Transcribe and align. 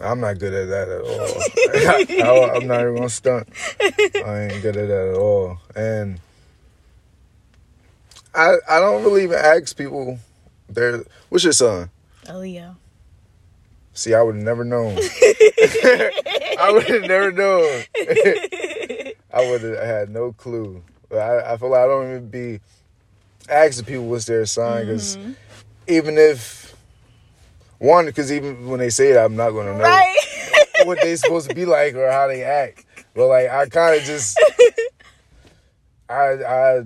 I'm 0.00 0.20
not 0.20 0.38
good 0.38 0.54
at 0.54 0.68
that 0.68 0.88
at 0.88 1.00
all. 1.02 2.52
I, 2.52 2.56
am 2.56 2.66
not 2.66 2.80
even 2.80 2.96
gonna 2.96 3.08
stunt. 3.08 3.48
I 3.80 4.48
ain't 4.50 4.62
good 4.62 4.76
at 4.76 4.88
that 4.88 5.08
at 5.12 5.16
all. 5.16 5.58
And 5.74 6.20
I 8.34 8.56
I 8.68 8.80
don't 8.80 9.02
really 9.04 9.24
even 9.24 9.38
ask 9.38 9.76
people. 9.76 10.18
Their 10.68 11.04
what's 11.28 11.44
your 11.44 11.52
son? 11.52 11.90
Leo. 12.32 12.76
See, 13.92 14.14
I 14.14 14.22
would 14.22 14.36
have 14.36 14.44
never 14.44 14.64
known. 14.64 14.96
I 14.98 16.70
would 16.72 16.84
have 16.84 17.02
never 17.02 17.32
known. 17.32 17.82
I 19.32 19.50
would 19.50 19.62
have 19.62 19.78
had 19.78 20.10
no 20.10 20.32
clue. 20.32 20.82
I, 21.12 21.52
I 21.52 21.56
feel 21.56 21.70
like 21.70 21.80
I 21.80 21.86
don't 21.86 22.10
even 22.10 22.28
be 22.28 22.60
asking 23.48 23.86
people 23.86 24.06
what's 24.06 24.26
their 24.26 24.46
sign 24.46 24.86
because 24.86 25.16
mm-hmm. 25.16 25.32
even 25.88 26.18
if 26.18 26.69
one, 27.80 28.04
because 28.04 28.30
even 28.30 28.68
when 28.68 28.78
they 28.78 28.90
say 28.90 29.12
it, 29.12 29.16
I'm 29.16 29.36
not 29.36 29.50
gonna 29.50 29.76
know 29.76 29.82
right? 29.82 30.16
what 30.84 31.00
they 31.00 31.16
supposed 31.16 31.48
to 31.48 31.54
be 31.54 31.64
like 31.64 31.94
or 31.94 32.10
how 32.10 32.28
they 32.28 32.44
act. 32.44 32.84
But 33.14 33.26
like, 33.26 33.48
I 33.48 33.66
kind 33.68 33.98
of 33.98 34.04
just, 34.04 34.38
I 36.08 36.44
I 36.44 36.82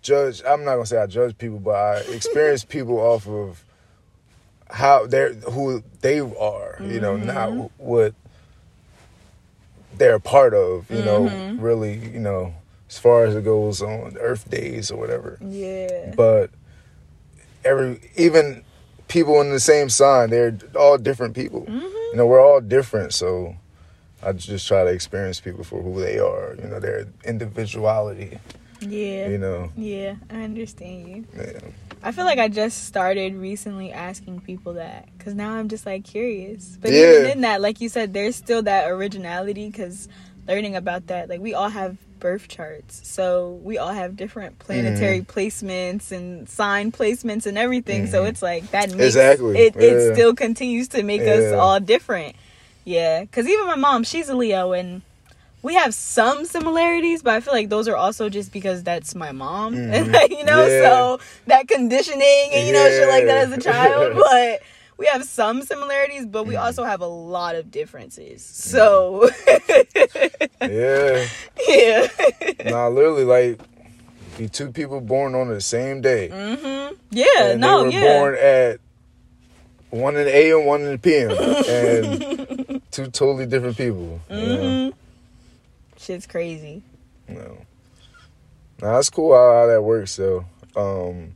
judge. 0.00 0.42
I'm 0.46 0.64
not 0.64 0.74
gonna 0.74 0.86
say 0.86 0.98
I 0.98 1.06
judge 1.06 1.36
people, 1.36 1.58
but 1.58 1.74
I 1.74 1.96
experience 2.12 2.64
people 2.64 2.98
off 2.98 3.26
of 3.26 3.64
how 4.70 5.06
they're 5.06 5.34
who 5.34 5.82
they 6.00 6.20
are. 6.20 6.78
You 6.80 7.00
know, 7.00 7.16
mm-hmm. 7.16 7.26
not 7.26 7.70
what 7.78 8.14
they're 9.98 10.14
a 10.14 10.20
part 10.20 10.54
of. 10.54 10.88
You 10.88 10.98
mm-hmm. 10.98 11.56
know, 11.56 11.62
really. 11.62 11.98
You 11.98 12.20
know, 12.20 12.54
as 12.88 12.98
far 12.98 13.24
as 13.24 13.34
it 13.34 13.44
goes 13.44 13.82
on 13.82 14.16
Earth 14.20 14.48
days 14.48 14.92
or 14.92 14.98
whatever. 14.98 15.36
Yeah. 15.40 16.14
But 16.16 16.50
every 17.64 18.00
even 18.16 18.63
people 19.14 19.40
in 19.40 19.50
the 19.50 19.60
same 19.60 19.88
sign, 19.88 20.28
they're 20.28 20.58
all 20.76 20.98
different 20.98 21.34
people. 21.34 21.62
Mm-hmm. 21.62 21.80
You 21.80 22.16
know, 22.16 22.26
we're 22.26 22.44
all 22.44 22.60
different, 22.60 23.14
so 23.14 23.54
I 24.22 24.32
just 24.32 24.66
try 24.66 24.82
to 24.82 24.90
experience 24.90 25.40
people 25.40 25.62
for 25.62 25.80
who 25.80 26.00
they 26.00 26.18
are. 26.18 26.56
You 26.60 26.68
know, 26.68 26.80
their 26.80 27.06
individuality. 27.24 28.38
Yeah. 28.80 29.28
You 29.28 29.38
know. 29.38 29.72
Yeah, 29.76 30.16
I 30.28 30.42
understand 30.42 31.08
you. 31.08 31.24
Yeah. 31.34 31.60
I 32.02 32.12
feel 32.12 32.24
like 32.24 32.38
I 32.38 32.48
just 32.48 32.84
started 32.84 33.34
recently 33.34 33.92
asking 33.92 34.40
people 34.40 34.74
that 34.74 35.08
because 35.16 35.34
now 35.34 35.52
I'm 35.54 35.68
just 35.68 35.86
like 35.86 36.04
curious. 36.04 36.76
But 36.78 36.90
yeah. 36.90 37.20
even 37.20 37.30
in 37.30 37.40
that, 37.42 37.62
like 37.62 37.80
you 37.80 37.88
said, 37.88 38.12
there's 38.12 38.36
still 38.36 38.62
that 38.64 38.90
originality 38.90 39.70
because 39.70 40.08
learning 40.46 40.74
about 40.76 41.06
that, 41.06 41.30
like 41.30 41.40
we 41.40 41.54
all 41.54 41.70
have 41.70 41.96
birth 42.24 42.48
charts. 42.48 43.06
So 43.06 43.60
we 43.62 43.76
all 43.76 43.92
have 43.92 44.16
different 44.16 44.58
planetary 44.58 45.20
mm-hmm. 45.20 45.38
placements 45.38 46.10
and 46.10 46.48
sign 46.48 46.90
placements 46.90 47.44
and 47.44 47.58
everything. 47.58 48.04
Mm-hmm. 48.04 48.12
So 48.12 48.24
it's 48.24 48.40
like 48.40 48.70
that 48.70 48.88
makes 48.92 49.14
exactly. 49.14 49.58
it, 49.58 49.76
yeah. 49.76 49.82
it 49.82 50.14
still 50.14 50.34
continues 50.34 50.88
to 50.88 51.02
make 51.02 51.20
yeah. 51.20 51.34
us 51.34 51.52
all 51.52 51.80
different. 51.80 52.34
Yeah. 52.86 53.20
Because 53.20 53.46
even 53.46 53.66
my 53.66 53.74
mom, 53.74 54.04
she's 54.04 54.30
a 54.30 54.34
Leo 54.34 54.72
and 54.72 55.02
we 55.60 55.74
have 55.74 55.92
some 55.92 56.46
similarities, 56.46 57.22
but 57.22 57.34
I 57.34 57.40
feel 57.40 57.52
like 57.52 57.68
those 57.68 57.88
are 57.88 57.96
also 57.96 58.30
just 58.30 58.52
because 58.54 58.82
that's 58.82 59.14
my 59.14 59.32
mom. 59.32 59.74
Mm-hmm. 59.74 60.32
you 60.32 60.44
know, 60.46 60.66
yeah. 60.66 60.80
so 60.80 61.20
that 61.48 61.68
conditioning 61.68 62.50
and, 62.54 62.66
you 62.66 62.72
know, 62.72 62.88
shit 62.88 63.06
like 63.06 63.26
that 63.26 63.48
as 63.48 63.52
a 63.52 63.60
child. 63.60 64.16
but 64.16 64.62
we 64.96 65.06
have 65.06 65.24
some 65.24 65.62
similarities, 65.62 66.26
but 66.26 66.46
we 66.46 66.54
mm. 66.54 66.62
also 66.62 66.84
have 66.84 67.00
a 67.00 67.06
lot 67.06 67.56
of 67.56 67.70
differences. 67.70 68.44
So 68.44 69.28
Yeah. 70.60 71.26
Yeah. 71.68 72.06
nah, 72.66 72.88
literally 72.88 73.24
like 73.24 73.60
be 74.38 74.48
two 74.48 74.72
people 74.72 75.00
born 75.00 75.34
on 75.34 75.48
the 75.48 75.60
same 75.60 76.00
day. 76.00 76.28
Mm-hmm. 76.28 76.94
Yeah, 77.10 77.24
and 77.38 77.60
no, 77.60 77.78
they 77.78 77.84
were 77.84 77.92
yeah. 77.92 78.18
born 78.18 78.34
at 78.34 78.80
one 79.90 80.16
in 80.16 80.24
the 80.24 80.36
AM, 80.36 80.64
one 80.64 80.82
in 80.82 80.92
the 80.92 80.98
PM. 80.98 81.30
and 82.70 82.82
two 82.90 83.06
totally 83.06 83.46
different 83.46 83.76
people. 83.76 84.20
Mm-hmm. 84.30 84.96
Shit's 85.98 86.26
crazy. 86.26 86.82
No. 87.28 87.58
Nah, 88.80 88.96
that's 88.96 89.10
cool 89.10 89.34
how, 89.34 89.52
how 89.52 89.66
that 89.66 89.82
works 89.82 90.16
though. 90.16 90.44
Um 90.76 91.34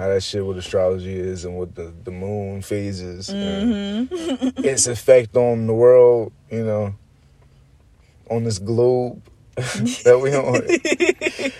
how 0.00 0.08
that 0.08 0.22
shit 0.22 0.44
with 0.44 0.56
astrology 0.56 1.14
is 1.14 1.44
and 1.44 1.58
what 1.58 1.74
the, 1.74 1.92
the 2.04 2.10
moon 2.10 2.62
phases 2.62 3.28
mm-hmm. 3.28 4.64
its 4.64 4.86
effect 4.86 5.36
on 5.36 5.66
the 5.66 5.74
world, 5.74 6.32
you 6.50 6.64
know, 6.64 6.94
on 8.30 8.44
this 8.44 8.58
globe 8.58 9.22
that 9.56 10.18
we 10.22 10.34
on. 10.34 10.54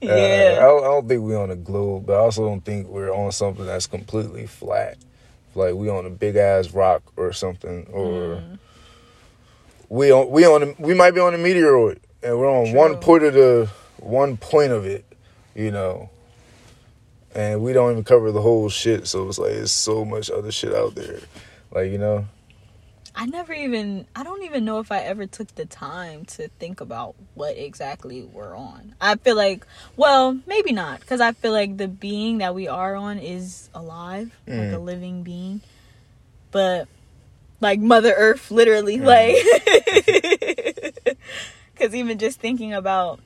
yeah. 0.00 0.10
Uh, 0.10 0.56
I, 0.56 0.62
don't, 0.62 0.84
I, 0.84 0.86
don't, 0.88 1.08
think 1.08 1.22
we're 1.22 1.40
on 1.40 1.52
a 1.52 1.56
globe, 1.56 2.06
but 2.06 2.14
I 2.14 2.18
also 2.18 2.44
don't 2.44 2.64
think 2.64 2.88
we're 2.88 3.14
on 3.14 3.30
something 3.30 3.64
that's 3.64 3.86
completely 3.86 4.48
flat. 4.48 4.98
Like 5.54 5.74
we 5.74 5.88
on 5.88 6.04
a 6.04 6.10
big 6.10 6.34
ass 6.34 6.72
rock 6.72 7.04
or 7.16 7.32
something, 7.32 7.86
or 7.92 8.42
mm. 8.42 8.58
we 9.88 10.10
on 10.10 10.28
we 10.30 10.44
on 10.44 10.74
we 10.80 10.94
might 10.94 11.12
be 11.12 11.20
on 11.20 11.32
a 11.32 11.38
meteoroid, 11.38 12.00
and 12.24 12.36
we're 12.36 12.50
on 12.50 12.72
True. 12.72 12.76
one 12.76 12.96
point 12.96 13.22
of 13.22 13.34
the 13.34 13.70
one 13.98 14.36
point 14.36 14.72
of 14.72 14.84
it, 14.84 15.04
you 15.54 15.70
know 15.70 16.10
and 17.34 17.62
we 17.62 17.72
don't 17.72 17.92
even 17.92 18.04
cover 18.04 18.30
the 18.32 18.42
whole 18.42 18.68
shit. 18.68 19.06
So 19.06 19.28
it's 19.28 19.38
like 19.38 19.52
it's 19.52 19.72
so 19.72 20.04
much 20.04 20.30
other 20.30 20.52
shit 20.52 20.74
out 20.74 20.94
there, 20.94 21.20
like 21.72 21.90
you 21.90 21.98
know. 21.98 22.26
I 23.16 23.26
never 23.26 23.52
even 23.52 24.06
I 24.16 24.24
don't 24.24 24.42
even 24.42 24.64
know 24.64 24.80
if 24.80 24.90
I 24.90 24.98
ever 24.98 25.26
took 25.26 25.54
the 25.54 25.66
time 25.66 26.24
to 26.26 26.48
think 26.58 26.80
about 26.80 27.14
what 27.34 27.56
exactly 27.56 28.22
we're 28.22 28.56
on. 28.56 28.94
I 29.00 29.16
feel 29.16 29.36
like 29.36 29.66
well, 29.96 30.40
maybe 30.46 30.72
not 30.72 31.06
cuz 31.06 31.20
I 31.20 31.32
feel 31.32 31.52
like 31.52 31.76
the 31.76 31.88
being 31.88 32.38
that 32.38 32.54
we 32.54 32.66
are 32.66 32.96
on 32.96 33.18
is 33.18 33.68
alive, 33.74 34.36
mm. 34.48 34.58
like 34.58 34.72
a 34.74 34.80
living 34.80 35.22
being. 35.22 35.60
But 36.50 36.88
like 37.60 37.78
mother 37.78 38.12
earth 38.16 38.50
literally 38.50 38.98
mm. 38.98 39.04
like 39.04 39.36
cuz 41.76 41.94
even 41.94 42.18
just 42.18 42.40
thinking 42.40 42.74
about 42.74 43.20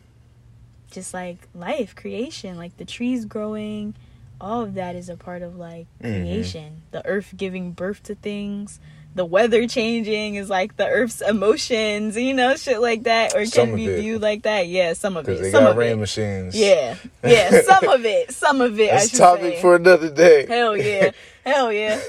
just 0.90 1.14
like 1.14 1.48
life, 1.54 1.94
creation, 1.94 2.56
like 2.56 2.76
the 2.76 2.84
trees 2.84 3.24
growing, 3.24 3.94
all 4.40 4.62
of 4.62 4.74
that 4.74 4.94
is 4.94 5.08
a 5.08 5.16
part 5.16 5.42
of 5.42 5.56
like 5.56 5.86
mm-hmm. 6.02 6.22
creation. 6.22 6.82
The 6.90 7.04
earth 7.06 7.34
giving 7.36 7.72
birth 7.72 8.02
to 8.04 8.14
things. 8.14 8.80
The 9.14 9.24
weather 9.24 9.66
changing 9.66 10.36
is 10.36 10.48
like 10.48 10.76
the 10.76 10.86
earth's 10.86 11.20
emotions, 11.20 12.16
you 12.16 12.34
know, 12.34 12.54
shit 12.56 12.80
like 12.80 13.04
that, 13.04 13.34
or 13.34 13.44
can 13.46 13.74
be 13.74 13.86
viewed 13.86 14.22
like 14.22 14.42
that. 14.42 14.68
Yeah, 14.68 14.92
some 14.92 15.16
of 15.16 15.28
it. 15.28 15.40
They 15.40 15.50
some 15.50 15.64
got 15.64 15.72
of 15.72 15.76
rain 15.76 15.92
it. 15.92 15.96
machines. 15.96 16.54
Yeah, 16.54 16.94
yeah, 17.24 17.62
some 17.62 17.88
of 17.88 18.04
it. 18.04 18.32
Some 18.32 18.60
of 18.60 18.78
it. 18.78 18.90
That's 18.90 19.18
topic 19.18 19.54
say. 19.54 19.60
for 19.60 19.74
another 19.74 20.10
day. 20.10 20.46
Hell 20.46 20.76
yeah, 20.76 21.10
hell 21.44 21.72
yeah. 21.72 22.00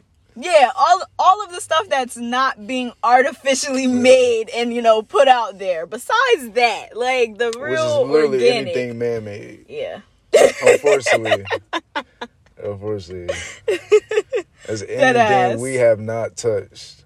yeah 0.40 0.70
all 0.76 1.02
all 1.18 1.44
of 1.44 1.52
the 1.52 1.60
stuff 1.60 1.88
that's 1.88 2.16
not 2.16 2.66
being 2.66 2.92
artificially 3.02 3.86
made 3.86 4.48
and 4.50 4.72
you 4.72 4.82
know 4.82 5.02
put 5.02 5.28
out 5.28 5.58
there. 5.58 5.86
Besides 5.86 6.50
that 6.54 6.96
like 6.96 7.38
the 7.38 7.52
real 7.58 8.04
Which 8.04 8.08
is 8.08 8.12
literally 8.12 8.38
organic. 8.48 8.76
anything 8.76 8.98
man-made. 8.98 9.66
Yeah. 9.68 10.00
Unfortunately. 10.62 11.44
Unfortunately. 12.62 13.34
As 14.68 14.82
anything 14.82 15.60
we 15.60 15.76
have 15.76 15.98
not 16.00 16.36
touched 16.36 17.04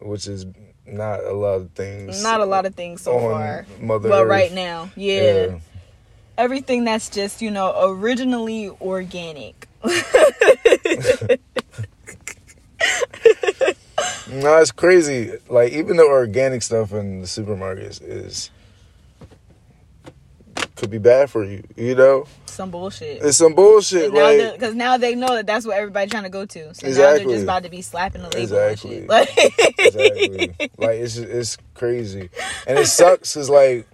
which 0.00 0.26
is 0.26 0.46
not 0.86 1.22
a 1.22 1.32
lot 1.32 1.60
of 1.60 1.70
things 1.72 2.22
not 2.22 2.40
a 2.40 2.44
lot 2.44 2.66
of 2.66 2.74
things 2.74 3.02
so 3.02 3.18
far. 3.18 3.66
Mother 3.80 4.08
but 4.08 4.22
Earth. 4.22 4.30
right 4.30 4.52
now. 4.52 4.90
Yeah. 4.96 5.46
yeah. 5.46 5.58
Everything 6.38 6.84
that's 6.84 7.10
just 7.10 7.42
you 7.42 7.50
know 7.50 7.74
originally 7.90 8.70
organic 8.80 9.68
no, 14.30 14.56
it's 14.58 14.72
crazy. 14.72 15.32
Like 15.48 15.72
even 15.72 15.96
the 15.96 16.04
organic 16.04 16.62
stuff 16.62 16.92
in 16.92 17.20
the 17.20 17.26
supermarkets 17.26 18.00
is 18.02 18.50
could 20.76 20.90
be 20.90 20.98
bad 20.98 21.30
for 21.30 21.44
you. 21.44 21.62
You 21.76 21.94
know, 21.94 22.26
some 22.46 22.70
bullshit. 22.70 23.22
It's 23.22 23.36
some 23.36 23.54
bullshit. 23.54 24.12
Because 24.12 24.74
now, 24.74 24.92
now, 24.92 24.96
they 24.96 25.14
know 25.14 25.34
that 25.34 25.46
that's 25.46 25.66
what 25.66 25.76
everybody's 25.76 26.10
trying 26.10 26.24
to 26.24 26.30
go 26.30 26.46
to. 26.46 26.74
So 26.74 26.86
exactly. 26.86 26.94
now 26.94 27.14
they're 27.14 27.36
just 27.36 27.42
about 27.44 27.62
to 27.64 27.68
be 27.68 27.82
slapping 27.82 28.22
the 28.22 28.28
label 28.28 28.58
exactly. 28.58 29.06
Like, 29.06 29.30
exactly. 29.78 30.70
Like 30.78 31.00
it's 31.00 31.16
it's 31.16 31.58
crazy, 31.74 32.30
and 32.66 32.78
it 32.78 32.86
sucks 32.86 33.34
because 33.34 33.50
like 33.50 33.86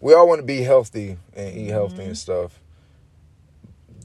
we 0.00 0.14
all 0.14 0.28
want 0.28 0.40
to 0.40 0.46
be 0.46 0.62
healthy 0.62 1.16
and 1.34 1.56
eat 1.56 1.68
healthy 1.68 1.94
mm-hmm. 1.94 2.02
and 2.02 2.18
stuff. 2.18 2.60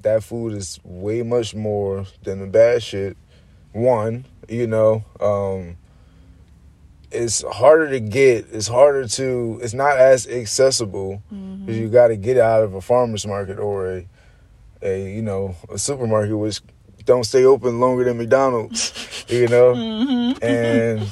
That 0.03 0.23
food 0.23 0.53
is 0.53 0.79
way 0.83 1.23
much 1.23 1.55
more 1.55 2.05
than 2.23 2.39
the 2.39 2.47
bad 2.47 2.83
shit. 2.83 3.17
One, 3.71 4.25
you 4.49 4.67
know 4.67 5.03
um, 5.19 5.77
it's 7.11 7.43
harder 7.43 7.89
to 7.89 7.99
get 7.99 8.47
it's 8.51 8.67
harder 8.67 9.07
to 9.07 9.59
it's 9.61 9.73
not 9.73 9.97
as 9.97 10.27
accessible 10.27 11.21
because 11.29 11.39
mm-hmm. 11.39 11.71
you 11.71 11.89
got 11.89 12.07
to 12.07 12.15
get 12.15 12.37
out 12.37 12.63
of 12.63 12.73
a 12.73 12.81
farmer's 12.81 13.25
market 13.25 13.59
or 13.59 13.97
a, 13.97 14.07
a 14.81 15.15
you 15.15 15.21
know 15.21 15.55
a 15.69 15.77
supermarket 15.77 16.37
which 16.37 16.61
don't 17.05 17.25
stay 17.25 17.43
open 17.43 17.79
longer 17.79 18.03
than 18.03 18.17
mcdonald's 18.17 19.25
you 19.29 19.47
know 19.47 19.73
mm-hmm. 19.73 20.43
and 20.43 21.09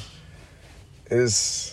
it's 1.10 1.70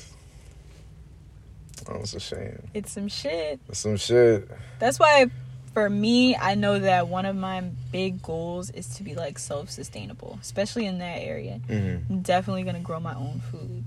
Oh, 1.91 2.01
it's 2.01 2.13
a 2.13 2.19
shame. 2.19 2.69
It's 2.75 2.91
some 2.91 3.07
shit. 3.07 3.59
It's 3.67 3.79
some 3.79 3.97
shit. 3.97 4.47
That's 4.77 4.99
why 4.99 5.25
for 5.73 5.89
me, 5.89 6.35
I 6.35 6.55
know 6.55 6.79
that 6.79 7.07
one 7.07 7.25
of 7.25 7.35
my 7.35 7.61
big 7.91 8.21
goals 8.21 8.69
is 8.71 8.87
to 8.95 9.03
be 9.03 9.15
like 9.15 9.39
self 9.39 9.69
sustainable, 9.69 10.37
especially 10.41 10.85
in 10.85 10.99
that 10.99 11.19
area. 11.21 11.59
Mm-hmm. 11.67 12.13
I'm 12.13 12.21
definitely 12.21 12.63
gonna 12.63 12.79
grow 12.79 12.99
my 12.99 13.15
own 13.15 13.41
food. 13.51 13.85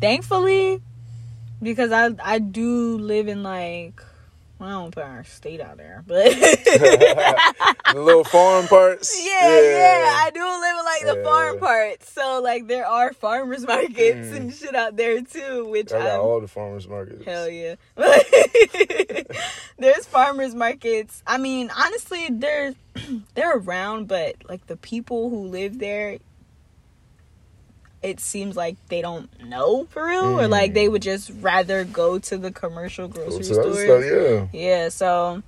Thankfully, 0.00 0.80
because 1.62 1.92
I 1.92 2.10
I 2.22 2.38
do 2.38 2.98
live 2.98 3.28
in 3.28 3.42
like 3.42 4.02
well, 4.60 4.68
I 4.68 4.72
don't 4.72 4.94
put 4.94 5.04
our 5.04 5.24
state 5.24 5.58
out 5.58 5.78
there, 5.78 6.04
but 6.06 6.24
the 6.34 7.72
little 7.94 8.24
farm 8.24 8.66
parts. 8.68 9.18
Yeah, 9.18 9.58
yeah, 9.58 10.12
I 10.18 10.30
do 10.34 10.40
live 10.40 10.76
in 10.78 10.84
like 10.84 11.16
the 11.16 11.24
farm 11.24 11.58
parts. 11.58 12.12
So 12.12 12.42
like 12.42 12.66
there 12.66 12.86
are 12.86 13.14
farmers 13.14 13.62
markets 13.66 14.28
mm. 14.28 14.36
and 14.36 14.52
shit 14.52 14.74
out 14.74 14.98
there 14.98 15.22
too, 15.22 15.66
which 15.66 15.94
I 15.94 15.98
got 16.00 16.14
I'm, 16.16 16.20
all 16.20 16.40
the 16.42 16.48
farmers 16.48 16.86
markets. 16.86 17.24
Hell 17.24 17.48
yeah. 17.48 17.76
There's 19.78 20.04
farmers 20.04 20.54
markets. 20.54 21.22
I 21.26 21.38
mean, 21.38 21.70
honestly, 21.74 22.28
they're 22.30 22.74
they're 23.34 23.56
around, 23.56 24.08
but 24.08 24.36
like 24.46 24.66
the 24.66 24.76
people 24.76 25.30
who 25.30 25.46
live 25.46 25.78
there, 25.78 26.18
it 28.02 28.20
seems 28.20 28.56
like 28.56 28.76
they 28.88 29.02
don't 29.02 29.28
know 29.44 29.84
for 29.90 30.06
real, 30.06 30.22
mm. 30.22 30.42
or 30.42 30.48
like 30.48 30.74
they 30.74 30.88
would 30.88 31.02
just 31.02 31.30
rather 31.40 31.84
go 31.84 32.18
to 32.18 32.38
the 32.38 32.50
commercial 32.50 33.08
grocery 33.08 33.44
stores. 33.44 33.78
Stuff, 33.78 34.04
yeah, 34.04 34.46
yeah. 34.52 34.88
So 34.88 35.42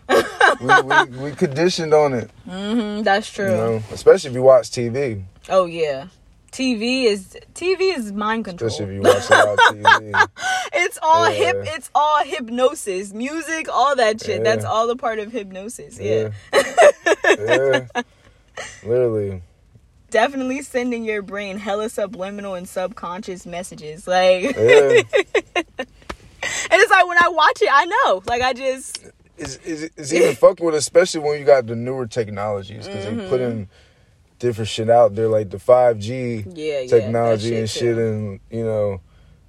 we, 0.60 0.82
we, 0.82 1.18
we 1.30 1.36
conditioned 1.36 1.94
on 1.94 2.12
it. 2.12 2.30
Mm-hmm, 2.46 3.02
that's 3.02 3.30
true. 3.30 3.50
You 3.50 3.56
know, 3.56 3.82
especially 3.90 4.30
if 4.30 4.34
you 4.34 4.42
watch 4.42 4.70
TV. 4.70 5.22
Oh 5.48 5.64
yeah, 5.64 6.08
TV 6.50 7.04
is 7.04 7.38
TV 7.54 7.96
is 7.96 8.12
mind 8.12 8.44
control. 8.44 8.68
Especially 8.68 8.96
if 8.96 9.02
you 9.02 9.10
watch 9.10 9.30
a 9.30 9.32
lot 9.32 9.48
of 9.48 9.58
TV. 9.76 10.28
it's 10.74 10.98
all 11.02 11.30
yeah. 11.30 11.36
hip. 11.36 11.56
It's 11.68 11.90
all 11.94 12.22
hypnosis, 12.24 13.14
music, 13.14 13.68
all 13.72 13.96
that 13.96 14.20
shit. 14.20 14.38
Yeah. 14.38 14.44
That's 14.44 14.64
all 14.64 14.90
a 14.90 14.96
part 14.96 15.18
of 15.18 15.32
hypnosis. 15.32 15.98
Yeah. 15.98 16.30
yeah. 16.52 17.86
Literally 18.84 19.42
definitely 20.12 20.62
sending 20.62 21.04
your 21.04 21.22
brain 21.22 21.58
hella 21.58 21.88
subliminal 21.88 22.54
and 22.54 22.68
subconscious 22.68 23.44
messages. 23.44 24.06
Like, 24.06 24.42
yeah. 24.42 24.52
and 25.56 25.86
it's 26.70 26.90
like 26.90 27.06
when 27.08 27.18
I 27.18 27.28
watch 27.28 27.60
it, 27.60 27.68
I 27.72 27.86
know. 27.86 28.22
Like, 28.26 28.42
I 28.42 28.52
just. 28.52 29.08
It's, 29.36 29.58
it's, 29.64 29.82
it's 29.96 30.12
even 30.12 30.36
fucking 30.36 30.64
with, 30.64 30.76
especially 30.76 31.22
when 31.22 31.40
you 31.40 31.44
got 31.44 31.66
the 31.66 31.74
newer 31.74 32.06
technologies, 32.06 32.86
because 32.86 33.06
mm-hmm. 33.06 33.18
they 33.18 33.28
put 33.28 33.40
in 33.40 33.68
different 34.38 34.68
shit 34.68 34.88
out 34.88 35.16
there, 35.16 35.26
like 35.26 35.50
the 35.50 35.56
5G 35.56 36.52
yeah, 36.54 36.86
technology 36.86 37.50
yeah, 37.50 37.58
and 37.58 37.70
shit, 37.70 37.96
too. 37.96 38.00
and, 38.00 38.40
you 38.50 38.64
know, 38.64 39.00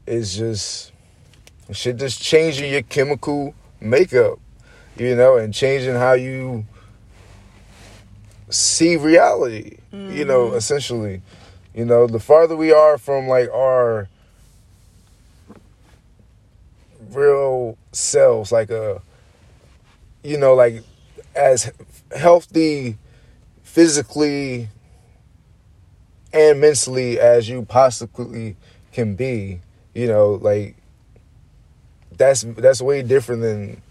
it's 0.08 0.36
just. 0.36 0.92
Shit 1.72 1.96
just 1.96 2.22
changing 2.22 2.72
your 2.72 2.82
chemical 2.82 3.56
makeup, 3.80 4.38
you 4.98 5.16
know, 5.16 5.38
and 5.38 5.54
changing 5.54 5.96
how 5.96 6.14
you 6.14 6.66
see 8.54 8.96
reality. 8.96 9.78
Mm-hmm. 9.92 10.16
You 10.16 10.26
know, 10.26 10.48
mm-hmm. 10.48 10.58
essentially, 10.58 11.22
you 11.74 11.86
know, 11.86 12.08
the 12.08 12.20
farther 12.20 12.56
we 12.56 12.72
are 12.72 12.98
from 12.98 13.28
like 13.28 13.50
our 13.52 14.10
real 17.12 17.78
selves, 17.92 18.52
like 18.52 18.70
a, 18.70 18.96
uh, 18.96 19.00
you 20.24 20.38
know, 20.38 20.54
like 20.54 20.84
as 21.36 21.72
healthy 22.16 22.98
physically 23.64 24.70
and 26.32 26.62
mentally 26.62 27.20
as 27.20 27.50
you 27.50 27.64
possibly 27.64 28.56
can 28.92 29.16
be, 29.16 29.60
you 29.94 30.08
know, 30.08 30.34
like 30.42 30.76
that's 32.18 32.44
that's 32.44 32.82
way 32.82 33.02
different 33.02 33.42
than 33.42 33.82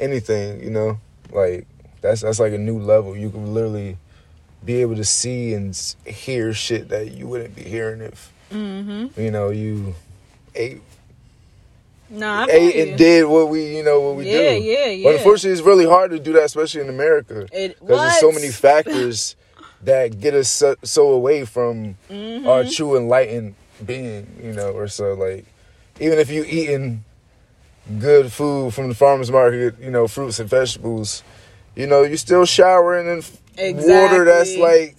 anything, 0.00 0.62
you 0.62 0.70
know, 0.70 0.98
like 1.32 1.66
that's 2.06 2.22
that's 2.22 2.40
like 2.40 2.52
a 2.52 2.58
new 2.58 2.78
level. 2.78 3.16
You 3.16 3.30
can 3.30 3.52
literally 3.52 3.98
be 4.64 4.80
able 4.80 4.96
to 4.96 5.04
see 5.04 5.54
and 5.54 5.76
hear 6.06 6.52
shit 6.52 6.88
that 6.88 7.12
you 7.12 7.26
wouldn't 7.26 7.54
be 7.54 7.62
hearing 7.62 8.00
if 8.00 8.32
mm-hmm. 8.50 9.20
you 9.20 9.30
know 9.30 9.50
you 9.50 9.94
ate. 10.54 10.80
Nah, 12.08 12.46
ate 12.48 12.88
and 12.88 12.96
did 12.96 13.26
what 13.26 13.48
we, 13.48 13.76
you 13.76 13.82
know, 13.82 14.00
what 14.00 14.14
we 14.14 14.26
yeah, 14.26 14.54
do. 14.54 14.62
Yeah, 14.62 14.86
yeah, 14.86 15.08
But 15.08 15.16
unfortunately, 15.16 15.58
it's 15.58 15.66
really 15.66 15.86
hard 15.86 16.12
to 16.12 16.20
do 16.20 16.32
that, 16.34 16.44
especially 16.44 16.82
in 16.82 16.88
America, 16.88 17.48
because 17.50 17.74
there's 17.80 18.20
so 18.20 18.30
many 18.30 18.48
factors 18.50 19.34
that 19.82 20.20
get 20.20 20.32
us 20.32 20.48
so, 20.48 20.76
so 20.84 21.08
away 21.08 21.44
from 21.44 21.96
mm-hmm. 22.08 22.46
our 22.46 22.62
true 22.62 22.96
enlightened 22.96 23.56
being, 23.84 24.26
you 24.40 24.52
know, 24.52 24.70
or 24.70 24.86
so 24.86 25.14
like 25.14 25.46
even 26.00 26.18
if 26.18 26.30
you 26.30 26.44
eating 26.44 27.04
good 27.98 28.32
food 28.32 28.74
from 28.74 28.88
the 28.88 28.94
farmers 28.94 29.30
market, 29.30 29.78
you 29.80 29.90
know, 29.90 30.08
fruits 30.08 30.38
and 30.38 30.48
vegetables, 30.48 31.22
you 31.76 31.86
know, 31.86 32.02
you're 32.02 32.16
still 32.16 32.46
showering 32.46 33.06
in 33.06 33.18
exactly. 33.56 33.92
water 33.92 34.24
that's 34.24 34.56
like 34.56 34.96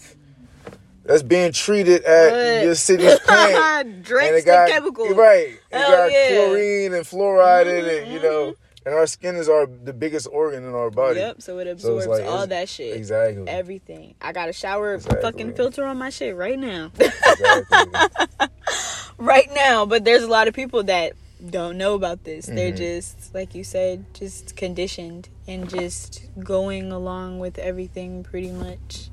that's 1.04 1.24
being 1.24 1.52
treated 1.52 2.04
at 2.04 2.32
what? 2.32 2.64
your 2.64 2.76
city's 2.76 3.20
plant. 3.26 4.04
Drinks 4.04 4.28
and 4.28 4.38
it 4.38 4.46
got, 4.46 4.70
chemicals. 4.70 5.16
Right. 5.16 5.48
It 5.48 5.62
Hell 5.72 5.92
got 5.92 6.12
yeah. 6.12 6.30
chlorine 6.30 6.94
and 6.94 7.06
fluoride 7.06 7.66
mm-hmm. 7.66 7.80
in 7.80 7.86
it, 7.86 8.08
you 8.10 8.22
know. 8.22 8.56
And 8.86 8.96
our 8.96 9.06
skin 9.06 9.36
is 9.36 9.50
our 9.50 9.66
the 9.66 9.92
biggest 9.92 10.30
organ 10.32 10.64
in 10.64 10.74
our 10.74 10.90
body. 10.90 11.20
Yep, 11.20 11.42
so 11.42 11.60
it 11.60 11.68
absorbs 11.68 12.06
so 12.06 12.10
like, 12.10 12.24
all 12.24 12.48
that 12.48 12.70
shit. 12.70 12.96
Exactly. 12.96 13.46
Everything. 13.46 14.16
I 14.22 14.32
got 14.32 14.48
a 14.48 14.54
shower 14.54 14.94
exactly. 14.94 15.22
fucking 15.22 15.54
filter 15.56 15.84
on 15.84 15.98
my 15.98 16.10
shit 16.10 16.36
right 16.38 16.58
now. 16.58 16.92
Exactly. 16.98 18.48
right 19.18 19.50
now. 19.54 19.86
But 19.86 20.06
there's 20.06 20.24
a 20.24 20.28
lot 20.28 20.48
of 20.48 20.54
people 20.54 20.84
that 20.84 21.14
don't 21.46 21.78
know 21.78 21.96
about 21.96 22.24
this. 22.24 22.46
Mm-hmm. 22.46 22.56
They're 22.56 22.72
just 22.72 23.34
like 23.34 23.54
you 23.56 23.64
said, 23.64 24.06
just 24.14 24.56
conditioned 24.56 25.30
and 25.48 25.70
just 25.70 26.26
going 26.40 26.92
along 26.92 27.40
with 27.40 27.58
everything 27.60 28.24
pretty 28.24 28.52
much. 28.52 29.10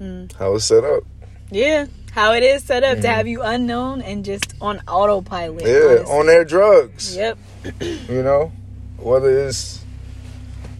Mm. 0.00 0.32
How 0.34 0.54
it's 0.54 0.64
set 0.64 0.84
up. 0.84 1.04
Yeah, 1.50 1.86
how 2.12 2.32
it 2.32 2.42
is 2.42 2.64
set 2.64 2.82
up 2.82 2.94
mm-hmm. 2.94 3.02
to 3.02 3.08
have 3.08 3.28
you 3.28 3.42
unknown 3.42 4.02
and 4.02 4.24
just 4.24 4.54
on 4.60 4.80
autopilot. 4.88 5.64
Yeah, 5.64 5.98
honestly. 5.98 6.18
on 6.18 6.26
their 6.26 6.44
drugs. 6.44 7.16
Yep. 7.16 7.38
you 7.80 8.22
know, 8.22 8.52
whether 8.98 9.46
it's 9.46 9.84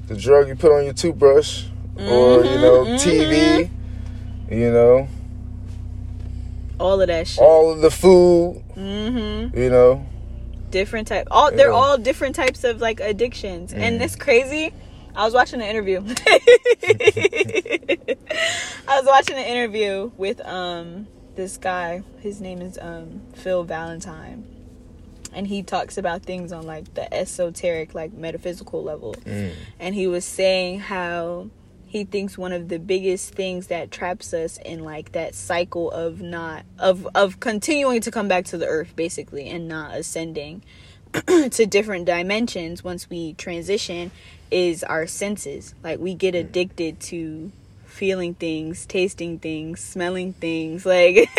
the 0.07 0.17
drug 0.17 0.49
you 0.49 0.57
put 0.57 0.73
on 0.73 0.85
your 0.85 0.95
toothbrush 0.95 1.65
mm-hmm, 1.65 2.03
or 2.03 2.45
you 2.45 2.59
know 2.59 2.85
mm-hmm. 2.85 3.09
TV, 3.09 3.71
you 4.51 4.73
know, 4.73 5.09
all 6.79 7.01
of 7.01 7.09
that 7.09 7.27
shit, 7.27 7.43
all 7.43 7.73
of 7.73 7.81
the 7.81 7.91
food, 7.91 8.63
mm-hmm. 8.77 9.57
you 9.57 9.71
know, 9.71 10.07
different 10.71 11.09
type. 11.09 11.29
All 11.31 11.51
they're 11.51 11.69
yeah. 11.69 11.75
all 11.75 11.99
different 11.99 12.37
types 12.37 12.65
of 12.65 12.81
like 12.81 13.01
addictions, 13.01 13.73
mm. 13.73 13.79
and 13.79 14.03
it's 14.03 14.17
crazy. 14.17 14.73
I 15.17 15.25
was 15.25 15.35
watching 15.35 15.61
an 15.61 15.69
interview. 15.69 16.01
I 18.89 18.99
was 18.99 19.07
watching 19.07 19.37
an 19.37 19.45
interview 19.45 20.11
with 20.17 20.41
um 20.45 21.07
this 21.37 21.57
guy. 21.57 22.03
His 22.21 22.41
name 22.41 22.61
is 22.61 22.79
um 22.81 23.23
Phil 23.35 23.65
Valentine. 23.65 24.51
And 25.33 25.49
he 25.49 25.65
talks 25.65 25.99
about 25.99 26.23
things 26.23 26.53
on 26.53 26.65
like 26.65 26.95
the 26.95 27.13
esoteric, 27.13 27.93
like 27.93 28.13
metaphysical 28.13 28.85
level. 28.85 29.15
Mm. 29.25 29.53
And 29.81 29.95
he 29.95 30.07
was 30.07 30.25
saying 30.25 30.79
how 30.79 31.51
he 31.95 32.03
thinks 32.03 32.37
one 32.37 32.53
of 32.53 32.69
the 32.71 32.81
biggest 32.81 33.35
things 33.35 33.69
that 33.69 33.93
traps 33.93 34.35
us 34.35 34.59
in 34.65 34.83
like 34.83 35.13
that 35.13 35.33
cycle 35.33 35.93
of 35.93 36.21
not 36.21 36.65
of 36.77 37.07
of 37.15 37.39
continuing 37.39 38.01
to 38.01 38.11
come 38.11 38.27
back 38.27 38.45
to 38.45 38.59
the 38.59 38.67
earth 38.67 38.97
basically 38.97 39.49
and 39.49 39.69
not 39.69 39.95
ascending 39.95 40.61
to 41.53 41.65
different 41.67 42.05
dimensions 42.05 42.83
once 42.83 43.09
we 43.09 43.35
transition 43.35 44.11
is 44.51 44.83
our 44.83 45.07
senses. 45.07 45.77
Like 45.85 46.01
we 46.01 46.15
get 46.15 46.35
addicted 46.35 46.99
to 47.03 47.53
feeling 47.87 48.35
things 48.35 48.87
tasting 48.87 49.39
things 49.39 49.79
smelling 49.79 50.33
things 50.33 50.85
like 50.87 51.31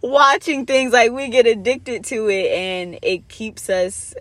watching 0.00 0.64
things. 0.64 0.94
Like 0.94 1.12
we 1.12 1.28
get 1.28 1.46
addicted 1.46 2.06
to 2.06 2.30
it 2.30 2.46
and 2.52 2.98
it 3.02 3.28
keeps 3.28 3.68
us 3.68 4.14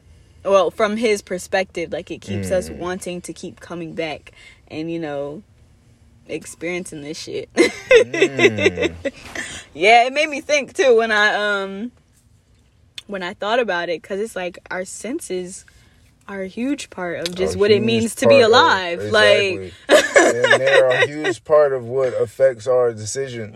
well 0.44 0.72
from 0.72 0.98
his 0.98 1.22
perspective 1.22 1.92
like 1.92 2.10
it 2.12 2.22
keeps 2.22 2.50
mm. 2.50 2.54
us 2.54 2.70
wanting 2.70 3.22
to 3.22 3.34
keep 3.34 3.60
coming 3.60 3.94
back 3.94 4.32
and 4.72 4.92
you 4.92 5.00
know 5.00 5.44
experiencing 6.28 7.02
this 7.02 7.20
shit. 7.20 7.52
mm. 7.54 8.94
Yeah, 9.74 10.08
it 10.08 10.14
made 10.14 10.30
me 10.30 10.42
think 10.42 10.74
too 10.74 10.98
when 10.98 11.12
I 11.12 11.34
um 11.62 11.92
when 13.08 13.24
I 13.24 13.34
thought 13.34 13.60
about 13.60 13.88
it 13.90 14.02
cuz 14.02 14.20
it's 14.20 14.36
like 14.36 14.60
our 14.72 14.84
senses 14.84 15.64
are 16.28 16.42
a 16.42 16.48
huge 16.48 16.90
part 16.90 17.20
of 17.20 17.36
just 17.36 17.56
a 17.56 17.58
what 17.58 17.72
it 17.72 17.82
means 17.82 18.16
to 18.16 18.28
be 18.28 18.40
alive. 18.40 19.00
Of, 19.00 19.06
exactly. 19.08 19.74
Like 19.88 20.16
and 20.18 20.62
they're 20.62 20.90
a 20.90 21.08
huge 21.08 21.44
part 21.44 21.74
of 21.74 21.86
what 21.86 22.14
affects 22.14 22.68
our 22.68 22.94
decisions. 22.94 23.56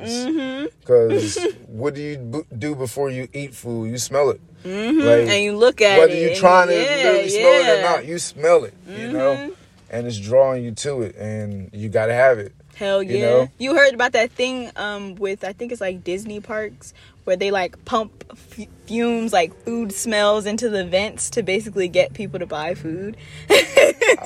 Because 0.79 1.37
mm-hmm. 1.37 1.77
what 1.77 1.93
do 1.93 2.01
you 2.01 2.17
b- 2.17 2.55
do 2.57 2.75
before 2.75 3.09
you 3.09 3.27
eat 3.33 3.53
food? 3.53 3.91
You 3.91 3.97
smell 3.97 4.31
it. 4.31 4.41
Mm-hmm. 4.63 4.99
Like, 4.99 5.27
and 5.29 5.43
you 5.43 5.55
look 5.55 5.81
at 5.81 5.99
whether 5.99 6.13
it. 6.13 6.15
Whether 6.15 6.27
you're 6.27 6.35
trying 6.39 6.67
to 6.69 6.73
yeah, 6.73 7.03
really 7.03 7.29
smell 7.29 7.61
yeah. 7.61 7.73
it 7.73 7.79
or 7.79 7.81
not, 7.81 8.05
you 8.05 8.17
smell 8.17 8.63
it. 8.63 8.73
You 8.87 9.11
know? 9.11 9.55
And 9.93 10.07
it's 10.07 10.19
drawing 10.19 10.63
you 10.63 10.71
to 10.71 11.03
it, 11.03 11.15
and 11.15 11.69
you 11.71 11.87
got 11.87 12.07
to 12.07 12.13
have 12.13 12.39
it. 12.39 12.53
Hell 12.75 13.03
yeah! 13.03 13.11
You, 13.13 13.19
know? 13.21 13.49
you, 13.59 13.75
heard 13.75 13.93
about 13.93 14.13
that 14.13 14.31
thing 14.31 14.71
um, 14.75 15.13
with 15.15 15.43
I 15.43 15.53
think 15.53 15.71
it's 15.71 15.79
like 15.81 16.03
Disney 16.03 16.39
parks 16.39 16.93
where 17.23 17.35
they 17.35 17.51
like 17.51 17.85
pump 17.85 18.25
f- 18.31 18.67
fumes 18.87 19.31
like 19.31 19.53
food 19.63 19.93
smells 19.93 20.47
into 20.47 20.69
the 20.69 20.83
vents 20.83 21.29
to 21.31 21.43
basically 21.43 21.87
get 21.87 22.13
people 22.13 22.39
to 22.39 22.47
buy 22.47 22.73
food. 22.73 23.15
if 23.49 24.23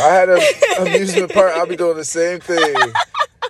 I 0.00 0.08
had 0.08 0.28
an 0.28 0.40
amusement 0.80 1.32
park, 1.32 1.52
I'd 1.54 1.68
be 1.68 1.76
doing 1.76 1.96
the 1.96 2.04
same 2.04 2.40
thing. 2.40 2.74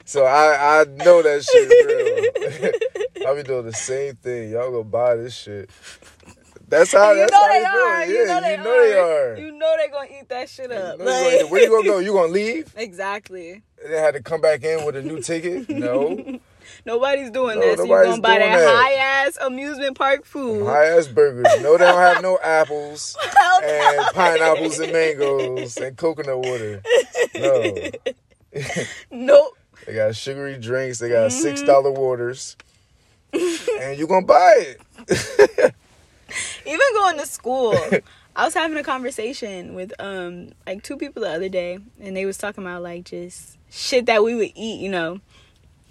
So 0.04 0.24
I 0.24 0.80
I 0.80 0.84
know 0.84 1.22
that 1.22 1.42
shit 1.44 2.70
real. 3.22 3.26
I'll 3.26 3.36
be 3.36 3.42
doing 3.42 3.64
the 3.64 3.72
same 3.72 4.16
thing. 4.16 4.50
Y'all 4.50 4.70
gonna 4.70 4.84
buy 4.84 5.16
this 5.16 5.34
shit. 5.34 5.70
That's 6.70 6.92
how. 6.92 7.10
you 7.12 7.18
that's 7.18 7.32
know 7.32 7.42
how 7.42 7.48
they 7.48 7.60
do 7.60 7.66
are. 7.66 8.00
it. 8.02 8.08
You 8.08 8.26
know 8.26 8.40
they 8.40 8.54
are. 8.54 8.56
you 8.56 8.64
know 8.64 8.80
they 8.82 8.98
are. 8.98 9.36
You 9.36 9.52
know 9.52 9.76
they 9.76 9.88
gonna 9.88 10.08
eat 10.20 10.28
that 10.28 10.48
shit 10.48 10.70
up. 10.72 10.98
You 10.98 11.04
know 11.04 11.10
Like- 11.42 11.50
Where 11.50 11.62
you 11.62 11.68
gonna 11.68 11.84
go? 11.88 11.98
You 11.98 12.12
gonna 12.12 12.32
leave? 12.32 12.72
exactly. 12.76 13.62
And 13.82 13.92
then 13.92 14.02
had 14.02 14.14
to 14.14 14.22
come 14.22 14.40
back 14.40 14.62
in 14.64 14.84
with 14.86 14.96
a 14.96 15.02
new 15.02 15.20
ticket? 15.20 15.68
No. 15.68 16.38
Nobody's 16.86 17.30
doing 17.30 17.58
No, 17.58 17.66
that. 17.66 17.78
So 17.78 17.82
you 17.84 17.88
nobody's 17.90 18.10
gonna 18.12 18.22
buy 18.22 18.38
that, 18.38 18.56
that. 18.58 18.76
high 18.76 18.92
ass 19.26 19.36
amusement 19.40 19.98
park 19.98 20.24
food. 20.24 20.66
High 20.66 20.86
ass 20.96 21.08
burgers. 21.08 21.46
No, 21.62 21.76
they 21.76 21.84
don't 21.84 21.98
have 21.98 22.22
no 22.22 22.38
apples 22.44 23.16
Hell 23.20 23.60
no. 23.62 23.66
and 23.66 24.14
pineapples 24.14 24.78
and 24.78 24.92
mangoes 24.92 25.76
and 25.78 25.96
coconut 25.96 26.38
water. 26.38 26.80
No. 27.34 27.74
Nope. 29.10 29.56
They 29.86 29.94
got 29.94 30.14
sugary 30.14 30.58
drinks. 30.58 30.98
They 30.98 31.08
got 31.08 31.30
Mm-hmm. 31.30 31.40
six 31.42 31.62
dollar 31.62 31.90
waters, 31.90 32.56
and 33.32 33.98
you're 33.98 34.06
gonna 34.08 34.26
buy 34.26 34.76
it. 35.08 35.74
Even 36.66 36.94
going 36.94 37.18
to 37.18 37.26
school. 37.26 37.74
I 38.36 38.44
was 38.44 38.54
having 38.54 38.76
a 38.78 38.82
conversation 38.82 39.74
with 39.74 39.92
um 39.98 40.52
like 40.66 40.82
two 40.82 40.96
people 40.96 41.22
the 41.22 41.30
other 41.30 41.48
day 41.48 41.78
and 42.00 42.16
they 42.16 42.24
was 42.24 42.38
talking 42.38 42.64
about 42.64 42.82
like 42.82 43.04
just 43.04 43.58
shit 43.70 44.06
that 44.06 44.22
we 44.22 44.34
would 44.34 44.52
eat, 44.54 44.80
you 44.80 44.88
know, 44.88 45.20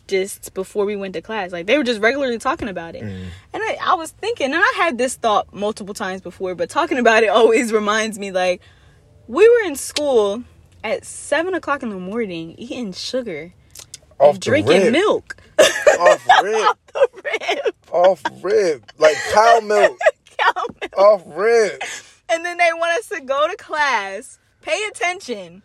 just 0.08 0.54
before 0.54 0.86
we 0.86 0.96
went 0.96 1.14
to 1.14 1.22
class. 1.22 1.52
Like 1.52 1.68
they 1.68 1.78
were 1.78 1.84
just 1.84 2.02
regularly 2.02 2.38
talking 2.38 2.68
about 2.68 2.96
it. 2.96 3.04
Mm. 3.04 3.28
And 3.54 3.64
I, 3.64 3.78
I 3.82 3.94
was 3.94 4.12
thinking, 4.12 4.48
and 4.48 4.56
I 4.56 4.74
had 4.78 4.98
this 4.98 5.16
thought 5.16 5.54
multiple 5.54 5.94
times 5.94 6.22
before, 6.22 6.56
but 6.56 6.70
talking 6.70 6.98
about 6.98 7.24
it 7.24 7.28
always 7.30 7.72
reminds 7.72 8.20
me 8.20 8.32
like 8.32 8.62
we 9.28 9.48
were 9.48 9.68
in 9.68 9.76
school 9.76 10.44
at 10.84 11.06
seven 11.06 11.54
o'clock 11.54 11.84
in 11.84 11.90
the 11.90 12.00
morning 12.00 12.56
eating 12.58 12.94
sugar 12.94 13.54
Off 14.20 14.36
and 14.36 14.42
drinking 14.42 14.92
milk. 14.92 15.38
Off 15.60 16.28
rip. 16.44 16.78
Rip. 17.24 17.76
Off 17.92 18.24
rip. 18.42 18.92
Like 18.98 19.16
cow 19.32 19.60
milk. 19.62 19.98
Cow 20.40 20.66
milk. 20.82 20.98
Off 20.98 21.24
rip. 21.26 21.82
and 22.30 22.46
then 22.46 22.58
they 22.58 22.70
want 22.74 22.98
us 23.00 23.10
to 23.10 23.22
go 23.22 23.48
to 23.48 23.56
class, 23.58 24.40
pay 24.62 24.80
attention, 24.90 25.64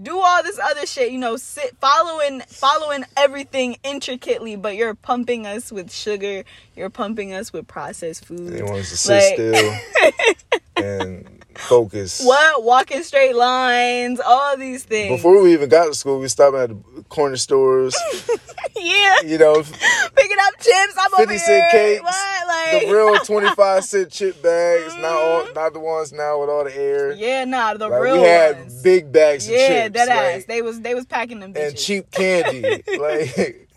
do 0.00 0.18
all 0.18 0.42
this 0.42 0.58
other 0.58 0.86
shit, 0.86 1.12
you 1.12 1.18
know, 1.18 1.36
sit 1.36 1.76
following 1.80 2.40
following 2.48 3.04
everything 3.16 3.76
intricately, 3.84 4.56
but 4.56 4.74
you're 4.76 4.94
pumping 4.94 5.46
us 5.46 5.70
with 5.70 5.92
sugar, 5.92 6.44
you're 6.76 6.90
pumping 6.90 7.32
us 7.34 7.52
with 7.52 7.66
processed 7.68 8.24
food. 8.24 8.48
They 8.52 8.62
want 8.62 8.78
us 8.80 8.90
to 8.90 8.96
sit 8.96 9.38
Like- 9.52 10.14
still 10.14 10.42
and 10.76 11.44
focus. 11.54 12.22
What? 12.24 12.64
Walking 12.64 13.02
straight 13.02 13.36
lines, 13.36 14.18
all 14.24 14.56
these 14.56 14.84
things. 14.84 15.16
Before 15.18 15.42
we 15.42 15.52
even 15.52 15.68
got 15.68 15.84
to 15.86 15.94
school, 15.94 16.18
we 16.18 16.28
stopped 16.28 16.56
at 16.56 16.70
the 16.70 17.02
corner 17.10 17.36
stores. 17.36 17.94
yeah. 18.76 19.20
You 19.22 19.36
know, 19.36 19.56
Picking 19.62 20.36
up 20.40 20.54
chips, 20.58 20.96
I'm 20.98 21.10
50 21.28 21.34
over 21.52 21.68
cakes, 21.70 22.02
What? 22.02 22.31
Like 22.72 22.86
the 22.86 22.92
real 22.92 23.18
25 23.24 23.84
cent 23.84 24.10
chip 24.12 24.42
bags, 24.42 24.94
not 24.96 25.12
all, 25.12 25.42
mm-hmm. 25.44 25.54
not 25.54 25.72
the 25.72 25.80
ones 25.80 26.12
now 26.12 26.40
with 26.40 26.48
all 26.50 26.64
the 26.64 26.76
air. 26.76 27.12
Yeah, 27.12 27.44
nah, 27.44 27.74
the 27.74 27.88
Like, 27.88 28.02
real 28.02 28.20
we 28.20 28.22
had 28.28 28.58
ones. 28.58 28.82
big 28.82 29.10
bags 29.12 29.46
of 29.48 29.54
yeah, 29.54 29.84
chips. 29.88 29.94
that 29.94 30.08
ass. 30.08 30.34
like, 30.36 30.46
They 30.46 30.62
was 30.62 30.80
they 30.80 30.94
was 30.94 31.04
packing 31.06 31.40
them 31.40 31.52
bitches. 31.54 31.68
and 31.68 31.76
cheap 31.78 32.10
candy. 32.12 32.82
like 32.98 33.68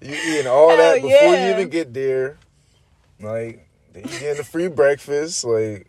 you 0.00 0.14
eating 0.14 0.46
all 0.46 0.68
Hell 0.68 0.76
that 0.78 0.94
before 0.96 1.10
yeah. 1.10 1.46
you 1.48 1.54
even 1.54 1.68
get 1.68 1.92
there. 1.94 2.38
Like 3.20 3.66
you 3.94 4.02
getting 4.02 4.40
a 4.40 4.44
free 4.44 4.68
breakfast. 4.68 5.44
Like 5.44 5.86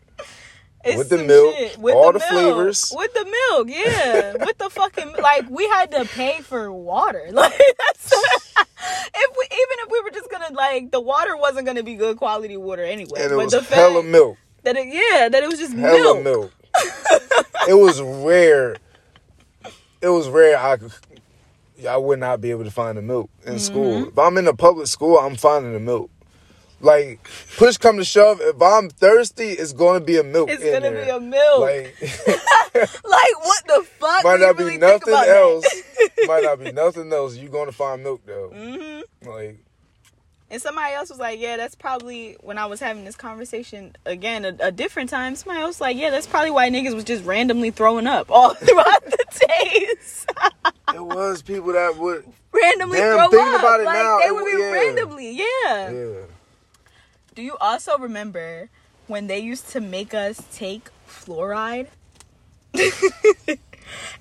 It's 0.88 0.98
With 0.98 1.10
the 1.10 1.18
milk, 1.18 1.56
shit. 1.56 1.78
With 1.78 1.96
all 1.96 2.14
the, 2.14 2.20
the 2.20 2.26
milk. 2.32 2.44
flavors. 2.56 2.94
With 2.96 3.14
the 3.14 3.26
milk, 3.26 3.68
yeah. 3.70 4.34
with 4.46 4.58
the 4.58 4.70
fucking 4.70 5.14
like 5.22 5.50
we 5.50 5.68
had 5.68 5.92
to 5.92 6.06
pay 6.06 6.42
for 6.42 6.72
water. 6.72 7.28
Like 7.32 7.52
that's 7.58 8.12
if 8.14 9.32
we 9.38 9.46
even 9.46 9.78
if 9.84 9.92
we 9.92 10.00
were 10.02 10.12
just 10.12 10.30
gonna 10.32 10.54
like 10.54 10.92
the 10.92 11.02
water 11.02 11.36
wasn't 11.38 11.66
gonna 11.66 11.84
be 11.84 11.96
good 11.96 12.18
quality 12.18 12.56
water 12.58 12.84
anyway. 12.84 13.20
and 13.24 13.34
it 13.34 13.36
but 13.36 13.46
was 13.46 13.52
the 13.54 13.62
hella 13.76 14.02
milk. 14.04 14.38
that 14.64 14.76
it 14.78 14.88
yeah, 14.88 15.28
that 15.30 15.44
it 15.44 15.48
was 15.50 15.60
just 15.60 15.74
Hella 15.74 16.22
milk. 16.22 16.24
milk. 16.24 16.52
it 17.68 17.74
was 17.74 18.02
rare. 18.02 18.78
It 20.02 20.10
was 20.10 20.30
rare. 20.30 20.58
I. 20.58 20.78
I 21.88 21.96
would 21.98 22.18
not 22.20 22.42
be 22.42 22.50
able 22.50 22.64
to 22.64 22.72
find 22.72 22.98
the 22.98 23.04
milk 23.04 23.30
in 23.46 23.50
Mm-hmm. 23.54 23.58
school. 23.60 24.08
If 24.08 24.18
I'm 24.18 24.36
in 24.40 24.48
a 24.48 24.54
public 24.56 24.88
school, 24.88 25.20
I'm 25.20 25.36
finding 25.36 25.74
the 25.74 25.80
milk. 25.80 26.10
Like 26.80 27.28
push 27.58 27.78
come 27.78 27.98
to 27.98 28.06
shove, 28.06 28.40
if 28.42 28.62
I'm 28.62 28.90
thirsty, 28.90 29.50
it's 29.50 29.74
going 29.74 30.00
to 30.00 30.06
be 30.06 30.18
a 30.18 30.24
milk. 30.24 30.50
It's 30.52 30.64
gonna 30.64 30.92
there. 30.92 31.06
be 31.06 31.10
a 31.10 31.20
milk. 31.20 31.62
Like 31.62 31.96
Like 32.76 33.40
what 33.44 33.64
the 33.68 33.84
fuck? 34.00 34.24
might 34.24 34.34
you 34.40 34.46
not 34.46 34.58
be 34.58 34.64
really 34.64 34.78
think 34.78 35.08
nothing 35.08 35.14
else. 35.16 35.66
might 36.28 36.44
not 36.44 36.60
be 36.60 36.72
nothing 36.72 37.12
else. 37.12 37.36
You're 37.36 37.50
going 37.52 37.66
to 37.66 37.72
find 37.72 38.04
milk 38.04 38.22
though. 38.28 38.52
Mhm. 38.54 39.02
Like 39.26 39.58
And 40.52 40.62
somebody 40.62 40.94
else 40.94 41.10
was 41.10 41.18
like, 41.18 41.40
"Yeah, 41.40 41.58
that's 41.58 41.74
probably 41.76 42.38
when 42.42 42.60
I 42.60 42.68
was 42.68 42.80
having 42.80 43.06
this 43.06 43.16
conversation 43.16 43.96
again 44.06 44.46
a, 44.46 44.56
a 44.68 44.72
different 44.72 45.10
time." 45.10 45.36
Somebody 45.36 45.62
else 45.62 45.70
was 45.78 45.82
like, 45.82 45.98
"Yeah, 45.98 46.12
that's 46.12 46.28
probably 46.28 46.52
why 46.52 46.70
niggas 46.70 46.94
was 46.94 47.04
just 47.06 47.26
randomly 47.26 47.72
throwing 47.72 48.06
up 48.06 48.30
all 48.30 48.54
throughout 48.54 49.04
the 49.04 49.18
days, 49.74 50.26
it 50.94 51.04
was 51.04 51.42
people 51.42 51.74
that 51.74 51.98
would. 51.98 52.24
randomly 52.54 53.00
Damn, 53.00 53.18
throw 53.18 53.30
thinking 53.32 53.54
up. 53.56 53.60
about 53.62 53.80
it 53.82 53.86
like 53.86 53.96
now, 53.98 54.18
they 54.20 54.26
it 54.26 54.36
would 54.36 54.46
be 54.46 54.52
yeah. 54.62 54.72
randomly, 54.72 55.32
yeah. 55.32 55.92
Yeah. 55.92 56.22
Do 57.38 57.44
you 57.44 57.56
also 57.62 58.00
remember 58.00 58.68
when 59.06 59.28
they 59.28 59.38
used 59.38 59.70
to 59.74 59.80
make 59.80 60.16
us 60.16 60.42
take 60.52 60.90
fluoride 61.08 61.86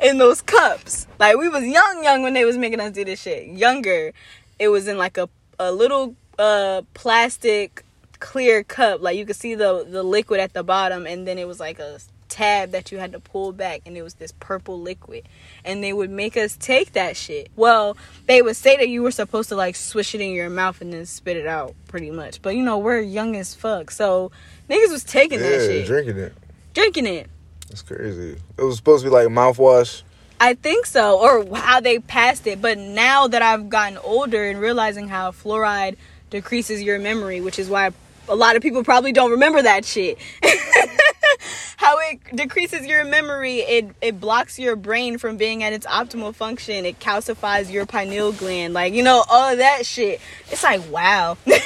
in 0.03 0.19
those 0.19 0.43
cups? 0.43 1.07
Like 1.19 1.39
we 1.39 1.49
was 1.49 1.65
young, 1.65 2.05
young 2.05 2.23
when 2.23 2.35
they 2.35 2.45
was 2.45 2.59
making 2.59 2.79
us 2.79 2.93
do 2.93 3.07
this 3.07 3.23
shit. 3.23 3.49
Younger, 3.49 4.13
it 4.59 4.69
was 4.69 4.87
in 4.87 4.99
like 4.99 5.17
a 5.17 5.31
a 5.59 5.73
little 5.73 6.15
uh 6.39 6.83
plastic 6.93 7.87
clear 8.21 8.63
cup. 8.63 9.01
Like 9.01 9.17
you 9.17 9.25
could 9.25 9.37
see 9.37 9.55
the 9.55 9.87
the 9.89 10.03
liquid 10.03 10.39
at 10.39 10.53
the 10.53 10.63
bottom, 10.63 11.07
and 11.07 11.27
then 11.27 11.39
it 11.39 11.49
was 11.49 11.59
like 11.59 11.79
a 11.79 11.99
tab 12.29 12.71
that 12.73 12.91
you 12.93 12.99
had 12.99 13.13
to 13.13 13.21
pull 13.21 13.53
back 13.53 13.81
and 13.87 13.97
it 13.97 14.03
was 14.03 14.15
this 14.15 14.33
purple 14.41 14.81
liquid 14.81 15.29
and 15.65 15.83
they 15.83 15.93
would 15.93 16.11
make 16.11 16.37
us 16.37 16.57
take 16.57 16.93
that 16.93 17.17
shit 17.17 17.49
well 17.57 17.97
they 18.27 18.43
would 18.43 18.57
say 18.57 18.77
that 18.77 18.89
you 18.89 19.03
were 19.03 19.11
supposed 19.11 19.49
to 19.49 19.57
like 19.57 19.77
swish 19.77 20.15
it 20.15 20.21
in 20.21 20.31
your 20.31 20.51
mouth 20.51 20.81
and 20.81 20.93
then 20.93 21.07
spit 21.07 21.37
it 21.37 21.47
out 21.47 21.75
pretty 21.89 22.11
much 22.11 22.43
but 22.43 22.57
you 22.57 22.63
know 22.63 22.79
we're 22.79 23.01
young 23.01 23.37
as 23.37 23.55
fuck 23.55 23.91
so 23.91 24.31
niggas 24.69 24.91
was 24.91 25.05
taking 25.05 25.39
that 25.39 25.61
shit 25.61 25.87
drinking 25.87 26.19
it. 26.19 26.33
drinking 26.75 27.07
it 27.07 27.31
that's 27.69 27.83
crazy. 27.83 28.37
It 28.57 28.63
was 28.63 28.77
supposed 28.77 29.05
to 29.05 29.11
be 29.11 29.15
like 29.15 29.29
mouthwash. 29.29 30.03
I 30.41 30.55
think 30.55 30.87
so, 30.87 31.19
or 31.19 31.57
how 31.57 31.81
they 31.81 31.99
passed 31.99 32.47
it. 32.47 32.61
But 32.61 32.79
now 32.79 33.29
that 33.29 33.43
I've 33.43 33.69
gotten 33.69 33.99
older 33.99 34.45
and 34.45 34.61
realizing 34.61 35.09
how 35.09 35.31
fluoride 35.31 35.97
decreases 36.31 36.83
your 36.83 36.99
memory, 36.99 37.41
which 37.41 37.59
is 37.59 37.69
why 37.69 37.91
a 38.29 38.35
lot 38.35 38.57
of 38.57 38.63
people 38.63 38.85
probably 38.85 39.13
don't 39.13 39.33
remember 39.33 39.63
that 39.63 39.85
shit. 39.85 40.19
how 41.77 41.99
it 41.99 42.21
decreases 42.35 42.87
your 42.87 43.05
memory, 43.05 43.59
it 43.59 43.95
it 44.01 44.19
blocks 44.21 44.59
your 44.59 44.77
brain 44.77 45.19
from 45.19 45.37
being 45.37 45.63
at 45.63 45.73
its 45.73 45.87
optimal 45.87 46.35
function. 46.35 46.85
It 46.85 46.99
calcifies 46.99 47.71
your 47.71 47.87
pineal 47.87 48.33
gland, 48.33 48.75
like 48.75 48.95
you 48.95 49.03
know 49.03 49.25
all 49.31 49.53
of 49.53 49.59
that 49.59 49.87
shit. 49.87 50.21
It's 50.51 50.63
like 50.63 50.81
wow. 50.91 51.37
they 51.45 51.61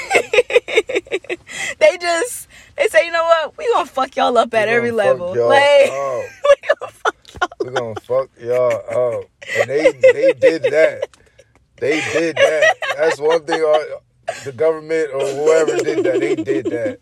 just 2.00 2.48
they 2.76 2.88
say, 2.88 3.06
you 3.06 3.12
know 3.12 3.24
what? 3.24 3.56
We 3.56 3.70
gonna 3.72 3.86
fuck 3.86 4.16
y'all 4.16 4.36
up 4.36 4.52
at 4.54 4.68
every 4.68 4.90
level. 4.90 5.36
y'all 5.36 5.48
Like 5.48 5.90
up. 5.90 6.24
we 6.50 6.56
gonna 6.80 6.92
fuck 6.92 7.16
y'all 7.32 7.48
We're 7.60 7.70
gonna 7.70 8.00
fuck 8.00 8.30
y'all 8.40 9.18
up. 9.18 9.24
And 9.58 9.70
they 9.70 9.92
they 10.12 10.32
did 10.32 10.62
that. 10.64 11.08
They 11.76 12.00
did 12.12 12.34
that. 12.36 12.74
That's 12.96 13.20
one 13.20 13.44
thing 13.44 13.62
uh, 13.62 13.78
the 14.44 14.52
government 14.52 15.10
or 15.14 15.20
whoever 15.20 15.76
did 15.76 16.04
that, 16.04 16.20
they 16.20 16.34
did 16.34 16.66
that. 16.66 16.98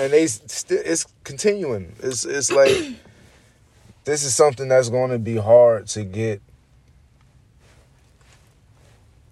And 0.00 0.12
they 0.12 0.26
still 0.26 0.80
it's 0.84 1.06
continuing. 1.24 1.94
It's 2.02 2.24
it's 2.24 2.50
like 2.52 2.70
this 4.04 4.24
is 4.24 4.34
something 4.34 4.68
that's 4.68 4.88
going 4.88 5.10
to 5.10 5.18
be 5.18 5.36
hard 5.36 5.86
to 5.88 6.04
get 6.04 6.40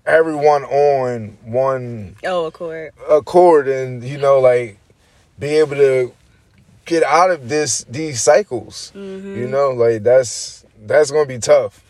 everyone 0.06 0.64
on 0.64 1.36
one 1.44 2.16
Oh, 2.24 2.46
accord. 2.46 2.92
accord 3.08 3.68
and 3.68 4.02
you 4.02 4.18
know 4.18 4.40
like 4.40 4.78
be 5.38 5.48
able 5.58 5.76
to 5.76 6.12
get 6.86 7.02
out 7.04 7.30
of 7.30 7.48
this 7.48 7.84
these 7.88 8.20
cycles 8.20 8.92
Mm-hmm. 8.94 9.36
you 9.38 9.46
know 9.46 9.70
like 9.70 10.02
that's 10.02 10.64
that's 10.86 11.10
gonna 11.10 11.26
be 11.26 11.38
tough 11.38 11.84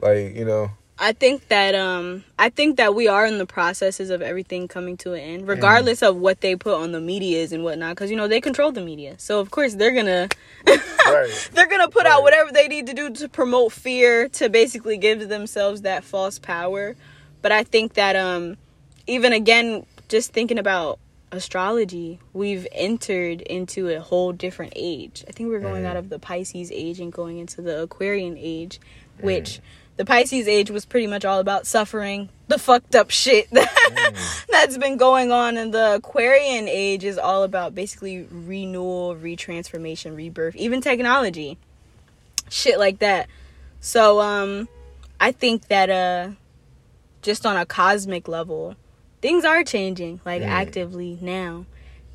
like 0.00 0.34
you 0.34 0.44
know 0.44 0.70
I 1.02 1.12
think 1.12 1.48
that 1.48 1.74
um 1.74 2.22
I 2.38 2.48
think 2.48 2.76
that 2.76 2.94
we 2.94 3.08
are 3.08 3.26
in 3.26 3.38
the 3.38 3.44
processes 3.44 4.08
of 4.08 4.22
everything 4.22 4.68
coming 4.68 4.96
to 4.98 5.14
an 5.14 5.20
end, 5.20 5.48
regardless 5.48 6.00
of 6.00 6.16
what 6.16 6.40
they 6.40 6.54
put 6.54 6.74
on 6.74 6.92
the 6.92 7.00
medias 7.00 7.52
and 7.52 7.64
whatnot, 7.64 7.96
because 7.96 8.08
you 8.08 8.16
know 8.16 8.28
they 8.28 8.40
control 8.40 8.70
the 8.70 8.82
media. 8.82 9.16
So 9.18 9.40
of 9.40 9.50
course 9.50 9.74
they're 9.74 9.92
gonna 9.92 10.28
right 10.68 11.50
they're 11.54 11.66
gonna 11.66 11.88
put 11.88 12.06
out 12.06 12.22
whatever 12.22 12.52
they 12.52 12.68
need 12.68 12.86
to 12.86 12.94
do 12.94 13.10
to 13.10 13.28
promote 13.28 13.72
fear 13.72 14.28
to 14.28 14.48
basically 14.48 14.96
give 14.96 15.28
themselves 15.28 15.80
that 15.80 16.04
false 16.04 16.38
power. 16.38 16.94
But 17.42 17.50
I 17.50 17.64
think 17.64 17.94
that 17.94 18.14
um 18.14 18.56
even 19.08 19.32
again, 19.32 19.84
just 20.08 20.32
thinking 20.32 20.58
about 20.60 21.00
astrology, 21.32 22.20
we've 22.32 22.68
entered 22.70 23.40
into 23.40 23.88
a 23.88 24.00
whole 24.00 24.30
different 24.30 24.74
age. 24.76 25.24
I 25.26 25.32
think 25.32 25.48
we're 25.48 25.58
going 25.58 25.82
mm. 25.82 25.86
out 25.86 25.96
of 25.96 26.10
the 26.10 26.20
Pisces 26.20 26.70
age 26.70 27.00
and 27.00 27.12
going 27.12 27.38
into 27.38 27.60
the 27.60 27.82
Aquarian 27.82 28.36
age, 28.38 28.78
which 29.18 29.58
mm. 29.58 29.60
The 29.96 30.04
Pisces 30.04 30.48
age 30.48 30.70
was 30.70 30.84
pretty 30.84 31.06
much 31.06 31.24
all 31.24 31.38
about 31.38 31.66
suffering, 31.66 32.28
the 32.48 32.58
fucked 32.58 32.94
up 32.94 33.10
shit 33.10 33.50
mm. 33.52 34.46
that's 34.48 34.78
been 34.78 34.96
going 34.96 35.30
on, 35.30 35.56
and 35.56 35.72
the 35.72 35.94
Aquarian 35.96 36.68
age 36.68 37.04
is 37.04 37.18
all 37.18 37.42
about 37.42 37.74
basically 37.74 38.26
renewal, 38.30 39.14
retransformation, 39.14 40.16
rebirth, 40.16 40.56
even 40.56 40.80
technology, 40.80 41.58
shit 42.48 42.78
like 42.78 42.98
that. 43.00 43.28
So, 43.80 44.20
um, 44.20 44.68
I 45.20 45.32
think 45.32 45.68
that 45.68 45.90
uh, 45.90 46.30
just 47.22 47.46
on 47.46 47.56
a 47.56 47.64
cosmic 47.64 48.28
level 48.28 48.76
things 49.22 49.44
are 49.44 49.62
changing 49.62 50.20
like 50.26 50.42
mm. 50.42 50.46
actively 50.46 51.16
now 51.22 51.64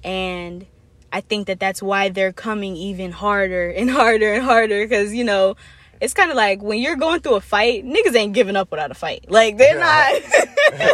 and 0.04 0.66
i 1.12 1.22
think 1.22 1.48
that 1.48 1.60
that's 1.60 1.82
why 1.82 2.10
they're 2.10 2.34
coming 2.34 2.76
even 2.76 3.12
harder 3.12 3.70
and 3.70 3.90
harder 4.02 4.34
and 4.34 4.44
harder 4.44 4.84
because 4.84 5.14
you 5.14 5.24
know 5.24 5.56
it's 6.00 6.14
kind 6.14 6.30
of 6.30 6.38
like 6.38 6.62
when 6.62 6.80
you're 6.80 6.96
going 6.96 7.22
through 7.22 7.36
a 7.36 7.42
fight 7.42 7.86
niggas 7.86 8.16
ain't 8.16 8.34
giving 8.34 8.56
up 8.56 8.72
without 8.72 8.92
a 8.92 8.94
fight. 8.94 9.30
Like 9.30 9.58
they're 9.58 9.80
not 9.80 10.12
they're 10.72 10.90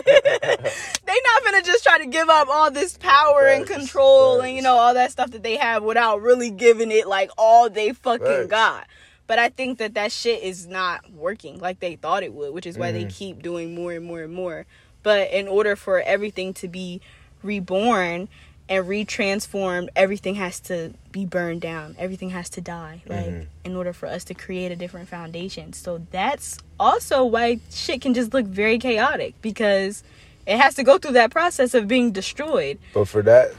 not 1.05 1.43
gonna 1.43 1.61
just 1.61 1.83
try 1.83 1.97
to 1.99 2.05
give 2.05 2.29
up 2.29 2.47
all 2.49 2.71
this 2.71 2.97
power 2.97 3.47
and 3.47 3.65
control 3.65 4.41
and 4.41 4.55
you 4.55 4.61
know 4.61 4.75
all 4.75 4.93
that 4.93 5.11
stuff 5.11 5.31
that 5.31 5.43
they 5.43 5.57
have 5.57 5.83
without 5.83 6.21
really 6.21 6.49
giving 6.49 6.91
it 6.91 7.07
like 7.07 7.31
all 7.37 7.69
they 7.69 7.93
fucking 7.93 8.47
got. 8.47 8.87
But 9.25 9.39
I 9.39 9.49
think 9.49 9.77
that 9.77 9.93
that 9.93 10.11
shit 10.11 10.43
is 10.43 10.67
not 10.67 11.11
working 11.11 11.59
like 11.59 11.79
they 11.79 11.95
thought 11.95 12.23
it 12.23 12.33
would, 12.33 12.53
which 12.53 12.65
is 12.65 12.77
why 12.77 12.91
mm. 12.91 12.93
they 12.93 13.05
keep 13.05 13.41
doing 13.41 13.73
more 13.73 13.93
and 13.93 14.05
more 14.05 14.21
and 14.21 14.33
more. 14.33 14.65
But 15.01 15.31
in 15.31 15.47
order 15.47 15.75
for 15.75 16.01
everything 16.01 16.53
to 16.55 16.67
be 16.67 17.01
reborn 17.41 18.29
and 18.73 18.87
retransformed, 18.87 19.89
everything 19.95 20.33
has 20.35 20.59
to 20.61 20.93
be 21.11 21.25
burned 21.25 21.61
down. 21.61 21.95
Everything 21.99 22.31
has 22.31 22.49
to 22.49 22.61
die, 22.61 23.03
like 23.05 23.25
mm-hmm. 23.25 23.43
in 23.63 23.75
order 23.75 23.93
for 23.93 24.07
us 24.07 24.23
to 24.25 24.33
create 24.33 24.71
a 24.71 24.75
different 24.75 25.07
foundation. 25.07 25.73
So 25.73 25.99
that's 26.09 26.57
also 26.79 27.23
why 27.23 27.59
shit 27.69 28.01
can 28.01 28.15
just 28.15 28.33
look 28.33 28.47
very 28.47 28.79
chaotic 28.79 29.35
because 29.43 30.03
it 30.47 30.57
has 30.57 30.73
to 30.75 30.83
go 30.83 30.97
through 30.97 31.13
that 31.13 31.29
process 31.29 31.75
of 31.75 31.87
being 31.87 32.11
destroyed. 32.11 32.79
But 32.95 33.07
for 33.07 33.21
that 33.21 33.53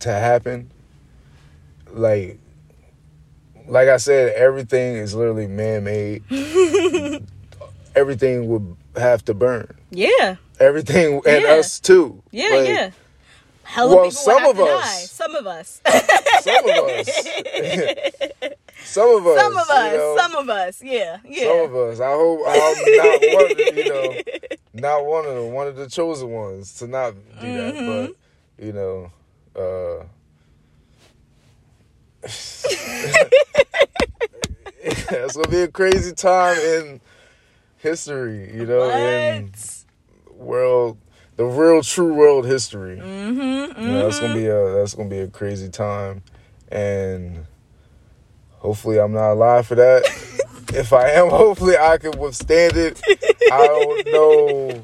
to 0.00 0.10
happen, 0.10 0.70
like 1.92 2.40
like 3.68 3.88
I 3.88 3.98
said, 3.98 4.34
everything 4.34 4.96
is 4.96 5.14
literally 5.14 5.46
man 5.46 5.84
made. 5.84 6.24
everything 7.94 8.48
would 8.48 8.76
have 8.96 9.24
to 9.26 9.34
burn. 9.34 9.72
Yeah 9.92 10.36
everything 10.62 11.20
and 11.26 11.42
yeah. 11.42 11.52
us 11.54 11.80
too. 11.80 12.22
Yeah, 12.30 12.48
like, 12.50 12.68
yeah. 12.68 12.90
Hella 13.72 13.96
well, 13.96 14.10
some 14.10 14.44
of 14.44 14.60
us. 14.60 15.10
Some 15.10 15.34
of 15.34 15.46
us. 15.46 15.80
some 16.42 16.68
of 16.68 16.84
us. 16.90 17.08
some 18.84 19.16
of 19.16 19.26
us. 19.26 19.40
Some 19.40 19.56
of 19.56 19.70
us. 19.70 19.92
You 19.92 19.96
know, 19.96 20.16
some 20.18 20.34
of 20.34 20.50
us. 20.50 20.82
Yeah. 20.82 21.16
Yeah. 21.26 21.44
Some 21.46 21.60
of 21.60 21.76
us. 21.76 21.98
I 21.98 22.10
hope 22.10 22.40
I'm 22.48 22.58
not 22.58 23.20
one. 23.32 23.50
Of, 23.50 23.58
you 23.74 23.88
know, 23.88 24.14
not 24.74 25.06
one 25.06 25.24
of 25.24 25.34
them. 25.36 25.52
One 25.54 25.68
of 25.68 25.76
the 25.76 25.88
chosen 25.88 26.28
ones 26.28 26.74
to 26.80 26.86
not 26.86 27.14
do 27.40 27.46
mm-hmm. 27.46 27.86
that. 27.86 28.14
But 28.58 28.62
you 28.62 28.72
know, 28.74 29.10
uh, 29.56 30.04
it's 34.82 35.34
gonna 35.34 35.48
be 35.48 35.62
a 35.62 35.68
crazy 35.68 36.12
time 36.12 36.58
in 36.58 37.00
history. 37.78 38.54
You 38.54 38.66
know. 38.66 38.80
What? 38.80 38.92
And, 38.92 39.56
world, 40.30 40.98
the 41.36 41.44
real 41.44 41.82
true 41.82 42.12
world 42.14 42.46
history. 42.46 42.98
Mm-hmm, 42.98 43.40
mm-hmm. 43.40 43.80
You 43.80 43.88
know, 43.88 44.02
that's 44.04 44.20
gonna 44.20 44.34
be 44.34 44.46
a 44.46 44.70
that's 44.74 44.94
gonna 44.94 45.08
be 45.08 45.20
a 45.20 45.28
crazy 45.28 45.68
time, 45.68 46.22
and 46.68 47.46
hopefully 48.50 49.00
I'm 49.00 49.12
not 49.12 49.32
alive 49.32 49.66
for 49.66 49.74
that. 49.76 50.04
if 50.74 50.92
I 50.92 51.10
am, 51.10 51.30
hopefully 51.30 51.76
I 51.76 51.98
can 51.98 52.18
withstand 52.18 52.76
it. 52.76 53.00
I 53.50 53.66
don't 53.66 54.06
know 54.06 54.82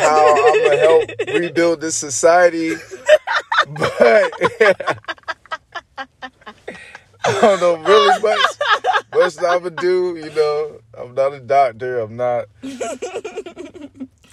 how 0.00 0.34
I'm 0.36 0.62
gonna 0.62 0.76
help 0.76 1.10
rebuild 1.28 1.80
this 1.80 1.96
society, 1.96 2.74
but 3.68 3.92
I 7.24 7.40
don't 7.40 7.60
know 7.60 7.76
really 7.76 8.22
much. 8.22 8.38
Much 9.14 9.36
I'm 9.38 9.62
gonna 9.62 9.70
do, 9.70 10.16
you 10.16 10.30
know. 10.30 10.80
I'm 10.96 11.14
not 11.14 11.34
a 11.34 11.40
doctor. 11.40 12.00
I'm 12.00 12.16
not. 12.16 12.46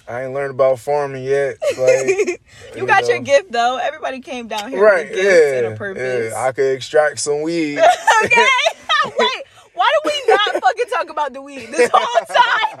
I 0.08 0.24
ain't 0.24 0.34
learned 0.34 0.52
about 0.52 0.78
farming 0.78 1.24
yet. 1.24 1.56
Like, 1.76 2.06
you, 2.06 2.36
you, 2.76 2.86
got 2.86 3.02
know. 3.02 3.08
your 3.10 3.18
gift 3.20 3.50
though. 3.50 3.78
Everybody 3.82 4.20
came 4.20 4.46
down 4.46 4.70
here 4.70 4.82
right, 4.82 5.10
with 5.10 5.18
yeah, 5.18 5.72
a 5.72 5.76
purpose. 5.76 6.32
Yeah. 6.32 6.40
I 6.40 6.52
could 6.52 6.74
extract 6.74 7.18
some 7.18 7.42
weed. 7.42 7.78
okay. 8.24 8.46
Wait, 9.04 9.44
why 9.74 9.92
do 10.04 10.10
we 10.10 10.22
not 10.32 10.62
fucking 10.62 10.86
talk 10.92 11.10
about 11.10 11.32
the 11.32 11.42
weed 11.42 11.66
this 11.66 11.90
whole 11.92 12.26
time? 12.26 12.80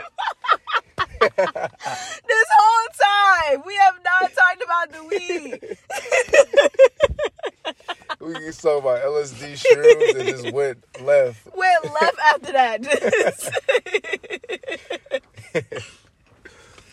this 1.18 2.48
whole 2.58 2.88
time 3.48 3.62
we 3.66 3.74
have 3.74 3.98
not 4.04 4.32
talked 4.32 4.62
about 4.62 4.92
the 4.92 5.04
weed. 5.04 5.60
we 8.20 8.34
can 8.34 8.52
talk 8.52 8.82
about 8.82 9.02
LSD 9.02 9.56
shrooms 9.64 10.16
and 10.18 10.28
just 10.28 10.52
went 10.52 10.78
left. 11.02 11.46
Went 11.56 11.84
left 11.92 12.18
after 12.34 12.52
that. 12.52 12.82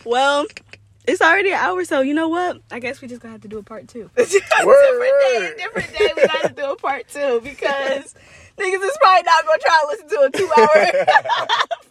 Well, 0.04 0.46
it's 1.06 1.20
already 1.20 1.50
an 1.50 1.58
hour, 1.58 1.84
so 1.84 2.00
you 2.00 2.14
know 2.14 2.28
what? 2.28 2.60
I 2.70 2.78
guess 2.78 3.00
we 3.00 3.08
just 3.08 3.20
gonna 3.20 3.32
have 3.32 3.42
to 3.42 3.48
do 3.48 3.58
a 3.58 3.62
part 3.62 3.88
two. 3.88 4.10
different 4.16 4.38
day, 4.40 5.54
different 5.58 5.92
day. 5.92 6.10
We 6.16 6.26
gotta 6.26 6.54
do 6.54 6.64
a 6.72 6.76
part 6.76 7.08
two 7.08 7.40
because 7.44 8.14
niggas 8.58 8.82
is 8.82 8.98
probably 9.02 9.22
not 9.24 9.44
gonna 9.44 9.58
try 9.60 9.80
to 9.80 9.86
listen 9.88 10.08
to 10.08 10.20
a 10.20 10.30
two 10.30 10.50
hour 10.56 10.86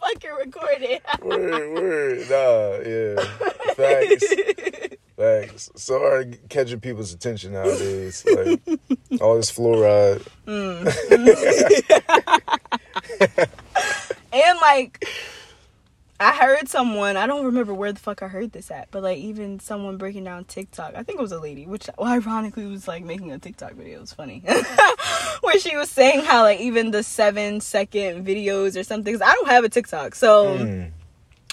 fucking 0.00 0.30
recording. 0.38 1.00
word, 1.22 1.74
word, 1.74 2.18
nah, 2.28 2.78
yeah, 2.88 3.14
facts, 3.74 4.34
facts. 5.16 5.70
Sorry, 5.76 6.38
catching 6.48 6.80
people's 6.80 7.12
attention 7.12 7.52
nowadays. 7.52 8.24
Like 8.26 8.60
all 9.20 9.36
this 9.36 9.52
fluoride. 9.52 10.26
Mm. 10.46 10.86
and 14.32 14.58
like 14.60 15.06
I 16.20 16.32
heard 16.32 16.68
someone, 16.68 17.16
I 17.16 17.26
don't 17.26 17.44
remember 17.44 17.74
where 17.74 17.92
the 17.92 17.98
fuck 17.98 18.22
I 18.22 18.28
heard 18.28 18.52
this 18.52 18.70
at, 18.70 18.88
but 18.90 19.02
like 19.02 19.18
even 19.18 19.58
someone 19.58 19.96
breaking 19.96 20.24
down 20.24 20.44
TikTok. 20.44 20.94
I 20.94 21.02
think 21.02 21.18
it 21.18 21.22
was 21.22 21.32
a 21.32 21.40
lady, 21.40 21.66
which 21.66 21.88
well, 21.98 22.12
ironically 22.12 22.66
was 22.66 22.86
like 22.86 23.04
making 23.04 23.32
a 23.32 23.38
TikTok 23.38 23.74
video. 23.74 23.98
It 23.98 24.00
was 24.02 24.12
funny. 24.12 24.42
Where 25.40 25.58
she 25.58 25.76
was 25.76 25.90
saying 25.90 26.24
how 26.24 26.42
like 26.42 26.60
even 26.60 26.92
the 26.92 27.02
seven 27.02 27.60
second 27.60 28.24
videos 28.24 28.78
or 28.78 28.84
something, 28.84 29.20
I 29.20 29.34
don't 29.34 29.48
have 29.48 29.64
a 29.64 29.68
TikTok. 29.68 30.14
So. 30.14 30.56
Mm 30.58 30.92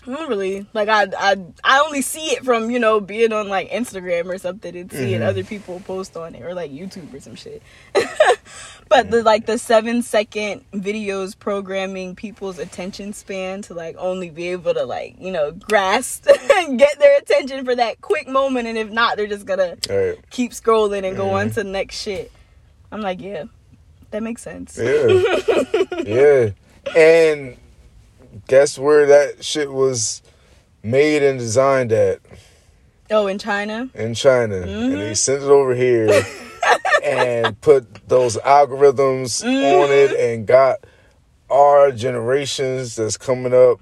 Don't 0.05 0.29
really 0.29 0.65
like 0.73 0.89
I 0.89 1.07
I 1.15 1.37
I 1.63 1.79
only 1.85 2.01
see 2.01 2.31
it 2.31 2.43
from 2.43 2.71
you 2.71 2.79
know 2.79 2.99
being 2.99 3.31
on 3.31 3.49
like 3.49 3.69
Instagram 3.69 4.25
or 4.25 4.39
something 4.39 4.75
and 4.75 4.91
seeing 4.91 5.19
mm-hmm. 5.19 5.29
other 5.29 5.43
people 5.43 5.79
post 5.81 6.17
on 6.17 6.33
it 6.33 6.41
or 6.41 6.55
like 6.55 6.71
YouTube 6.71 7.13
or 7.13 7.19
some 7.19 7.35
shit. 7.35 7.61
but 8.89 9.11
the 9.11 9.21
like 9.21 9.45
the 9.45 9.59
seven 9.59 10.01
second 10.01 10.65
videos 10.71 11.37
programming 11.37 12.15
people's 12.15 12.57
attention 12.57 13.13
span 13.13 13.61
to 13.63 13.75
like 13.75 13.95
only 13.99 14.31
be 14.31 14.47
able 14.47 14.73
to 14.73 14.85
like 14.85 15.15
you 15.19 15.31
know 15.31 15.51
grasp 15.51 16.27
and 16.55 16.79
get 16.79 16.97
their 16.97 17.19
attention 17.19 17.63
for 17.63 17.75
that 17.75 18.01
quick 18.01 18.27
moment 18.27 18.67
and 18.67 18.79
if 18.79 18.89
not 18.89 19.17
they're 19.17 19.27
just 19.27 19.45
gonna 19.45 19.77
right. 19.87 20.17
keep 20.31 20.51
scrolling 20.51 21.07
and 21.07 21.15
go 21.15 21.25
mm-hmm. 21.25 21.35
on 21.35 21.49
to 21.49 21.55
the 21.55 21.63
next 21.63 22.01
shit. 22.01 22.31
I'm 22.91 23.01
like 23.01 23.21
yeah, 23.21 23.43
that 24.09 24.23
makes 24.23 24.41
sense. 24.41 24.79
Yeah, 24.81 25.05
yeah, 26.03 26.49
and 26.95 27.55
guess 28.47 28.77
where 28.77 29.05
that 29.07 29.43
shit 29.43 29.71
was 29.71 30.21
made 30.83 31.23
and 31.23 31.39
designed 31.39 31.91
at? 31.91 32.19
Oh, 33.09 33.27
in 33.27 33.37
China? 33.37 33.89
In 33.93 34.13
China. 34.13 34.55
Mm-hmm. 34.55 34.69
And 34.69 34.93
they 34.93 34.97
mm-hmm. 34.97 35.13
sent 35.13 35.43
it 35.43 35.49
over 35.49 35.75
here 35.75 36.23
and 37.03 37.59
put 37.61 38.07
those 38.07 38.37
algorithms 38.37 39.43
mm-hmm. 39.43 39.81
on 39.81 39.91
it 39.91 40.11
and 40.11 40.47
got 40.47 40.79
our 41.49 41.91
generations 41.91 42.95
that's 42.95 43.17
coming 43.17 43.53
up 43.53 43.81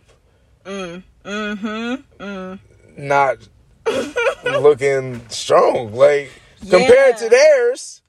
mm. 0.66 1.04
mm-hmm. 1.24 2.24
mm. 2.24 2.60
not 2.98 3.48
looking 4.44 5.22
strong. 5.30 5.94
Like, 5.94 6.32
yeah. 6.62 6.78
compared 6.78 7.18
to 7.18 7.30
theirs, 7.30 8.02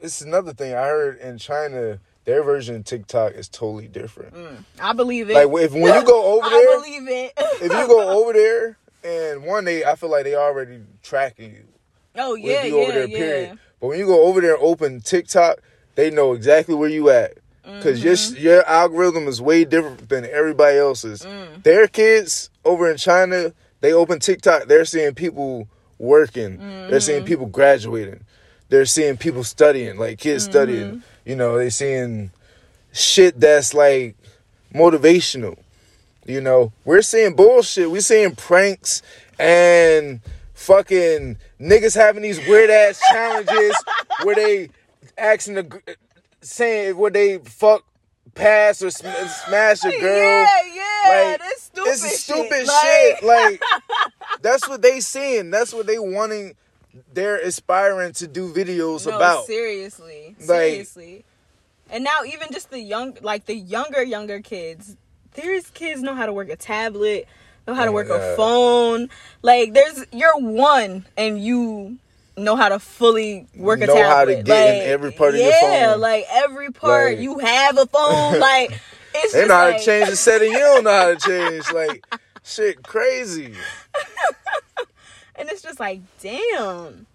it's 0.00 0.20
another 0.20 0.52
thing 0.52 0.74
I 0.74 0.86
heard 0.86 1.18
in 1.18 1.38
China 1.38 1.98
their 2.24 2.42
version 2.42 2.76
of 2.76 2.84
TikTok 2.84 3.32
is 3.32 3.48
totally 3.48 3.88
different. 3.88 4.34
Mm, 4.34 4.64
I 4.80 4.92
believe 4.92 5.30
it. 5.30 5.34
Like 5.34 5.62
if 5.62 5.72
when 5.72 5.82
you 5.82 6.04
go 6.04 6.36
over 6.36 6.48
there, 6.50 6.58
I 6.58 6.74
believe 6.76 7.08
it. 7.08 7.32
if 7.36 7.62
you 7.62 7.68
go 7.68 8.10
over 8.20 8.32
there, 8.32 8.76
and 9.02 9.44
one 9.44 9.64
day 9.64 9.84
I 9.84 9.94
feel 9.96 10.10
like 10.10 10.24
they 10.24 10.34
already 10.34 10.80
tracking 11.02 11.52
you. 11.52 11.64
Oh 12.16 12.34
yeah, 12.34 12.64
you 12.64 12.76
yeah, 12.76 12.82
over 12.82 12.92
there, 12.92 13.08
yeah. 13.08 13.18
Period. 13.18 13.58
But 13.80 13.86
when 13.88 13.98
you 13.98 14.06
go 14.06 14.24
over 14.26 14.40
there 14.40 14.54
and 14.54 14.62
open 14.62 15.00
TikTok, 15.00 15.58
they 15.94 16.10
know 16.10 16.32
exactly 16.34 16.74
where 16.74 16.88
you 16.88 17.10
at. 17.10 17.34
because 17.62 18.02
mm-hmm. 18.02 18.36
your 18.36 18.56
your 18.56 18.66
algorithm 18.66 19.26
is 19.26 19.40
way 19.40 19.64
different 19.64 20.08
than 20.08 20.24
everybody 20.26 20.76
else's. 20.78 21.22
Mm. 21.22 21.62
Their 21.62 21.88
kids 21.88 22.50
over 22.64 22.90
in 22.90 22.96
China, 22.96 23.52
they 23.80 23.92
open 23.92 24.18
TikTok, 24.18 24.64
they're 24.64 24.84
seeing 24.84 25.14
people 25.14 25.68
working. 25.98 26.58
Mm-hmm. 26.58 26.90
They're 26.90 27.00
seeing 27.00 27.24
people 27.24 27.46
graduating. 27.46 28.24
They're 28.70 28.86
seeing 28.86 29.16
people 29.16 29.44
studying, 29.44 29.98
like 29.98 30.18
kids 30.18 30.44
mm-hmm. 30.44 30.52
studying. 30.52 31.02
You 31.24 31.36
know, 31.36 31.58
they're 31.58 31.70
seeing 31.70 32.30
shit 32.92 33.38
that's 33.38 33.74
like 33.74 34.16
motivational. 34.74 35.58
You 36.24 36.40
know, 36.40 36.72
we're 36.84 37.02
seeing 37.02 37.34
bullshit. 37.34 37.90
We're 37.90 38.00
seeing 38.00 38.34
pranks 38.34 39.02
and 39.38 40.20
fucking 40.54 41.38
niggas 41.60 41.94
having 41.94 42.22
these 42.22 42.38
weird 42.46 42.70
ass 42.70 43.00
challenges 43.10 43.74
where 44.22 44.34
they 44.34 44.70
asking 45.18 45.54
the 45.54 45.96
saying 46.42 46.96
where 46.96 47.10
they 47.10 47.38
fuck 47.38 47.84
pass 48.34 48.82
or 48.82 48.90
sm- 48.90 49.08
smash 49.46 49.84
a 49.84 49.90
girl. 50.00 50.42
Yeah, 50.42 50.46
yeah, 50.74 51.30
like, 51.30 51.38
that's 51.40 51.62
stupid. 51.62 51.90
It's 51.90 52.20
stupid 52.20 52.66
shit. 52.66 53.18
shit. 53.18 53.22
Like, 53.22 53.62
that's 54.42 54.68
what 54.68 54.82
they 54.82 55.00
seeing. 55.00 55.50
That's 55.50 55.72
what 55.72 55.86
they 55.86 55.98
wanting. 55.98 56.54
They're 57.12 57.38
aspiring 57.38 58.12
to 58.14 58.26
do 58.26 58.52
videos 58.52 59.06
no, 59.06 59.16
about. 59.16 59.46
Seriously, 59.46 60.34
seriously. 60.38 61.24
And 61.90 62.04
now 62.04 62.20
even 62.26 62.48
just 62.52 62.70
the 62.70 62.80
young, 62.80 63.16
like 63.20 63.46
the 63.46 63.54
younger, 63.54 64.02
younger 64.02 64.40
kids. 64.40 64.96
There's 65.34 65.70
kids 65.70 66.02
know 66.02 66.14
how 66.14 66.26
to 66.26 66.32
work 66.32 66.48
a 66.48 66.56
tablet, 66.56 67.28
know 67.66 67.74
how 67.74 67.82
oh 67.82 67.86
to 67.86 67.92
work 67.92 68.08
God. 68.08 68.20
a 68.20 68.36
phone. 68.36 69.08
Like, 69.42 69.74
there's 69.74 70.04
you're 70.12 70.36
one, 70.38 71.06
and 71.16 71.42
you 71.42 71.98
know 72.36 72.56
how 72.56 72.68
to 72.68 72.78
fully 72.78 73.46
work 73.54 73.80
a 73.80 73.86
know 73.86 73.94
tablet. 73.94 74.08
how 74.08 74.24
to 74.24 74.42
get 74.42 74.48
like, 74.48 74.82
in 74.82 74.90
every 74.90 75.12
part 75.12 75.34
yeah, 75.34 75.40
of 75.40 75.46
your 75.46 75.60
phone. 75.60 75.72
Yeah, 75.72 75.94
like 75.94 76.26
every 76.30 76.72
part 76.72 77.12
like, 77.12 77.22
you 77.22 77.38
have 77.38 77.78
a 77.78 77.86
phone. 77.86 78.40
Like 78.40 78.80
it's 79.14 79.32
they 79.32 79.46
know 79.46 79.54
how 79.54 79.70
to 79.70 79.84
change 79.84 80.08
the 80.08 80.16
setting. 80.16 80.52
You 80.52 80.58
don't 80.58 80.84
know 80.84 80.90
how 80.90 81.14
to 81.14 81.16
change. 81.16 81.70
Like 81.72 82.06
shit, 82.42 82.82
crazy. 82.82 83.54
and 85.40 85.48
it's 85.48 85.62
just 85.62 85.80
like, 85.80 86.00
damn. 86.20 87.06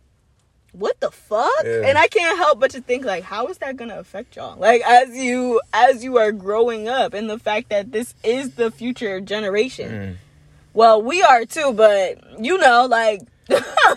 What 0.72 1.00
the 1.00 1.10
fuck? 1.10 1.50
Yeah. 1.64 1.84
And 1.86 1.98
I 1.98 2.08
can't 2.08 2.38
help 2.38 2.60
but 2.60 2.72
to 2.72 2.82
think 2.82 3.06
like 3.06 3.24
how 3.24 3.48
is 3.48 3.60
that 3.60 3.78
to 3.78 3.98
affect 3.98 4.36
y'all? 4.36 4.60
Like 4.60 4.82
as 4.86 5.16
you 5.16 5.62
as 5.72 6.04
you 6.04 6.18
are 6.18 6.34
growing 6.34 6.90
up 6.90 7.14
and 7.14 7.30
the 7.30 7.40
fact 7.40 7.70
that 7.70 7.94
this 7.94 8.14
is 8.26 8.56
the 8.56 8.72
future 8.72 9.22
generation. 9.22 9.92
Mm. 9.92 10.16
Well, 10.74 11.02
we 11.02 11.24
are 11.24 11.46
too, 11.46 11.72
but 11.72 12.44
you 12.44 12.58
know, 12.58 12.88
like 12.88 13.22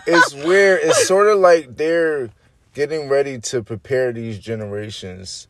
it's 0.07 0.33
weird. 0.33 0.79
It's 0.83 1.05
sort 1.05 1.27
of 1.27 1.39
like 1.39 1.75
they're 1.75 2.29
getting 2.73 3.09
ready 3.09 3.39
to 3.39 3.61
prepare 3.61 4.13
these 4.13 4.39
generations 4.39 5.49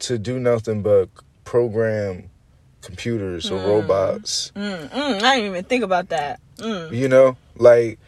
to 0.00 0.18
do 0.18 0.38
nothing 0.38 0.82
but 0.82 1.08
program 1.44 2.30
computers 2.82 3.50
or 3.50 3.58
mm. 3.58 3.66
robots. 3.66 4.52
Mm, 4.54 4.88
mm, 4.90 5.22
I 5.22 5.36
didn't 5.36 5.50
even 5.50 5.64
think 5.64 5.84
about 5.84 6.10
that. 6.10 6.40
Mm. 6.58 6.92
You 6.92 7.08
know, 7.08 7.36
like 7.56 7.98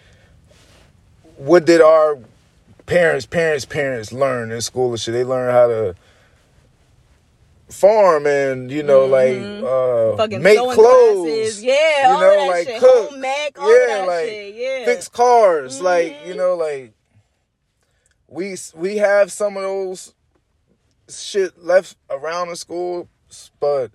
what 1.36 1.64
did 1.64 1.80
our 1.80 2.18
parents, 2.86 3.26
parents, 3.26 3.64
parents 3.64 4.12
learn 4.12 4.50
in 4.50 4.60
school 4.60 4.90
and 4.90 5.00
shit? 5.00 5.14
They 5.14 5.24
learn 5.24 5.52
how 5.52 5.68
to 5.68 5.96
farm 7.70 8.26
and 8.26 8.70
you 8.70 8.82
know 8.82 9.08
mm-hmm. 9.08 9.64
like 10.22 10.30
uh 10.30 10.38
make 10.38 10.58
clothes 10.58 10.76
classes. 10.76 11.64
yeah 11.64 12.14
you 12.14 12.20
know 12.20 12.46
like 12.48 12.66
shit. 12.66 12.78
cook 12.78 13.10
Home 13.10 13.24
yeah 13.24 14.04
like 14.06 14.26
shit. 14.26 14.54
yeah. 14.54 14.84
fix 14.84 15.08
cars 15.08 15.76
mm-hmm. 15.76 15.84
like 15.84 16.16
you 16.26 16.34
know 16.34 16.54
like 16.54 16.92
we 18.28 18.56
we 18.74 18.98
have 18.98 19.32
some 19.32 19.56
of 19.56 19.62
those 19.62 20.14
shit 21.08 21.64
left 21.64 21.96
around 22.10 22.48
the 22.48 22.56
school 22.56 23.08
but 23.58 23.90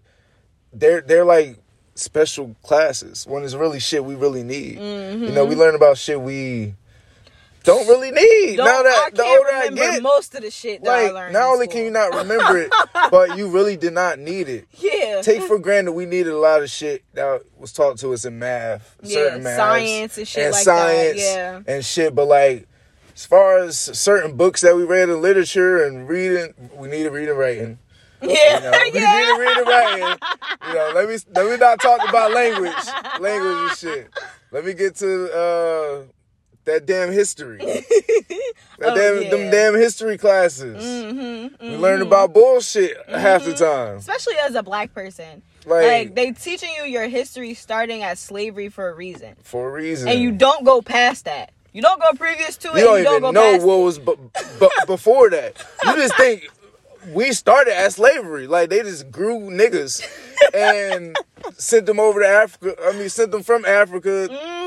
they're 0.74 1.02
they're 1.02 1.26
like 1.26 1.58
special 1.96 2.56
classes 2.64 3.28
when 3.28 3.44
it's 3.44 3.56
really 3.56 3.80
shit 3.80 4.04
we 4.04 4.16
really 4.16 4.44
need 4.44 4.78
mm-hmm. 4.78 5.24
you 5.24 5.32
know 5.32 5.46
we 5.46 5.56
learn 5.56 5.76
about 5.76 5.98
shit 5.98 6.20
we 6.20 6.74
don't 7.64 7.88
really 7.88 8.12
need. 8.12 8.56
Don't, 8.56 8.66
now 8.66 8.84
that 8.84 9.12
the 9.14 9.24
older 9.24 9.50
I 9.54 9.70
get, 9.70 10.02
most 10.02 10.34
of 10.36 10.42
the 10.42 10.52
shit 10.52 10.84
that 10.84 10.90
like, 10.90 11.12
I 11.12 11.14
learned. 11.14 11.34
Not 11.34 11.44
only 11.44 11.68
can 11.68 11.84
you 11.84 11.92
not 11.92 12.16
remember 12.16 12.58
it, 12.58 12.72
but 13.12 13.38
you 13.38 13.50
really 13.50 13.78
did 13.78 13.94
not 13.94 14.20
need 14.20 14.48
it. 14.50 14.68
Yeah. 14.74 15.22
Take 15.22 15.44
for 15.44 15.60
granted 15.60 15.92
we 15.92 16.06
needed 16.06 16.34
a 16.34 16.38
lot 16.38 16.64
of 16.64 16.70
shit 16.70 17.04
that 17.14 17.44
was 17.58 17.74
taught 17.74 17.98
to 18.00 18.14
us 18.14 18.26
in 18.26 18.40
math, 18.40 18.96
yeah, 19.04 19.14
certain 19.14 19.44
math, 19.44 19.58
science 19.58 20.18
and 20.18 20.28
shit 20.28 20.46
and 20.46 20.54
like 20.54 20.64
science 20.64 21.22
that. 21.22 21.64
Yeah. 21.68 21.74
And 21.74 21.86
shit, 21.86 22.16
but 22.16 22.28
like 22.28 22.68
as 23.14 23.26
far 23.26 23.60
as 23.60 23.78
certain 23.78 24.38
books 24.38 24.62
that 24.62 24.76
we 24.76 24.84
read 24.84 25.10
in 25.10 25.22
literature 25.22 25.84
and 25.86 26.08
reading, 26.08 26.54
we 26.74 26.88
need 26.88 27.04
to 27.04 27.12
read 27.12 27.30
and 27.30 27.38
writing. 27.38 27.80
Yeah, 28.22 28.56
you 28.56 28.72
know, 28.72 28.80
we 28.94 29.00
yeah. 29.00 29.26
to 29.26 29.38
read 29.40 29.68
writing. 29.68 30.18
You 30.68 30.74
know, 30.74 30.92
let 30.96 31.10
me 31.10 31.18
let 31.36 31.50
me 31.50 31.58
not 31.58 31.80
talk 31.80 32.08
about 32.08 32.34
language, 32.34 32.74
language 33.20 33.70
and 33.70 33.78
shit. 33.78 34.10
Let 34.52 34.66
me 34.66 34.74
get 34.74 34.96
to 34.98 35.32
uh 35.32 36.04
that 36.66 36.86
damn 36.86 37.12
history. 37.12 37.58
that 37.58 37.84
oh, 38.82 38.96
damn 38.96 39.24
yeah. 39.24 39.30
them 39.30 39.52
damn 39.52 39.76
history 39.76 40.18
classes. 40.18 40.84
Mm-hmm, 40.84 41.20
mm-hmm. 41.20 41.72
We 41.72 41.78
learn 41.78 42.02
about 42.02 42.34
bullshit 42.34 42.98
mm-hmm. 42.98 43.20
half 43.20 43.46
the 43.46 43.54
time. 43.54 43.98
Especially 43.98 44.36
as 44.44 44.56
a 44.56 44.64
black 44.64 44.94
person. 44.94 45.42
Like, 45.66 45.88
like, 45.88 46.16
they 46.16 46.32
teaching 46.32 46.70
you 46.78 46.84
your 46.86 47.08
history 47.08 47.54
starting 47.54 48.04
at 48.04 48.18
slavery 48.18 48.70
for 48.70 48.90
a 48.90 48.94
reason. 48.94 49.36
For 49.44 49.70
a 49.70 49.72
reason. 49.72 50.08
And 50.08 50.20
you 50.20 50.32
don't 50.32 50.64
go 50.64 50.82
past 50.82 51.26
that. 51.26 51.52
You 51.74 51.82
don't 51.82 52.02
go 52.02 52.12
previous 52.14 52.58
to 52.58 52.70
it. 52.70 52.80
You 52.80 52.84
don't 52.84 53.04
you 53.04 53.10
even 53.10 53.22
don't 53.22 53.34
know 53.34 53.58
what 53.66 53.80
it. 53.80 53.84
was 53.84 54.00
b- 54.00 54.16
b- 54.60 54.70
before 54.88 55.30
that. 55.30 55.64
You 55.84 55.96
just 55.96 56.16
think 56.16 56.50
we 57.08 57.32
started 57.32 57.74
at 57.74 57.94
slavery. 57.94 58.48
Like 58.48 58.70
they 58.70 58.82
just 58.82 59.12
grew 59.12 59.40
niggas 59.40 60.06
and 60.54 61.18
sent 61.58 61.86
them 61.86 62.00
over 62.00 62.22
to 62.22 62.28
Africa. 62.28 62.76
I 62.84 62.94
mean, 62.94 63.10
sent 63.10 63.32
them 63.32 63.44
from 63.44 63.66
Africa. 63.66 64.28
Mm 64.30 64.60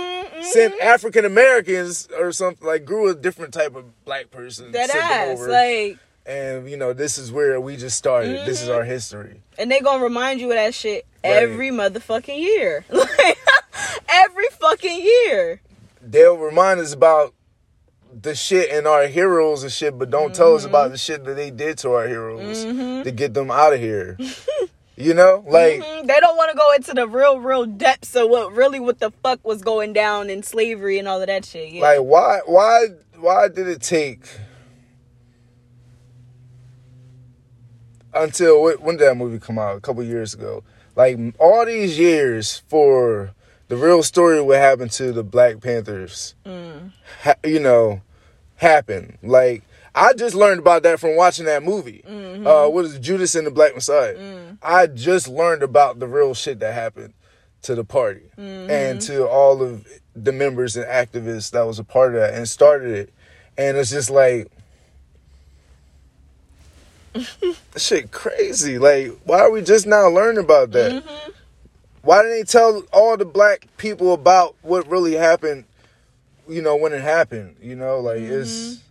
sent 0.42 0.80
African 0.80 1.24
Americans 1.24 2.08
or 2.18 2.32
something 2.32 2.66
like 2.66 2.84
grew 2.84 3.08
a 3.10 3.14
different 3.14 3.54
type 3.54 3.74
of 3.74 4.04
black 4.04 4.30
person. 4.30 4.72
That 4.72 4.90
ass, 4.90 5.38
over, 5.38 5.48
like. 5.48 5.98
And 6.24 6.68
you 6.70 6.76
know, 6.76 6.92
this 6.92 7.18
is 7.18 7.32
where 7.32 7.60
we 7.60 7.76
just 7.76 7.96
started. 7.96 8.36
Mm-hmm. 8.36 8.46
This 8.46 8.62
is 8.62 8.68
our 8.68 8.84
history. 8.84 9.42
And 9.58 9.70
they 9.70 9.80
gonna 9.80 10.02
remind 10.02 10.40
you 10.40 10.50
of 10.50 10.56
that 10.56 10.74
shit 10.74 11.06
right. 11.24 11.30
every 11.30 11.70
motherfucking 11.70 12.38
year. 12.38 12.84
every 14.08 14.46
fucking 14.52 15.00
year. 15.00 15.60
They'll 16.00 16.36
remind 16.36 16.80
us 16.80 16.92
about 16.92 17.34
the 18.20 18.34
shit 18.34 18.70
and 18.70 18.86
our 18.86 19.06
heroes 19.06 19.62
and 19.62 19.72
shit, 19.72 19.98
but 19.98 20.10
don't 20.10 20.26
mm-hmm. 20.26 20.32
tell 20.34 20.54
us 20.54 20.64
about 20.64 20.84
mm-hmm. 20.84 20.92
the 20.92 20.98
shit 20.98 21.24
that 21.24 21.34
they 21.34 21.50
did 21.50 21.78
to 21.78 21.92
our 21.92 22.06
heroes 22.06 22.64
mm-hmm. 22.64 23.02
to 23.02 23.10
get 23.10 23.34
them 23.34 23.50
out 23.50 23.72
of 23.72 23.80
here. 23.80 24.18
You 24.94 25.14
know, 25.14 25.42
like 25.48 25.80
mm-hmm. 25.80 26.06
they 26.06 26.20
don't 26.20 26.36
want 26.36 26.50
to 26.50 26.56
go 26.56 26.72
into 26.74 26.92
the 26.92 27.08
real, 27.08 27.40
real 27.40 27.64
depths 27.64 28.14
of 28.14 28.28
what 28.28 28.52
really, 28.52 28.78
what 28.78 28.98
the 28.98 29.10
fuck 29.10 29.44
was 29.44 29.62
going 29.62 29.94
down 29.94 30.28
in 30.28 30.42
slavery 30.42 30.98
and 30.98 31.08
all 31.08 31.20
of 31.20 31.28
that 31.28 31.46
shit. 31.46 31.72
Yeah. 31.72 31.80
Like, 31.80 32.00
why, 32.00 32.40
why, 32.44 32.88
why 33.18 33.48
did 33.48 33.68
it 33.68 33.80
take 33.80 34.26
until 38.12 38.62
when 38.80 38.98
did 38.98 39.08
that 39.08 39.16
movie 39.16 39.38
come 39.38 39.58
out? 39.58 39.76
A 39.76 39.80
couple 39.80 40.02
years 40.02 40.34
ago. 40.34 40.62
Like 40.94 41.18
all 41.38 41.64
these 41.64 41.98
years 41.98 42.62
for 42.68 43.34
the 43.72 43.78
real 43.78 44.02
story 44.02 44.38
what 44.42 44.58
happened 44.58 44.90
to 44.90 45.12
the 45.12 45.22
Black 45.22 45.62
Panthers. 45.62 46.34
Mm. 46.44 46.92
Ha- 47.22 47.36
you 47.42 47.58
know, 47.58 48.02
happened. 48.56 49.16
Like 49.22 49.62
I 49.94 50.12
just 50.12 50.34
learned 50.34 50.60
about 50.60 50.82
that 50.82 51.00
from 51.00 51.16
watching 51.16 51.46
that 51.46 51.62
movie. 51.62 52.04
Mm-hmm. 52.06 52.46
Uh, 52.46 52.68
what 52.68 52.84
is 52.84 52.96
it, 52.96 53.00
Judas 53.00 53.34
and 53.34 53.46
the 53.46 53.50
Black 53.50 53.74
Messiah? 53.74 54.14
Mm. 54.14 54.58
I 54.62 54.88
just 54.88 55.26
learned 55.26 55.62
about 55.62 56.00
the 56.00 56.06
real 56.06 56.34
shit 56.34 56.60
that 56.60 56.74
happened 56.74 57.14
to 57.62 57.74
the 57.74 57.82
party 57.82 58.30
mm-hmm. 58.36 58.70
and 58.70 59.00
to 59.02 59.26
all 59.26 59.62
of 59.62 59.88
the 60.14 60.32
members 60.32 60.76
and 60.76 60.84
activists 60.84 61.52
that 61.52 61.62
was 61.62 61.78
a 61.78 61.84
part 61.84 62.14
of 62.14 62.20
that 62.20 62.34
and 62.34 62.46
started 62.46 62.90
it. 62.90 63.14
And 63.56 63.78
it's 63.78 63.88
just 63.88 64.10
like 64.10 64.52
shit 67.78 68.10
crazy. 68.10 68.78
Like, 68.78 69.18
why 69.24 69.40
are 69.40 69.50
we 69.50 69.62
just 69.62 69.86
now 69.86 70.08
learning 70.08 70.44
about 70.44 70.72
that? 70.72 71.02
Mm-hmm. 71.02 71.30
Why 72.02 72.22
didn't 72.22 72.38
they 72.38 72.44
tell 72.44 72.82
all 72.92 73.16
the 73.16 73.24
black 73.24 73.66
people 73.76 74.12
about 74.12 74.56
what 74.62 74.86
really 74.88 75.14
happened? 75.14 75.64
You 76.48 76.60
know 76.62 76.76
when 76.76 76.92
it 76.92 77.02
happened. 77.02 77.56
You 77.62 77.76
know, 77.76 78.00
like 78.00 78.20
it's 78.20 78.50
mm-hmm 78.50 78.82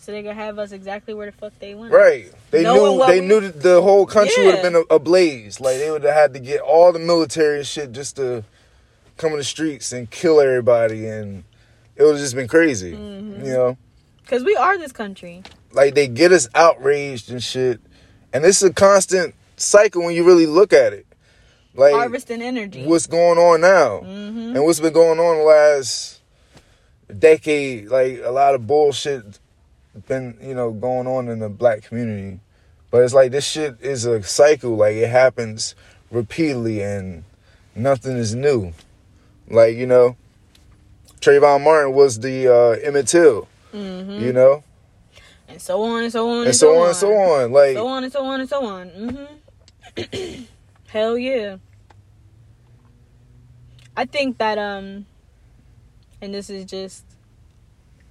so 0.00 0.12
they 0.12 0.22
could 0.22 0.34
have 0.34 0.58
us 0.58 0.72
exactly 0.72 1.12
where 1.12 1.26
the 1.26 1.36
fuck 1.36 1.52
they 1.58 1.74
want. 1.74 1.92
Right. 1.92 2.32
They 2.50 2.62
knew 2.62 3.04
they 3.06 3.20
we... 3.20 3.26
knew 3.26 3.40
that 3.40 3.60
the 3.62 3.82
whole 3.82 4.06
country 4.06 4.42
yeah. 4.42 4.46
would 4.46 4.54
have 4.56 4.72
been 4.72 4.84
ablaze. 4.88 5.60
Like 5.60 5.76
they 5.76 5.90
would 5.90 6.04
have 6.04 6.14
had 6.14 6.32
to 6.34 6.40
get 6.40 6.60
all 6.60 6.90
the 6.92 6.98
military 6.98 7.58
and 7.58 7.66
shit 7.66 7.92
just 7.92 8.16
to 8.16 8.42
come 9.18 9.32
in 9.32 9.38
the 9.38 9.44
streets 9.44 9.92
and 9.92 10.10
kill 10.10 10.40
everybody, 10.40 11.06
and 11.06 11.44
it 11.96 12.02
would 12.02 12.12
have 12.12 12.20
just 12.20 12.34
been 12.34 12.48
crazy. 12.48 12.92
Mm-hmm. 12.92 13.44
You 13.44 13.52
know. 13.52 13.78
Because 14.22 14.42
we 14.42 14.56
are 14.56 14.78
this 14.78 14.92
country. 14.92 15.42
Like 15.72 15.94
they 15.94 16.08
get 16.08 16.32
us 16.32 16.48
outraged 16.54 17.30
and 17.30 17.42
shit, 17.42 17.80
and 18.32 18.42
this 18.42 18.62
is 18.62 18.70
a 18.70 18.72
constant 18.72 19.34
cycle 19.58 20.02
when 20.02 20.14
you 20.14 20.24
really 20.24 20.46
look 20.46 20.72
at 20.72 20.94
it. 20.94 21.06
Like 21.74 21.92
harvesting 21.92 22.42
energy. 22.42 22.84
What's 22.84 23.06
going 23.06 23.38
on 23.38 23.60
now, 23.60 24.00
mm-hmm. 24.00 24.56
and 24.56 24.64
what's 24.64 24.80
been 24.80 24.92
going 24.92 25.18
on 25.18 25.38
the 25.38 25.44
last 25.44 26.20
decade? 27.16 27.88
Like 27.88 28.20
a 28.24 28.30
lot 28.30 28.54
of 28.54 28.66
bullshit 28.66 29.38
been 30.06 30.38
you 30.40 30.54
know 30.54 30.70
going 30.70 31.06
on 31.06 31.28
in 31.28 31.40
the 31.40 31.48
black 31.48 31.82
community 31.82 32.38
but 32.92 33.02
it's 33.02 33.12
like 33.12 33.32
this 33.32 33.44
shit 33.44 33.76
is 33.80 34.04
a 34.04 34.22
cycle 34.22 34.76
like 34.76 34.94
it 34.94 35.10
happens 35.10 35.74
repeatedly 36.12 36.80
and 36.80 37.24
nothing 37.74 38.16
is 38.16 38.32
new 38.32 38.72
like 39.48 39.76
you 39.76 39.86
know 39.86 40.16
Trayvon 41.20 41.62
Martin 41.62 41.92
was 41.92 42.18
the 42.20 42.48
uh, 42.48 42.86
Emmett 42.86 43.08
Till. 43.08 43.46
Mm-hmm. 43.74 44.24
You 44.24 44.32
know, 44.32 44.64
and 45.48 45.62
so 45.62 45.80
on 45.82 46.02
and 46.02 46.12
so 46.12 46.28
on 46.28 46.38
and, 46.38 46.46
and 46.46 46.56
so 46.56 46.80
on 46.80 46.88
and 46.88 46.96
so 46.96 47.12
on. 47.12 47.52
Like 47.52 47.76
so 47.76 47.86
on 47.86 48.02
and 48.02 48.12
so 48.12 48.24
on 48.24 48.40
and 48.40 48.48
so 48.48 48.66
on. 48.66 48.90
Mm-hmm. 48.90 50.44
Hell 50.92 51.16
yeah. 51.16 51.58
I 53.96 54.06
think 54.06 54.38
that 54.38 54.58
um, 54.58 55.06
and 56.20 56.34
this 56.34 56.50
is 56.50 56.64
just, 56.64 57.04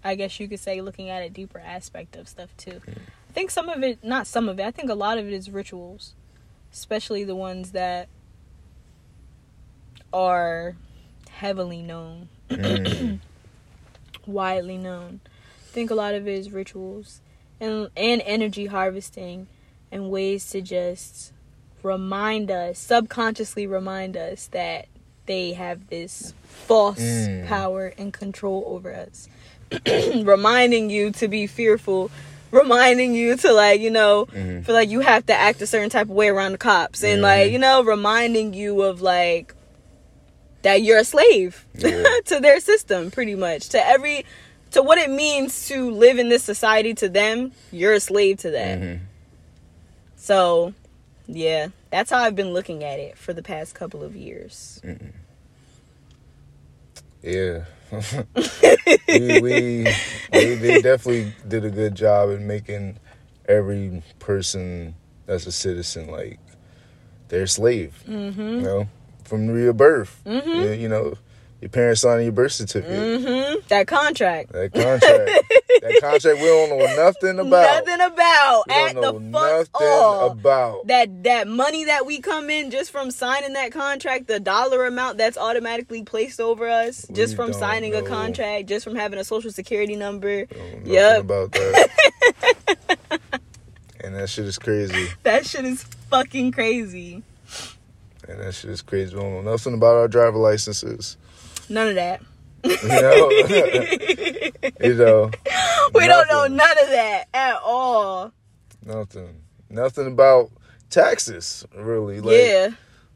I 0.03 0.15
guess 0.15 0.39
you 0.39 0.47
could 0.47 0.59
say, 0.59 0.79
looking 0.79 1.09
at 1.09 1.21
a 1.21 1.29
deeper 1.29 1.59
aspect 1.59 2.15
of 2.15 2.29
stuff 2.29 2.55
too. 2.57 2.79
I 2.87 3.33
think 3.33 3.51
some 3.51 3.67
of 3.67 3.83
it, 3.83 4.03
not 4.03 4.27
some 4.27 4.47
of 4.47 4.59
it. 4.59 4.63
I 4.65 4.71
think 4.71 4.89
a 4.89 4.95
lot 4.95 5.17
of 5.17 5.27
it 5.27 5.33
is 5.33 5.49
rituals, 5.49 6.13
especially 6.71 7.23
the 7.25 7.35
ones 7.35 7.71
that 7.71 8.07
are 10.13 10.75
heavily 11.31 11.81
known, 11.81 12.29
mm, 12.49 13.19
widely 14.25 14.77
known. 14.77 15.19
I 15.67 15.71
think 15.71 15.91
a 15.91 15.95
lot 15.95 16.13
of 16.13 16.27
it 16.27 16.33
is 16.33 16.51
rituals 16.51 17.19
and 17.59 17.89
and 17.95 18.21
energy 18.25 18.67
harvesting 18.67 19.47
and 19.91 20.09
ways 20.09 20.49
to 20.51 20.61
just 20.61 21.33
remind 21.83 22.51
us, 22.51 22.77
subconsciously 22.79 23.67
remind 23.67 24.17
us 24.17 24.47
that 24.47 24.87
they 25.25 25.53
have 25.53 25.87
this 25.89 26.33
false 26.67 26.99
Mm. 26.99 27.47
power 27.47 27.93
and 27.97 28.11
control 28.13 28.63
over 28.67 28.93
us. 28.93 29.27
reminding 29.85 30.89
you 30.89 31.11
to 31.11 31.27
be 31.27 31.45
fearful, 31.45 32.09
reminding 32.51 33.13
you 33.13 33.35
to 33.37 33.53
like, 33.53 33.79
you 33.79 33.91
know, 33.91 34.25
Mhm. 34.33 34.65
feel 34.65 34.73
like 34.73 34.89
you 34.89 35.01
have 35.01 35.25
to 35.27 35.33
act 35.33 35.61
a 35.61 35.67
certain 35.67 35.89
type 35.91 36.07
of 36.09 36.15
way 36.15 36.29
around 36.29 36.53
the 36.53 36.57
cops 36.57 37.03
and 37.03 37.21
like, 37.21 37.49
Mhm. 37.49 37.51
you 37.53 37.59
know, 37.59 37.83
reminding 37.83 38.53
you 38.55 38.81
of 38.81 39.01
like 39.01 39.53
that 40.63 40.81
you're 40.81 40.97
a 40.97 41.03
slave 41.05 41.65
Yeah. 41.77 42.03
to 42.25 42.39
their 42.39 42.59
system 42.59 43.11
pretty 43.11 43.35
much. 43.35 43.69
To 43.69 43.87
every 43.87 44.25
to 44.71 44.81
what 44.83 44.97
it 44.97 45.09
means 45.09 45.67
to 45.67 45.89
live 45.91 46.17
in 46.19 46.29
this 46.29 46.43
society 46.43 46.93
to 46.95 47.07
them, 47.09 47.51
you're 47.71 47.93
a 47.93 47.99
slave 47.99 48.37
to 48.39 48.51
that. 48.51 48.79
mhm. 48.79 48.99
So, 50.15 50.73
yeah, 51.31 51.67
that's 51.91 52.09
how 52.09 52.17
I've 52.19 52.35
been 52.35 52.53
looking 52.53 52.83
at 52.83 52.99
it 52.99 53.17
for 53.17 53.33
the 53.33 53.43
past 53.43 53.75
couple 53.75 54.03
of 54.03 54.15
years. 54.15 54.81
yeah. 57.21 57.65
we, 59.07 59.41
we 59.41 59.83
they, 60.31 60.55
they 60.55 60.81
definitely 60.81 61.33
did 61.47 61.65
a 61.65 61.69
good 61.71 61.95
job 61.95 62.29
in 62.29 62.45
making 62.45 62.99
every 63.47 64.03
person 64.19 64.93
that's 65.25 65.47
a 65.47 65.51
citizen 65.51 66.07
like 66.07 66.39
their 67.29 67.47
slave. 67.47 68.03
Mm-hmm. 68.07 68.41
You 68.41 68.61
know, 68.61 68.89
from 69.23 69.45
your 69.57 69.73
birth. 69.73 70.21
Mhm. 70.25 70.63
You, 70.63 70.71
you 70.71 70.89
know, 70.89 71.17
your 71.61 71.69
parents 71.69 72.01
signing 72.01 72.23
your 72.25 72.31
birth 72.31 72.53
certificate. 72.53 72.97
Mm-hmm. 73.21 73.59
That 73.67 73.85
contract. 73.87 74.51
That 74.53 74.71
contract. 74.73 75.01
that 75.81 75.97
contract 76.01 76.39
we 76.41 76.45
don't 76.47 76.69
know 76.69 76.95
nothing 76.95 77.37
about. 77.47 77.85
Nothing 77.85 78.01
about 78.05 78.63
we 78.67 78.73
at 78.75 78.93
don't 78.93 79.01
the 79.01 79.19
know 79.19 79.39
fuck 79.39 79.73
nothing 79.73 79.87
all. 79.87 80.31
about. 80.31 80.87
that 80.87 81.23
that 81.23 81.47
money 81.47 81.83
that 81.85 82.05
we 82.05 82.21
come 82.21 82.49
in 82.49 82.71
just 82.71 82.91
from 82.91 83.11
signing 83.11 83.53
that 83.53 83.71
contract, 83.73 84.27
the 84.27 84.39
dollar 84.39 84.85
amount 84.85 85.17
that's 85.17 85.37
automatically 85.37 86.03
placed 86.03 86.39
over 86.39 86.69
us 86.69 87.05
just 87.11 87.35
from 87.35 87.51
signing 87.51 87.93
a 87.93 88.01
contract, 88.03 88.67
just 88.69 88.85
from 88.85 88.95
having 88.95 89.19
a 89.19 89.23
social 89.25 89.51
security 89.51 89.95
number. 89.97 90.47
We 90.49 90.79
know 90.79 90.81
Yep. 90.93 91.19
about 91.21 91.51
that. 91.51 91.89
and 94.03 94.15
that 94.15 94.29
shit 94.29 94.45
is 94.45 94.57
crazy. 94.57 95.07
That 95.23 95.45
shit 95.45 95.65
is 95.65 95.83
fucking 96.09 96.51
crazy. 96.53 97.21
And 98.27 98.39
that 98.39 98.53
shit 98.53 98.69
is 98.69 98.81
crazy. 98.81 99.15
We 99.15 99.21
don't 99.21 99.43
know 99.43 99.51
nothing 99.51 99.73
about 99.73 99.95
our 99.95 100.07
driver 100.07 100.37
licenses. 100.37 101.17
None 101.69 101.87
of 101.89 101.95
that. 101.95 102.21
You 102.63 102.87
know? 102.89 103.29
you 104.81 104.93
know, 104.95 105.31
we 105.93 106.07
don't 106.07 106.27
know 106.29 106.47
none 106.47 106.77
of 106.83 106.89
that 106.89 107.25
at 107.33 107.55
all. 107.63 108.33
nothing. 108.85 109.41
Nothing 109.69 110.07
about 110.07 110.49
taxes, 110.89 111.63
really. 111.75 112.19
Like, 112.21 112.35
yeah. 112.35 112.69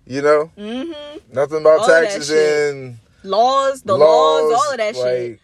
You 0.05 0.21
know? 0.21 0.51
Mm-hmm. 0.57 1.33
Nothing 1.33 1.61
about 1.61 1.79
All 1.81 1.87
taxes 1.87 2.29
and 2.29 2.97
Laws, 3.23 3.81
the 3.81 3.97
laws, 3.97 4.53
all 4.53 4.71
of 4.71 4.77
that 4.77 4.95
shit. 4.95 5.39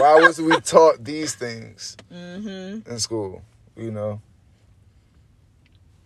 why 0.00 0.20
was 0.20 0.40
we 0.40 0.58
taught 0.60 1.04
these 1.04 1.34
things 1.34 1.96
Mm-hmm. 2.12 2.90
in 2.90 2.98
school? 2.98 3.42
You 3.76 3.90
know? 3.90 4.20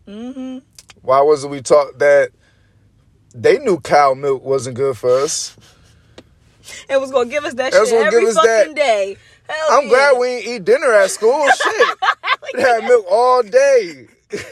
Mm-hmm. 0.09 0.59
Why 1.03 1.21
wasn't 1.21 1.53
we 1.53 1.61
taught 1.63 1.99
that 1.99 2.31
they 3.35 3.59
knew 3.59 3.79
cow 3.81 4.15
milk 4.15 4.43
wasn't 4.45 4.77
good 4.77 4.97
for 4.99 5.11
us? 5.21 5.57
It 6.89 7.01
was 7.01 7.11
gonna 7.11 7.31
give 7.31 7.45
us 7.45 7.55
that 7.55 7.73
was 7.73 7.89
shit 7.89 8.07
every 8.07 8.27
fucking 8.33 8.75
that. 8.75 8.75
day. 8.75 9.17
Hell 9.49 9.69
I'm 9.71 9.85
yeah. 9.85 9.89
glad 9.89 10.19
we 10.19 10.29
ain't 10.29 10.47
eat 10.47 10.65
dinner 10.65 10.93
at 10.93 11.11
school. 11.11 11.47
Shit. 11.63 11.99
We 12.55 12.61
had 12.61 12.85
milk 12.85 13.07
all 13.11 13.43
day. 13.43 14.07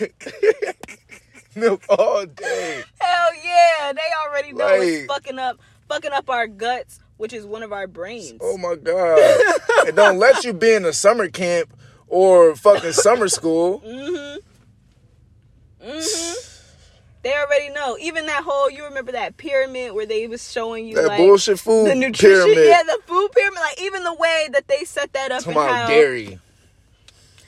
milk 1.54 1.82
all 1.88 2.26
day. 2.26 2.82
Hell 3.00 3.28
yeah, 3.44 3.92
they 3.92 4.00
already 4.26 4.52
know 4.52 4.68
it's 4.68 5.06
fucking 5.06 5.38
up, 5.38 5.58
fucking 5.88 6.12
up 6.12 6.28
our 6.28 6.46
guts, 6.46 7.00
which 7.16 7.32
is 7.32 7.46
one 7.46 7.62
of 7.62 7.72
our 7.72 7.86
brains. 7.86 8.38
Oh 8.40 8.58
my 8.58 8.74
god. 8.74 9.18
it 9.86 9.94
don't 9.94 10.18
let 10.18 10.44
you 10.44 10.52
be 10.52 10.72
in 10.72 10.84
a 10.84 10.92
summer 10.92 11.28
camp 11.28 11.72
or 12.08 12.56
fucking 12.56 12.92
summer 12.92 13.28
school. 13.28 13.80
Mm-hmm. 13.80 14.38
Mm-hmm. 15.88 16.49
They 17.22 17.34
already 17.34 17.68
know. 17.70 17.98
Even 18.00 18.26
that 18.26 18.44
whole, 18.44 18.70
you 18.70 18.84
remember 18.84 19.12
that 19.12 19.36
pyramid 19.36 19.92
where 19.92 20.06
they 20.06 20.26
was 20.26 20.50
showing 20.50 20.86
you 20.86 20.94
That 20.96 21.06
like 21.06 21.18
bullshit 21.18 21.58
food 21.58 21.88
the 21.90 21.94
nutrition, 21.94 22.44
pyramid. 22.44 22.66
yeah, 22.66 22.82
the 22.82 22.98
food 23.06 23.28
pyramid. 23.32 23.58
Like 23.60 23.80
even 23.82 24.04
the 24.04 24.14
way 24.14 24.48
that 24.52 24.68
they 24.68 24.84
set 24.84 25.12
that 25.12 25.30
up 25.30 25.42
Talking 25.44 25.58
and 25.60 25.70
how 25.70 25.86
dairy. 25.86 26.38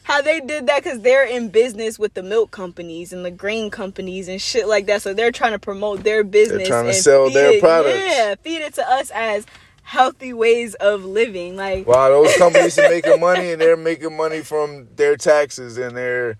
how 0.02 0.20
they 0.20 0.40
did 0.40 0.66
that 0.66 0.82
because 0.84 1.00
they're 1.00 1.24
in 1.26 1.48
business 1.48 1.98
with 1.98 2.12
the 2.12 2.22
milk 2.22 2.50
companies 2.50 3.12
and 3.14 3.24
the 3.24 3.30
grain 3.30 3.70
companies 3.70 4.28
and 4.28 4.42
shit 4.42 4.68
like 4.68 4.84
that. 4.86 5.00
So 5.00 5.14
they're 5.14 5.32
trying 5.32 5.52
to 5.52 5.58
promote 5.58 6.02
their 6.04 6.22
business. 6.22 6.68
trying 6.68 6.86
to 6.86 6.94
sell 6.94 7.30
their 7.30 7.52
it- 7.52 7.60
products. 7.60 7.98
Yeah, 7.98 8.34
feed 8.42 8.60
it 8.60 8.74
to 8.74 8.86
us 8.90 9.10
as 9.14 9.46
healthy 9.84 10.34
ways 10.34 10.74
of 10.74 11.04
living. 11.04 11.56
Like 11.56 11.86
wow, 11.86 12.10
those 12.10 12.36
companies 12.36 12.78
are 12.78 12.90
making 12.90 13.20
money 13.20 13.52
and 13.52 13.60
they're 13.60 13.76
making 13.78 14.14
money 14.18 14.42
from 14.42 14.88
their 14.96 15.16
taxes 15.16 15.78
and 15.78 15.96
their 15.96 16.36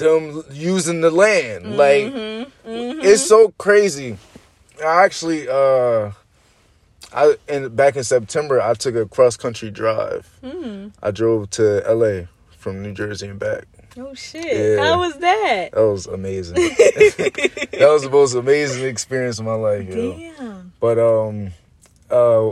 them 0.00 0.44
using 0.50 1.00
the 1.00 1.10
land. 1.10 1.76
Like 1.76 2.04
mm-hmm, 2.04 2.68
mm-hmm. 2.68 3.00
it's 3.02 3.26
so 3.26 3.54
crazy. 3.58 4.16
I 4.84 5.04
actually 5.04 5.48
uh 5.48 6.12
I 7.12 7.36
in 7.48 7.74
back 7.74 7.96
in 7.96 8.04
September 8.04 8.60
I 8.60 8.74
took 8.74 8.94
a 8.94 9.06
cross 9.06 9.36
country 9.36 9.70
drive. 9.70 10.28
Mm. 10.42 10.92
I 11.02 11.10
drove 11.10 11.50
to 11.50 11.82
LA 11.88 12.26
from 12.56 12.82
New 12.82 12.92
Jersey 12.92 13.28
and 13.28 13.38
back. 13.38 13.64
Oh 13.96 14.14
shit! 14.14 14.44
Yeah. 14.44 14.84
How 14.84 15.00
was 15.00 15.16
that? 15.18 15.70
That 15.72 15.80
was 15.80 16.06
amazing. 16.06 16.54
that 16.56 17.88
was 17.90 18.02
the 18.02 18.10
most 18.10 18.34
amazing 18.34 18.86
experience 18.86 19.38
of 19.38 19.46
my 19.46 19.54
life. 19.54 19.90
Damn. 19.90 20.72
But 20.78 20.98
um 20.98 21.52
uh 22.10 22.50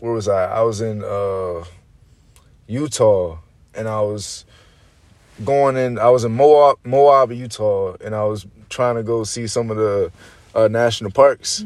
where 0.00 0.12
was 0.12 0.28
I? 0.28 0.46
I 0.46 0.62
was 0.62 0.80
in 0.80 1.04
uh 1.04 1.64
Utah 2.66 3.38
and 3.74 3.88
I 3.88 4.00
was 4.00 4.44
going 5.44 5.76
in 5.76 5.98
I 5.98 6.08
was 6.10 6.24
in 6.24 6.32
Moab 6.32 6.78
Moab, 6.84 7.32
Utah 7.32 7.96
and 8.04 8.14
I 8.14 8.24
was 8.24 8.46
trying 8.68 8.96
to 8.96 9.02
go 9.02 9.24
see 9.24 9.46
some 9.46 9.70
of 9.70 9.76
the 9.76 10.12
uh 10.54 10.68
national 10.68 11.10
parks 11.10 11.60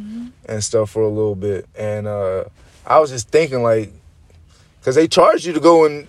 and 0.48 0.62
stuff 0.62 0.90
for 0.90 1.02
a 1.02 1.09
little 1.09 1.35
bit 1.35 1.66
and 1.76 2.07
uh 2.07 2.44
I 2.87 2.98
was 3.00 3.11
just 3.11 3.29
thinking 3.31 3.62
like 3.62 3.92
cuz 4.83 4.94
they 4.94 5.09
charge 5.09 5.46
you 5.46 5.52
to 5.52 5.61
go 5.61 5.85
in 5.85 6.07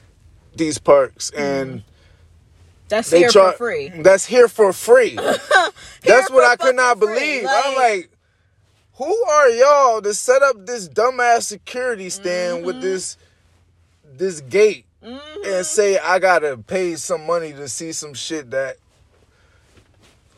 these 0.56 0.78
parks 0.78 1.30
and 1.32 1.84
That's 2.89 3.10
they 3.10 3.20
here 3.20 3.30
char- 3.30 3.52
for 3.54 3.58
free. 3.58 3.89
That's 3.89 4.26
here 4.26 4.48
for 4.48 4.72
free. 4.74 5.15
That's 6.04 6.30
what 6.32 6.43
I 6.46 6.56
could 6.56 6.76
not 6.76 7.00
free, 7.00 7.08
believe. 7.15 7.43
like- 7.43 7.65
I'm 7.65 7.76
like, 7.76 8.10
who 8.93 9.24
are 9.26 9.50
y'all 9.50 10.02
to 10.02 10.13
set 10.13 10.41
up 10.41 10.65
this 10.65 10.88
dumbass 10.89 11.43
security 11.43 12.10
stand 12.10 12.65
with 12.65 12.82
this 12.82 13.17
this 14.04 14.41
gate 14.41 14.86
Mhm. 15.08 15.46
and 15.58 15.65
say 15.65 15.98
I 15.98 16.20
gotta 16.20 16.58
pay 16.58 16.96
some 16.96 17.26
money 17.26 17.54
to 17.54 17.67
see 17.70 17.91
some 17.93 18.13
shit 18.13 18.52
that 18.52 18.78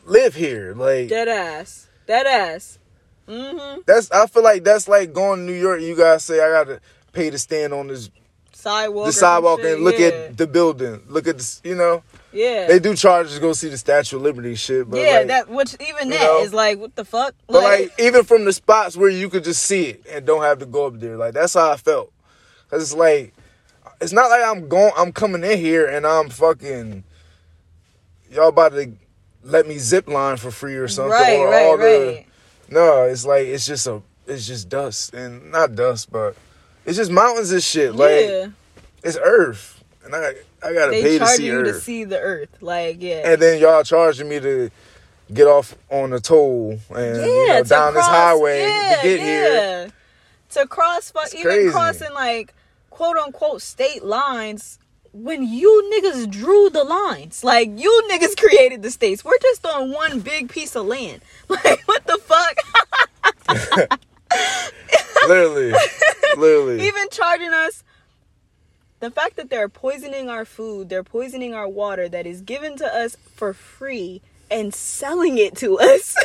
live 0.06 0.36
here? 0.36 0.74
Like 0.76 1.10
Dead 1.10 1.28
ass. 1.28 1.88
Dead 2.08 2.26
ass. 2.28 2.78
Mm-hmm. 3.28 3.82
that's 3.86 4.12
I 4.12 4.26
feel 4.28 4.44
like 4.44 4.64
that's 4.64 4.88
like 4.88 5.14
going 5.14 5.40
to 5.40 5.46
New 5.52 5.60
York. 5.60 5.80
and 5.80 5.88
You 5.88 5.96
guys 5.96 6.24
say 6.24 6.40
I 6.44 6.50
gotta 6.50 6.82
pay 7.14 7.30
to 7.30 7.38
stand 7.38 7.74
on 7.74 7.88
this 7.88 8.10
Sidewalk. 8.52 9.06
the 9.06 9.14
sidewalk 9.14 9.62
shit, 9.62 9.76
and 9.76 9.84
look 9.86 9.98
yeah. 9.98 10.08
at 10.08 10.38
the 10.38 10.46
building. 10.46 11.02
Look 11.08 11.28
at 11.28 11.38
this, 11.38 11.62
you 11.64 11.76
know. 11.76 12.04
Yeah. 12.34 12.68
They 12.68 12.80
do 12.80 12.94
charge 12.96 13.32
to 13.34 13.40
go 13.40 13.54
see 13.54 13.70
the 13.70 13.78
Statue 13.78 14.18
of 14.18 14.22
Liberty 14.24 14.54
shit, 14.56 14.90
but 14.90 15.00
yeah, 15.00 15.20
like, 15.20 15.28
that 15.28 15.50
which 15.50 15.76
even 15.80 16.10
that 16.10 16.42
is 16.42 16.52
know? 16.52 16.58
like 16.58 16.78
what 16.78 16.96
the 16.96 17.06
fuck? 17.06 17.36
But 17.48 17.64
like 17.64 17.94
even 18.00 18.26
from 18.26 18.46
the 18.46 18.52
spots 18.52 18.98
where 18.98 19.10
you 19.10 19.30
could 19.30 19.44
just 19.46 19.64
see 19.64 19.86
it 19.86 20.06
and 20.12 20.26
don't 20.26 20.42
have 20.42 20.60
to 20.60 20.66
go 20.66 20.88
up 20.88 21.00
there, 21.00 21.16
like 21.16 21.34
that's 21.36 21.54
how 21.54 21.72
I 21.72 21.78
felt. 21.78 22.12
Cause 22.70 22.82
it's 22.82 22.94
like 22.94 23.34
it's 24.02 24.14
not 24.14 24.30
like 24.30 24.44
I'm 24.44 24.68
going, 24.68 24.92
I'm 24.98 25.12
coming 25.12 25.44
in 25.44 25.58
here 25.58 25.88
and 25.88 26.06
I'm 26.06 26.30
fucking 26.30 27.04
y'all 28.32 28.50
about 28.50 28.74
to 28.74 28.92
let 29.44 29.68
me 29.68 29.78
zip 29.78 30.08
line 30.08 30.38
for 30.38 30.52
free 30.52 30.76
or 30.76 30.88
something. 30.88 31.12
right, 31.12 31.38
or 31.40 31.50
right, 31.50 31.66
all 31.66 31.78
the. 31.78 32.24
No, 32.70 33.04
it's 33.04 33.26
like 33.26 33.48
it's 33.48 33.66
just 33.66 33.88
a 33.88 34.02
it's 34.28 34.46
just 34.46 34.70
dust 34.70 35.14
and 35.14 35.52
not 35.52 35.76
dust, 35.76 36.12
but 36.12 36.36
it's 36.86 36.98
just 36.98 37.12
mountains 37.12 37.52
and 37.52 37.64
shit. 37.64 37.96
Like 37.96 38.28
yeah. 38.28 38.48
it's 39.04 39.18
Earth, 39.22 39.84
and 40.06 40.16
I 40.16 40.36
I 40.64 40.74
gotta 40.74 40.92
They 40.92 41.02
pay 41.02 41.20
to 41.20 41.28
see 41.28 41.46
you 41.48 41.54
Earth. 41.54 41.68
to 41.68 41.82
see 41.82 42.04
the 42.04 42.20
earth. 42.20 42.50
Like, 42.62 42.98
yeah. 43.02 43.32
and 43.32 43.42
then 43.42 43.60
y'all 43.60 43.84
charging 43.84 44.30
me 44.30 44.40
to 44.40 44.70
get 45.34 45.48
off 45.48 45.76
on 45.90 46.10
the 46.10 46.20
toll 46.20 46.80
and 46.90 47.18
you 47.18 47.48
know, 47.48 47.64
down 47.64 47.94
this 47.94 48.06
highway 48.06 48.62
yeah, 48.62 48.96
to 49.02 49.08
get 49.08 49.20
here. 49.20 49.54
yeah. 49.54 49.90
To 50.52 50.68
cross, 50.68 51.12
It's 51.16 51.36
even 51.36 51.46
crazy. 51.46 51.72
crossing 51.72 52.14
like 52.14 52.54
quote 53.00 53.16
unquote 53.16 53.62
state 53.62 54.04
lines 54.04 54.78
when 55.14 55.42
you 55.48 55.90
niggas 55.96 56.30
drew 56.30 56.70
the 56.70 56.84
lines. 56.84 57.46
Like 57.46 57.70
you 57.80 58.10
niggas 58.12 58.36
created 58.46 58.82
the 58.82 58.92
states. 58.92 59.24
We're 59.24 59.40
just 59.42 59.66
on 59.66 59.94
one 59.94 60.20
big 60.20 60.50
piece 60.50 60.76
of 60.76 60.86
land. 60.86 61.22
Like 61.48 61.82
what 61.88 62.06
the 62.06 62.18
fuck? 62.18 62.58
Literally, 65.30 65.74
literally. 66.38 66.86
even 66.88 67.08
charging 67.10 67.54
us. 67.54 67.84
The 69.00 69.10
fact 69.10 69.38
that 69.38 69.50
they're 69.50 69.70
poisoning 69.70 70.30
our 70.30 70.44
food, 70.44 70.90
they're 70.90 71.04
poisoning 71.04 71.54
our 71.54 71.70
water 71.70 72.10
that 72.10 72.28
is 72.28 72.42
given 72.42 72.76
to 72.78 72.86
us 72.86 73.16
for 73.36 73.54
free 73.54 74.22
and 74.52 74.74
selling 74.74 75.38
it 75.38 75.56
to 75.58 75.80
us. 75.80 76.16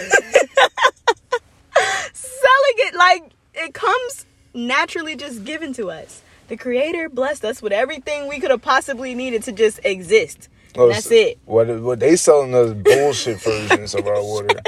selling 2.12 2.76
it 2.78 2.94
like 2.96 3.30
it 3.54 3.74
comes 3.74 4.26
naturally 4.52 5.14
just 5.14 5.44
given 5.44 5.72
to 5.74 5.90
us. 5.90 6.20
The 6.48 6.56
creator 6.56 7.08
blessed 7.08 7.44
us 7.44 7.62
with 7.62 7.72
everything 7.72 8.28
we 8.28 8.38
could 8.40 8.50
have 8.50 8.62
possibly 8.62 9.14
needed 9.14 9.42
to 9.44 9.52
just 9.52 9.80
exist. 9.84 10.48
Oh, 10.76 10.88
That's 10.88 11.08
so- 11.08 11.14
it. 11.14 11.38
What 11.44 11.68
what 11.80 12.00
they 12.00 12.16
selling 12.16 12.54
us 12.54 12.72
bullshit 12.72 13.40
versions 13.40 13.94
of 13.94 14.06
our 14.06 14.22
water. 14.22 14.48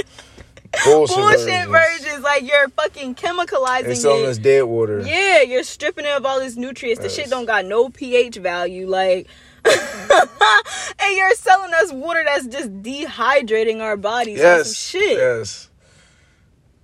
Bullshit, 0.84 1.16
Bullshit 1.16 1.38
versions. 1.68 1.70
versions. 2.04 2.22
Like 2.24 2.42
you're 2.46 2.68
fucking 2.70 3.14
chemicalizing 3.14 3.84
They 3.84 3.94
selling 3.94 4.24
it. 4.24 4.28
us 4.28 4.38
dead 4.38 4.62
water. 4.64 5.00
Yeah, 5.00 5.40
you're 5.42 5.62
stripping 5.62 6.04
it 6.04 6.10
of 6.10 6.26
all 6.26 6.38
its 6.40 6.56
nutrients. 6.56 6.98
The 7.00 7.06
Yes. 7.06 7.14
shit 7.14 7.30
don't 7.30 7.46
got 7.46 7.64
no 7.64 7.88
pH 7.88 8.36
value. 8.36 8.86
Like, 8.86 9.26
and 9.64 11.16
you're 11.16 11.34
selling 11.34 11.72
us 11.74 11.92
water 11.92 12.22
that's 12.26 12.46
just 12.46 12.70
dehydrating 12.82 13.80
our 13.80 13.96
bodies. 13.96 14.38
Yes. 14.38 14.76
Shit. 14.76 15.16
Yes. 15.18 15.70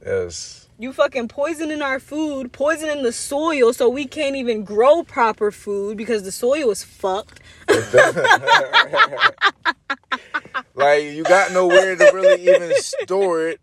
Yes. 0.04 0.61
You 0.82 0.92
fucking 0.92 1.28
poisoning 1.28 1.80
our 1.80 2.00
food, 2.00 2.50
poisoning 2.50 3.04
the 3.04 3.12
soil, 3.12 3.72
so 3.72 3.88
we 3.88 4.04
can't 4.04 4.34
even 4.34 4.64
grow 4.64 5.04
proper 5.04 5.52
food 5.52 5.96
because 5.96 6.24
the 6.24 6.32
soil 6.32 6.72
is 6.72 6.82
fucked. 6.82 7.38
like 10.74 11.04
you 11.04 11.22
got 11.22 11.52
nowhere 11.52 11.94
to 11.94 12.10
really 12.12 12.48
even 12.48 12.74
store 12.74 13.46
it. 13.46 13.60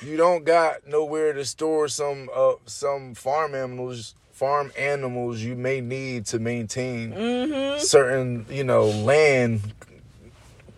You 0.00 0.16
don't 0.16 0.44
got 0.44 0.86
nowhere 0.86 1.32
to 1.32 1.44
store 1.44 1.88
some 1.88 2.30
uh 2.32 2.52
some 2.66 3.16
farm 3.16 3.56
animals 3.56 4.14
farm 4.30 4.70
animals 4.78 5.40
you 5.40 5.56
may 5.56 5.80
need 5.80 6.26
to 6.26 6.38
maintain 6.38 7.10
Mm-hmm. 7.10 7.80
certain, 7.80 8.46
you 8.48 8.62
know, 8.62 8.84
land 8.84 9.74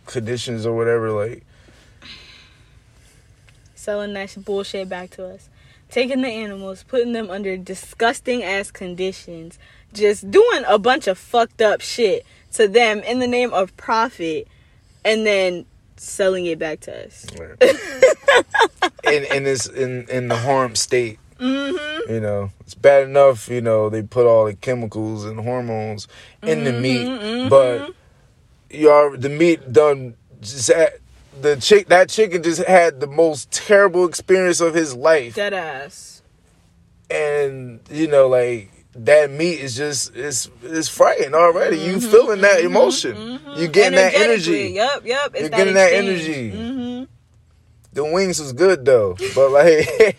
conditions 0.07 0.64
or 0.64 0.74
whatever 0.74 1.11
like 1.11 1.44
Selling 3.74 4.14
that 4.14 4.35
bullshit 4.42 4.88
back 4.88 5.11
to 5.11 5.26
us. 5.26 5.50
Taking 5.92 6.22
the 6.22 6.28
animals, 6.28 6.83
putting 6.85 7.12
them 7.12 7.28
under 7.28 7.59
disgusting 7.59 8.42
ass 8.42 8.70
conditions, 8.70 9.59
just 9.92 10.31
doing 10.31 10.64
a 10.66 10.78
bunch 10.78 11.07
of 11.07 11.18
fucked 11.18 11.61
up 11.61 11.83
shit 11.83 12.24
to 12.55 12.66
them 12.66 13.00
in 13.00 13.18
the 13.18 13.26
name 13.26 13.52
of 13.52 13.76
profit, 13.76 14.48
and 15.05 15.26
then 15.26 15.66
selling 15.98 16.46
it 16.46 16.59
back 16.59 16.81
to 16.81 17.05
us. 17.05 17.26
in 19.05 19.24
in 19.24 19.44
this 19.44 19.66
in 19.66 20.07
in 20.09 20.28
the 20.28 20.37
harm 20.37 20.74
state. 20.74 21.18
Mm-hmm. 21.38 22.11
You 22.11 22.20
know, 22.20 22.52
it's 22.61 22.74
bad 22.74 23.05
enough. 23.05 23.50
You 23.50 23.61
know, 23.61 23.90
they 23.90 24.02
put 24.02 24.26
all 24.26 24.46
the 24.46 24.55
chemicals 24.55 25.26
and 25.26 25.40
hormones 25.40 26.09
in 26.42 26.64
the 26.64 26.72
meat, 26.72 27.07
mhm. 27.07 27.50
but 27.50 27.92
you 28.70 28.88
are 28.88 29.14
the 29.14 29.28
meat 29.28 29.74
done. 29.74 30.14
The 31.40 31.57
chick 31.57 31.88
that 31.88 32.09
chicken 32.09 32.42
just 32.42 32.62
had 32.64 33.01
the 33.01 33.07
most 33.07 33.51
terrible 33.51 34.07
experience 34.07 34.61
of 34.61 34.75
his 34.75 34.95
life, 34.95 35.35
Dead 35.35 35.53
ass. 35.55 36.23
and 37.11 37.81
you 37.90 38.07
know, 38.07 38.29
like 38.29 38.71
that 38.95 39.31
meat 39.31 39.59
is 39.61 39.75
just 39.77 40.14
it's 40.14 40.51
it's 40.62 40.88
frightening 40.88 41.35
already. 41.35 41.79
You 41.79 42.01
feeling 42.01 42.42
that 42.42 42.61
emotion, 42.61 43.40
you 43.57 43.66
getting 43.68 43.97
that 43.97 44.12
Mm-hmm. 44.12 44.23
Energy. 44.23 44.73
Yep, 44.75 45.03
yep. 45.07 45.31
It's 45.35 45.40
You're 45.40 45.49
getting 45.49 45.75
that 45.75 45.92
energy. 45.95 46.51
hmm 46.51 47.05
The 47.95 48.05
wings 48.05 48.38
was 48.38 48.53
good 48.53 48.85
though, 48.85 49.16
but 49.35 49.51
like. 49.51 50.18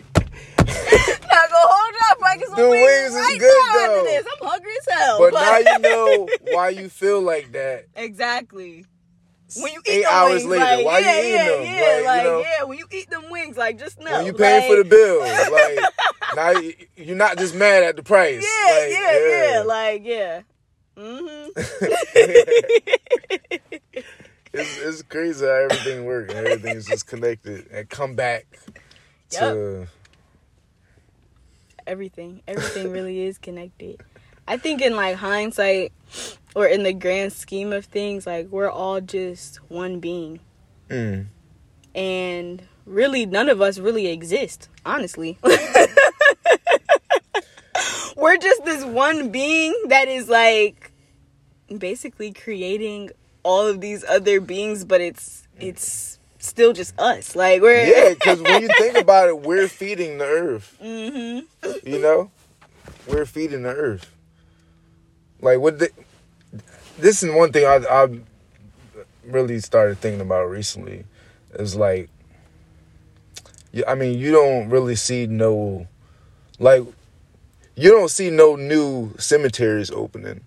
Not 0.58 1.50
gonna 1.50 1.68
hold 1.68 1.94
up. 2.10 2.18
Mike. 2.20 2.40
The 2.56 2.68
wings, 2.68 3.12
wings 3.12 3.28
is 3.28 3.38
good 3.38 3.64
though. 3.74 4.16
I'm 4.18 4.48
hungry 4.48 4.72
as 4.80 4.94
hell. 4.98 5.18
But 5.18 5.34
now 5.34 5.58
you 5.58 5.78
know 5.78 6.28
why 6.52 6.68
you 6.70 6.88
feel 6.88 7.20
like 7.20 7.52
that. 7.52 7.86
exactly. 7.94 8.84
When 9.62 9.72
you 9.72 9.80
eat 9.86 9.90
eight 9.90 10.02
them 10.02 10.12
hours 10.12 10.32
wings, 10.44 10.46
later, 10.46 10.64
like, 10.64 10.84
why 10.86 10.98
yeah, 11.00 11.14
you 11.16 11.20
eating 11.20 11.34
yeah, 11.34 11.48
them? 11.48 11.62
Yeah, 11.64 12.02
Like, 12.06 12.22
you 12.24 12.30
know? 12.30 12.40
yeah, 12.40 12.64
when 12.64 12.78
you 12.78 12.86
eat 12.92 13.10
them 13.10 13.30
wings, 13.30 13.56
like 13.56 13.78
just 13.78 13.98
know. 14.00 14.12
when 14.18 14.26
you 14.26 14.32
paying 14.32 14.60
like, 14.62 14.70
for 14.70 14.76
the 14.82 14.88
bill, 14.88 15.20
like 15.52 15.78
now 16.36 16.50
you- 16.60 16.74
you're 16.96 17.16
not 17.16 17.38
just 17.38 17.54
mad 17.54 17.82
at 17.82 17.96
the 17.96 18.02
price. 18.02 18.44
Yeah, 18.44 18.72
Like, 18.72 18.90
yeah, 18.90 19.52
yeah, 19.54 19.62
like 19.66 20.02
yeah. 20.04 20.40
Mm-hmm. 20.96 21.50
it's, 24.52 24.78
it's 24.80 25.02
crazy 25.02 25.44
how 25.44 25.52
everything 25.52 26.04
works. 26.04 26.32
and 26.34 26.46
Everything's 26.46 26.86
just 26.86 27.06
connected 27.06 27.66
and 27.72 27.88
come 27.88 28.14
back 28.14 28.46
to 29.30 29.86
everything, 31.86 32.42
everything 32.46 32.92
really 32.92 33.24
is 33.26 33.38
connected. 33.38 34.00
I 34.46 34.56
think 34.56 34.80
in 34.82 34.96
like 34.96 35.16
hindsight, 35.16 35.92
or 36.54 36.66
in 36.66 36.82
the 36.82 36.92
grand 36.92 37.32
scheme 37.32 37.72
of 37.72 37.86
things, 37.86 38.26
like 38.26 38.48
we're 38.48 38.70
all 38.70 39.00
just 39.00 39.56
one 39.70 40.00
being, 40.00 40.40
mm, 40.88 41.26
and 41.94 42.62
really 42.86 43.26
none 43.26 43.48
of 43.48 43.60
us 43.60 43.78
really 43.78 44.06
exist. 44.08 44.68
Honestly. 44.84 45.38
We're 48.16 48.36
just 48.36 48.64
this 48.64 48.84
one 48.84 49.30
being 49.30 49.74
that 49.88 50.06
is 50.08 50.28
like 50.28 50.92
basically 51.76 52.32
creating 52.32 53.10
all 53.42 53.66
of 53.66 53.80
these 53.80 54.04
other 54.04 54.40
beings, 54.40 54.84
but 54.84 55.00
it's 55.00 55.48
it's 55.58 56.18
still 56.38 56.72
just 56.72 56.98
us. 56.98 57.34
Like 57.34 57.60
we're 57.60 57.84
yeah. 57.84 58.14
Because 58.14 58.40
when 58.40 58.62
you 58.62 58.68
think 58.68 58.96
about 58.96 59.28
it, 59.28 59.40
we're 59.40 59.68
feeding 59.68 60.18
the 60.18 60.24
earth. 60.24 60.76
hmm 60.80 61.40
You 61.86 61.98
know, 61.98 62.30
we're 63.08 63.26
feeding 63.26 63.62
the 63.64 63.70
earth. 63.74 64.10
Like 65.44 65.60
what? 65.60 65.78
The, 65.78 65.90
this 66.98 67.22
is 67.22 67.30
one 67.30 67.52
thing 67.52 67.66
I 67.66 67.76
I 67.88 68.08
really 69.24 69.60
started 69.60 69.98
thinking 69.98 70.22
about 70.22 70.44
recently. 70.46 71.04
Is 71.52 71.76
like, 71.76 72.08
yeah, 73.72 73.84
I 73.88 73.94
mean, 73.94 74.18
you 74.18 74.32
don't 74.32 74.70
really 74.70 74.96
see 74.96 75.26
no, 75.26 75.86
like, 76.58 76.82
you 77.76 77.90
don't 77.90 78.10
see 78.10 78.30
no 78.30 78.56
new 78.56 79.14
cemeteries 79.18 79.90
opening. 79.90 80.40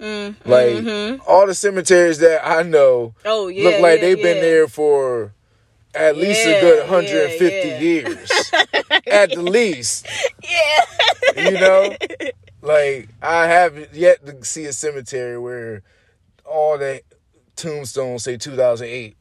mm 0.00 0.34
Like 0.44 0.76
mhm. 0.76 1.20
all 1.26 1.46
the 1.46 1.54
cemeteries 1.54 2.18
that 2.18 2.46
I 2.46 2.62
know 2.62 3.14
oh 3.24 3.48
yeah, 3.48 3.64
look 3.64 3.80
like 3.80 4.00
yeah, 4.00 4.06
they've 4.06 4.22
been 4.22 4.40
there 4.40 4.68
for 4.68 5.32
at 5.94 6.16
least 6.16 6.46
Yeah, 6.46 6.52
a 6.52 6.60
good 6.60 6.78
yeah, 6.84 6.90
150 6.90 7.68
yeah. 7.68 7.80
years, 7.80 8.30
at 9.06 9.30
the 9.30 9.42
least. 9.42 10.06
Yeah. 10.42 11.50
You 11.50 11.50
know, 11.52 11.96
like 12.66 13.08
I 13.22 13.46
have 13.46 13.94
yet 13.94 14.24
to 14.26 14.44
see 14.44 14.64
a 14.66 14.72
cemetery 14.72 15.38
where 15.38 15.82
all 16.44 16.76
the 16.78 17.02
tombstones 17.54 18.24
say 18.24 18.36
2008 18.36 19.16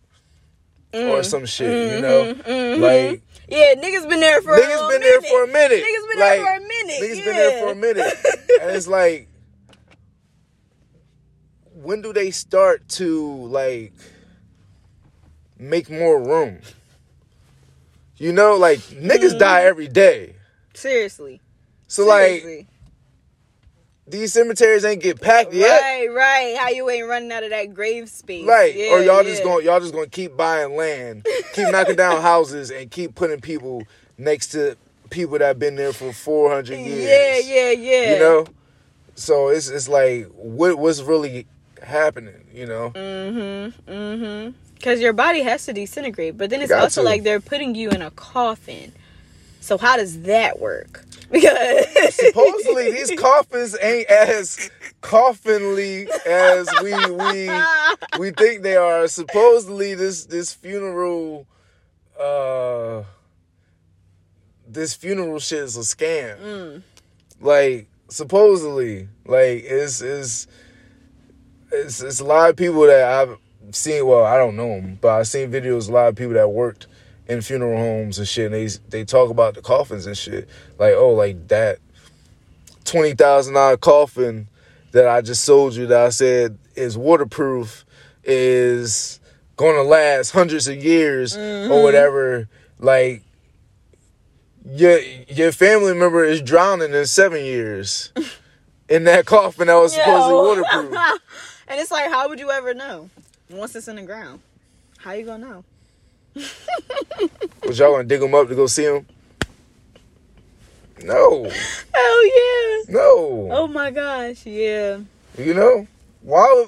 or 0.93 1.23
some 1.23 1.45
shit. 1.45 1.95
You 1.95 2.01
know, 2.01 2.33
mhm. 2.33 2.79
like 2.79 3.21
Yeah, 3.47 3.75
niggas 3.75 4.07
been 4.09 4.19
there 4.19 4.41
for 4.41 4.55
a 4.55 4.59
niggas 4.59 4.89
been 4.89 5.01
there 5.01 5.19
minute. 5.21 5.29
for 5.29 5.43
a 5.43 5.47
minute. 5.47 5.83
Niggas 5.83 6.09
been 6.09 6.19
like, 6.19 6.39
there 6.39 6.45
for 6.45 6.57
a 6.57 6.67
minute. 6.67 7.01
Niggas 7.01 7.17
yeah. 7.17 7.25
been 7.25 7.35
there 7.35 7.59
for 7.61 7.71
a 7.71 7.75
minute, 7.75 8.13
and 8.61 8.71
it's 8.75 8.87
like, 8.87 9.27
when 11.73 12.01
do 12.01 12.13
they 12.13 12.31
start 12.31 12.87
to 12.89 13.45
like 13.47 13.93
make 15.59 15.89
more 15.89 16.21
room? 16.21 16.59
You 18.17 18.31
know, 18.31 18.55
like 18.55 18.79
niggas 18.79 19.37
die 19.37 19.59
Mm-hmm. 19.61 19.67
every 19.67 19.87
day. 19.89 20.35
Seriously. 20.73 21.41
So 21.87 22.05
like 22.07 22.41
Seriously. 22.41 22.67
These 24.07 24.33
cemeteries 24.33 24.85
ain't 24.85 25.01
get 25.01 25.19
packed 25.19 25.53
yet. 25.53 25.81
Right, 25.81 26.07
right. 26.13 26.55
How 26.57 26.69
you 26.69 26.89
ain't 26.89 27.07
running 27.07 27.31
out 27.31 27.43
of 27.43 27.49
that 27.49 27.73
grave 27.73 28.09
space. 28.09 28.45
Right. 28.45 28.75
Yeah, 28.75 28.91
or 28.91 29.01
y'all 29.01 29.23
just 29.23 29.39
yeah. 29.39 29.45
going 29.45 29.65
y'all 29.65 29.79
just 29.79 29.93
gonna 29.93 30.07
keep 30.07 30.37
buying 30.37 30.75
land, 30.75 31.25
keep 31.53 31.69
knocking 31.71 31.95
down 31.95 32.21
houses 32.21 32.69
and 32.71 32.91
keep 32.91 33.15
putting 33.15 33.41
people 33.41 33.83
next 34.17 34.47
to 34.47 34.77
people 35.09 35.37
that 35.39 35.45
have 35.45 35.59
been 35.59 35.75
there 35.75 35.93
for 35.93 36.13
four 36.13 36.51
hundred 36.51 36.77
years. 36.77 37.45
Yeah, 37.45 37.55
yeah, 37.55 37.71
yeah. 37.71 38.13
You 38.13 38.19
know? 38.19 38.45
So 39.15 39.47
it's 39.47 39.69
it's 39.69 39.87
like 39.87 40.27
what 40.35 40.77
what's 40.77 41.01
really 41.01 41.47
happening, 41.81 42.47
you 42.53 42.65
know? 42.65 42.91
Mm-hmm. 42.91 43.91
Mm-hmm. 43.91 44.51
Because 44.75 44.99
your 44.99 45.13
body 45.13 45.41
has 45.41 45.65
to 45.65 45.73
disintegrate, 45.73 46.37
but 46.37 46.49
then 46.49 46.61
it's 46.61 46.69
Got 46.69 46.83
also 46.83 47.01
to. 47.01 47.05
like 47.05 47.23
they're 47.23 47.39
putting 47.39 47.73
you 47.73 47.89
in 47.89 48.01
a 48.01 48.11
coffin. 48.11 48.91
So 49.65 49.79
how 49.79 49.97
does 49.97 50.21
that 50.21 50.59
work? 50.59 51.03
Because 51.31 52.13
supposedly 52.13 52.91
these 52.91 53.11
coffins 53.19 53.75
ain't 53.81 54.07
as 54.07 54.69
coffinly 55.01 56.07
as 56.23 56.69
we 56.83 56.93
we 56.93 58.19
we 58.19 58.31
think 58.31 58.61
they 58.61 58.75
are. 58.75 59.07
Supposedly 59.07 59.95
this 59.95 60.25
this 60.25 60.53
funeral 60.53 61.47
uh 62.17 63.01
this 64.67 64.93
funeral 64.93 65.39
shit 65.39 65.63
is 65.63 65.77
a 65.77 65.79
scam. 65.79 66.39
Mm. 66.39 66.83
Like 67.41 67.87
supposedly, 68.07 69.09
like 69.25 69.63
it's 69.65 69.99
it's 69.99 70.45
it's 71.71 72.03
it's 72.03 72.19
a 72.19 72.23
lot 72.23 72.51
of 72.51 72.55
people 72.55 72.81
that 72.81 73.03
I've 73.03 73.75
seen. 73.75 74.05
Well, 74.05 74.25
I 74.25 74.37
don't 74.37 74.55
know 74.55 74.79
them, 74.79 74.99
but 75.01 75.09
I've 75.09 75.27
seen 75.27 75.51
videos. 75.51 75.87
Of 75.87 75.89
a 75.89 75.93
lot 75.93 76.07
of 76.09 76.15
people 76.15 76.33
that 76.35 76.51
worked 76.51 76.85
in 77.27 77.41
funeral 77.41 77.77
homes 77.77 78.19
and 78.19 78.27
shit. 78.27 78.51
And 78.51 78.55
they 78.55 78.67
they 78.89 79.05
talk 79.05 79.29
about 79.29 79.55
the 79.55 79.61
coffins 79.61 80.05
and 80.05 80.17
shit. 80.17 80.47
Like 80.77 80.93
oh, 80.95 81.11
like 81.11 81.47
that 81.47 81.79
twenty 82.83 83.13
thousand 83.13 83.53
dollar 83.53 83.77
coffin 83.77 84.47
that 84.91 85.07
I 85.07 85.21
just 85.21 85.43
sold 85.43 85.75
you 85.75 85.87
that 85.87 86.05
I 86.05 86.09
said 86.09 86.57
is 86.75 86.97
waterproof 86.97 87.85
is 88.23 89.19
gonna 89.57 89.83
last 89.83 90.31
hundreds 90.31 90.67
of 90.67 90.83
years 90.83 91.35
mm-hmm. 91.35 91.71
or 91.71 91.83
whatever. 91.83 92.47
Like 92.79 93.23
your 94.65 94.99
your 94.99 95.51
family 95.51 95.93
member 95.93 96.23
is 96.23 96.41
drowning 96.41 96.93
in 96.93 97.05
seven 97.05 97.43
years 97.43 98.11
in 98.89 99.03
that 99.05 99.25
coffin 99.25 99.67
that 99.67 99.75
was 99.75 99.95
Yo. 99.95 100.03
supposedly 100.03 100.33
waterproof. 100.33 101.21
and 101.67 101.79
it's 101.79 101.91
like, 101.91 102.09
how 102.09 102.29
would 102.29 102.39
you 102.39 102.51
ever 102.51 102.73
know 102.73 103.09
once 103.49 103.75
it's 103.75 103.87
in 103.87 103.97
the 103.97 104.01
ground? 104.03 104.41
How 104.97 105.11
you 105.13 105.25
gonna 105.25 105.45
know? 105.45 105.63
Was 107.63 107.79
y'all 107.79 107.91
gonna 107.91 108.03
dig 108.03 108.19
them 108.19 108.35
up 108.35 108.47
to 108.49 108.55
go 108.55 108.67
see 108.67 108.85
them? 108.85 109.05
No. 111.01 111.43
Hell 111.43 112.25
yeah. 112.25 112.83
No. 112.89 113.49
Oh 113.51 113.67
my 113.67 113.91
gosh, 113.91 114.45
yeah. 114.45 114.99
You 115.37 115.53
know 115.53 115.87
why? 116.21 116.65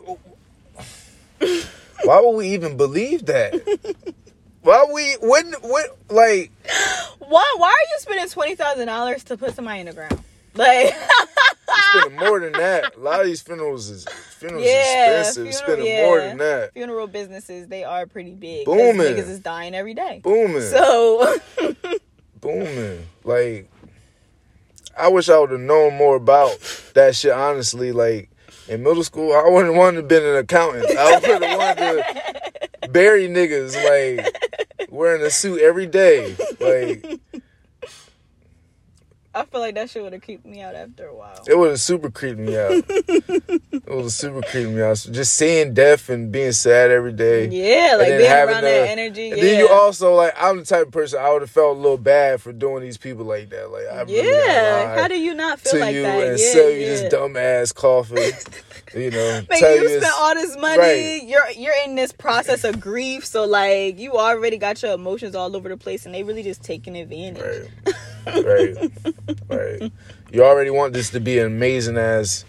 why 2.03 2.20
would 2.22 2.38
we 2.38 2.49
even 2.49 2.78
believe 2.78 3.26
that? 3.26 3.53
Why 4.61 4.86
we 4.93 5.13
when 5.22 5.53
when 5.63 5.86
like 6.09 6.51
why 7.20 7.55
why 7.57 7.70
are 7.70 7.88
you 7.93 7.99
spending 7.99 8.28
twenty 8.28 8.55
thousand 8.55 8.88
dollars 8.88 9.24
to 9.26 9.38
put 9.38 9.55
somebody 9.55 9.80
in 9.80 9.86
the 9.86 9.93
ground? 9.93 10.20
Like 10.58 10.95
spending 11.91 12.20
more 12.20 12.39
than 12.39 12.53
that. 12.53 12.95
A 12.95 12.99
lot 12.99 13.22
of 13.22 13.28
these 13.28 13.41
funerals 13.41 13.89
is 13.89 14.05
funerals 14.05 14.66
yeah, 14.66 15.20
expensive. 15.20 15.34
Funeral, 15.36 15.53
spending 15.53 15.88
yeah. 15.88 16.05
more 16.05 16.20
than 16.20 16.38
that. 16.38 16.74
Funeral 16.74 17.08
businesses 17.08 17.68
they 17.68 17.84
are 17.84 18.05
pretty 18.05 18.34
big. 18.34 18.66
Booming. 18.66 18.95
Niggas 18.95 19.30
is 19.30 19.39
dying 19.39 19.76
every 19.76 19.93
day. 19.93 20.22
Booming. 20.24 20.62
So 20.62 21.38
booming. 22.41 23.05
Like 23.24 23.70
I 24.97 25.10
wish 25.10 25.30
I 25.30 25.38
would 25.38 25.51
have 25.51 25.60
known 25.60 25.95
more 25.95 26.16
about 26.16 26.58
that 26.95 27.16
shit. 27.16 27.32
Honestly, 27.32 27.91
like 27.91 28.30
in 28.68 28.84
middle 28.84 29.03
school, 29.03 29.34
I 29.34 29.47
wouldn't 29.49 29.76
want 29.76 29.97
to 29.97 30.03
been 30.03 30.26
an 30.26 30.38
accountant. 30.38 30.89
I 30.97 31.20
would 31.20 31.24
have 31.24 31.58
wanted 31.58 32.03
to 32.82 32.89
bury 32.89 33.28
niggas 33.28 33.76
like 33.86 34.89
wearing 34.89 35.22
a 35.22 35.30
suit 35.30 35.62
every 35.62 35.86
day. 35.86 36.36
Like 36.60 37.20
I 39.38 39.45
feel 39.45 39.59
like 39.59 39.75
that 39.75 39.88
shit 39.91 40.01
would 40.01 40.13
have 40.13 40.23
creeped 40.23 40.47
me 40.47 40.61
out 40.61 40.73
after 40.73 41.05
a 41.05 41.15
while. 41.15 41.43
It 41.47 41.55
would 41.55 41.69
have 41.69 41.79
super 41.79 42.09
creeped 42.09 42.39
me 42.39 42.57
out. 42.57 42.71
it 42.71 43.83
would 43.88 44.01
have 44.01 44.11
super 44.11 44.41
creeped 44.41 44.71
me 44.71 44.81
out. 44.81 44.97
So 44.97 45.11
just 45.11 45.35
seeing 45.35 45.75
death 45.75 46.09
and 46.09 46.31
being 46.31 46.53
sad 46.53 46.89
every 46.89 47.13
day. 47.13 47.47
Yeah, 47.47 47.97
like 47.97 48.07
being 48.07 48.31
around 48.31 48.63
the, 48.63 48.69
that 48.69 48.89
energy. 48.89 49.29
And 49.29 49.38
yeah. 49.38 49.43
then 49.43 49.59
you 49.59 49.69
also 49.69 50.15
like 50.15 50.33
I'm 50.39 50.57
the 50.57 50.65
type 50.65 50.88
of 50.88 50.91
person 50.91 51.19
I 51.19 51.31
would 51.31 51.43
have 51.43 51.51
felt 51.51 51.77
a 51.77 51.79
little 51.79 51.99
bad 51.99 52.41
for 52.41 52.51
doing 52.51 52.81
these 52.81 52.97
people 52.97 53.25
like 53.25 53.51
that. 53.51 53.69
Like 53.69 53.85
I 53.85 54.05
yeah, 54.07 54.99
how 54.99 55.07
do 55.07 55.19
you 55.19 55.35
not 55.35 55.59
feel 55.59 55.81
like 55.81 55.93
you 55.93 56.01
that? 56.01 56.29
And 56.29 56.39
yeah, 56.39 56.51
sell 56.51 56.71
you 56.71 56.79
yeah. 56.79 56.88
this 56.88 57.13
dumbass 57.13 57.75
coffee. 57.75 58.31
you 58.99 59.11
know, 59.11 59.41
Make 59.51 59.61
you, 59.61 59.67
you 59.67 59.99
spent 60.01 60.13
all 60.17 60.33
this 60.33 60.57
money. 60.57 60.79
Right. 60.79 61.23
You're 61.23 61.51
you're 61.51 61.75
in 61.85 61.93
this 61.93 62.11
process 62.11 62.63
of 62.63 62.79
grief, 62.79 63.23
so 63.23 63.45
like 63.45 63.99
you 63.99 64.13
already 64.13 64.57
got 64.57 64.81
your 64.81 64.93
emotions 64.93 65.35
all 65.35 65.55
over 65.55 65.69
the 65.69 65.77
place, 65.77 66.07
and 66.07 66.15
they 66.15 66.23
really 66.23 66.41
just 66.41 66.63
taking 66.63 66.97
advantage. 66.97 67.69
Right 67.85 67.95
right, 68.36 68.91
right. 69.49 69.91
You 70.32 70.43
already 70.43 70.69
want 70.69 70.93
this 70.93 71.09
to 71.11 71.19
be 71.19 71.39
amazing 71.39 71.97
as 71.97 72.45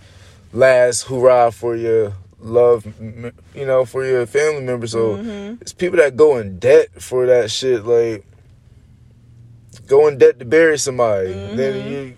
last 0.53 1.03
hurrah 1.03 1.51
for 1.51 1.77
your 1.77 2.15
love, 2.41 2.87
you 3.55 3.67
know, 3.67 3.85
for 3.85 4.05
your 4.05 4.27
family 4.27 4.63
member. 4.63 4.87
So 4.87 5.17
mm-hmm. 5.17 5.61
it's 5.61 5.73
people 5.73 5.99
that 5.99 6.17
go 6.17 6.39
in 6.39 6.59
debt 6.59 7.03
for 7.03 7.27
that 7.27 7.51
shit. 7.51 7.85
Like 7.85 8.25
go 9.87 10.07
in 10.09 10.19
debt 10.19 10.39
to 10.39 10.45
bury 10.45 10.79
somebody. 10.79 11.31
Mm-hmm. 11.31 11.57
Then 11.57 11.91
you 11.91 12.17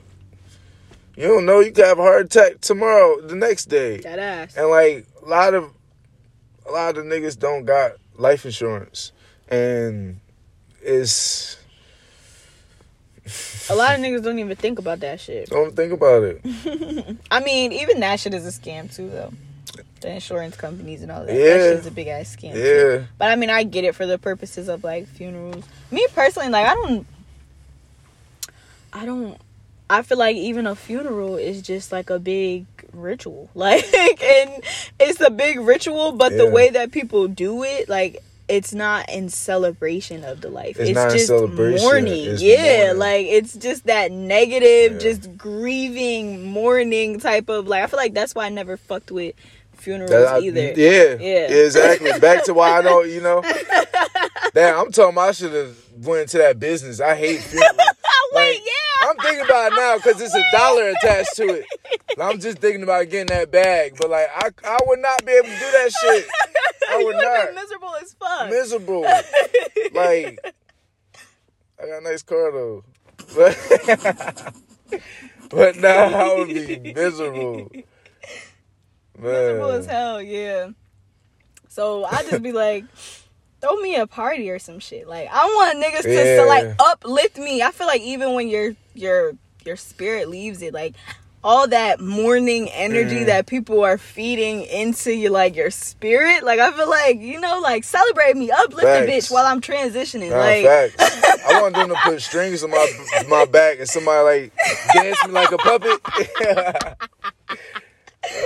you 1.16 1.28
don't 1.28 1.44
know 1.44 1.60
you 1.60 1.72
could 1.72 1.84
have 1.84 1.98
a 1.98 2.02
heart 2.02 2.26
attack 2.26 2.60
tomorrow, 2.60 3.20
the 3.20 3.36
next 3.36 3.66
day. 3.66 3.98
That 3.98 4.18
ass. 4.18 4.56
And 4.56 4.68
like 4.70 5.06
a 5.22 5.28
lot 5.28 5.54
of 5.54 5.72
a 6.66 6.72
lot 6.72 6.96
of 6.96 7.04
niggas 7.04 7.38
don't 7.38 7.64
got 7.64 7.92
life 8.16 8.44
insurance, 8.44 9.12
and 9.48 10.20
it's 10.82 11.59
a 13.70 13.74
lot 13.74 13.94
of 13.94 14.00
niggas 14.00 14.22
don't 14.22 14.38
even 14.38 14.56
think 14.56 14.78
about 14.78 15.00
that 15.00 15.20
shit. 15.20 15.48
Don't 15.48 15.74
think 15.74 15.92
about 15.92 16.22
it. 16.22 17.16
I 17.30 17.40
mean, 17.40 17.72
even 17.72 18.00
that 18.00 18.20
shit 18.20 18.34
is 18.34 18.46
a 18.46 18.60
scam 18.60 18.94
too, 18.94 19.10
though. 19.10 19.32
The 20.00 20.14
insurance 20.14 20.56
companies 20.56 21.02
and 21.02 21.12
all 21.12 21.24
that. 21.24 21.34
Yeah. 21.34 21.58
That 21.58 21.74
shit's 21.74 21.86
a 21.86 21.90
big 21.90 22.08
ass 22.08 22.34
scam. 22.34 22.54
Yeah. 22.54 22.98
Too. 22.98 23.04
But 23.18 23.30
I 23.30 23.36
mean, 23.36 23.50
I 23.50 23.64
get 23.64 23.84
it 23.84 23.94
for 23.94 24.06
the 24.06 24.18
purposes 24.18 24.68
of 24.68 24.82
like 24.82 25.06
funerals. 25.06 25.64
Me 25.90 26.06
personally, 26.14 26.48
like, 26.48 26.66
I 26.66 26.74
don't. 26.74 27.06
I 28.92 29.04
don't. 29.04 29.38
I 29.90 30.02
feel 30.02 30.18
like 30.18 30.36
even 30.36 30.66
a 30.66 30.74
funeral 30.74 31.36
is 31.36 31.62
just 31.62 31.92
like 31.92 32.10
a 32.10 32.18
big 32.18 32.66
ritual. 32.92 33.50
Like, 33.54 33.84
and 34.22 34.62
it's 34.98 35.20
a 35.20 35.30
big 35.30 35.60
ritual, 35.60 36.12
but 36.12 36.32
yeah. 36.32 36.38
the 36.38 36.46
way 36.46 36.70
that 36.70 36.92
people 36.92 37.28
do 37.28 37.62
it, 37.62 37.88
like, 37.88 38.22
it's 38.50 38.74
not 38.74 39.08
in 39.08 39.28
celebration 39.28 40.24
of 40.24 40.40
the 40.40 40.50
life. 40.50 40.76
It's, 40.78 40.90
it's 40.90 41.28
just 41.28 41.30
mourning. 41.30 42.30
It's 42.30 42.42
yeah, 42.42 42.78
mourning. 42.78 42.98
like 42.98 43.26
it's 43.26 43.54
just 43.54 43.86
that 43.86 44.10
negative, 44.10 44.94
yeah. 44.94 44.98
just 44.98 45.36
grieving, 45.38 46.44
mourning 46.44 47.20
type 47.20 47.48
of 47.48 47.68
like. 47.68 47.84
I 47.84 47.86
feel 47.86 47.98
like 47.98 48.14
that's 48.14 48.34
why 48.34 48.46
I 48.46 48.48
never 48.48 48.76
fucked 48.76 49.12
with 49.12 49.34
funerals 49.74 50.12
I, 50.12 50.40
either. 50.40 50.72
Yeah, 50.76 51.16
yeah, 51.20 51.64
exactly. 51.64 52.18
Back 52.18 52.44
to 52.44 52.54
why 52.54 52.72
I 52.72 52.82
don't, 52.82 53.08
you 53.08 53.20
know. 53.20 53.42
Damn, 54.54 54.78
I'm 54.78 54.92
talking. 54.92 55.16
I 55.16 55.32
should 55.32 55.52
have 55.52 55.76
went 56.04 56.22
into 56.22 56.38
that 56.38 56.58
business. 56.58 57.00
I 57.00 57.14
hate 57.14 57.40
funerals. 57.40 57.78
Wait, 58.32 58.54
like, 58.54 58.66
yeah. 58.66 59.08
I'm 59.08 59.16
thinking 59.16 59.44
about 59.44 59.72
it 59.72 59.76
now 59.76 59.96
because 59.96 60.20
it's 60.20 60.34
a 60.34 60.42
dollar 60.52 60.88
attached 60.90 61.36
to 61.36 61.48
it. 61.48 61.66
I'm 62.20 62.38
just 62.38 62.58
thinking 62.58 62.82
about 62.82 63.08
getting 63.08 63.26
that 63.26 63.50
bag, 63.50 63.94
but 63.98 64.10
like 64.10 64.28
I, 64.34 64.50
I 64.64 64.78
would 64.86 65.00
not 65.00 65.24
be 65.24 65.32
able 65.32 65.48
to 65.48 65.54
do 65.54 65.70
that 65.72 65.90
shit. 66.00 66.26
I 66.90 66.96
would, 66.98 67.06
would 67.06 67.16
not. 67.16 67.54
miserable 67.54 67.94
as 68.00 68.14
fuck. 68.14 68.50
Miserable. 68.50 69.00
like 69.94 70.54
I 71.82 71.86
got 71.86 71.98
a 71.98 72.04
nice 72.04 72.22
car 72.22 72.52
though, 72.52 72.84
but 73.34 74.54
but 75.50 75.76
now 75.76 76.04
I 76.04 76.34
would 76.38 76.48
be 76.48 76.92
miserable. 76.94 77.70
Man. 77.72 77.84
Miserable 79.18 79.70
as 79.70 79.86
hell, 79.86 80.22
yeah. 80.22 80.70
So 81.68 82.04
I 82.04 82.22
just 82.24 82.42
be 82.42 82.52
like, 82.52 82.84
throw 83.60 83.76
me 83.76 83.96
a 83.96 84.06
party 84.06 84.50
or 84.50 84.58
some 84.58 84.78
shit. 84.78 85.08
Like 85.08 85.28
I 85.30 85.44
want 85.44 85.82
niggas 85.82 86.04
yeah. 86.04 86.36
to, 86.36 86.36
to 86.42 86.44
like 86.46 86.74
uplift 86.78 87.38
me. 87.38 87.62
I 87.62 87.70
feel 87.70 87.86
like 87.86 88.02
even 88.02 88.34
when 88.34 88.48
your 88.48 88.74
your 88.94 89.32
your 89.64 89.76
spirit 89.76 90.28
leaves 90.28 90.62
it, 90.62 90.72
like 90.74 90.94
all 91.42 91.66
that 91.68 92.00
mourning 92.00 92.68
energy 92.70 93.20
mm. 93.20 93.26
that 93.26 93.46
people 93.46 93.82
are 93.82 93.96
feeding 93.96 94.62
into 94.64 95.14
you 95.14 95.30
like 95.30 95.56
your 95.56 95.70
spirit 95.70 96.42
like 96.42 96.60
i 96.60 96.70
feel 96.72 96.88
like 96.88 97.18
you 97.18 97.40
know 97.40 97.60
like 97.60 97.82
celebrate 97.82 98.36
me 98.36 98.50
uplift 98.50 98.82
facts. 98.82 99.06
the 99.06 99.12
bitch 99.12 99.30
while 99.30 99.46
i'm 99.46 99.60
transitioning 99.60 100.28
nah, 100.28 100.36
like 100.36 100.66
facts. 100.66 101.42
i 101.48 101.62
want 101.62 101.74
them 101.74 101.88
to 101.88 101.94
put 102.04 102.20
strings 102.20 102.62
on 102.62 102.70
my 102.70 102.86
my 103.28 103.46
back 103.46 103.78
and 103.78 103.88
somebody 103.88 104.22
like 104.22 104.52
dance 104.92 105.26
me 105.26 105.32
like 105.32 105.50
a 105.50 105.56
puppet 105.56 105.98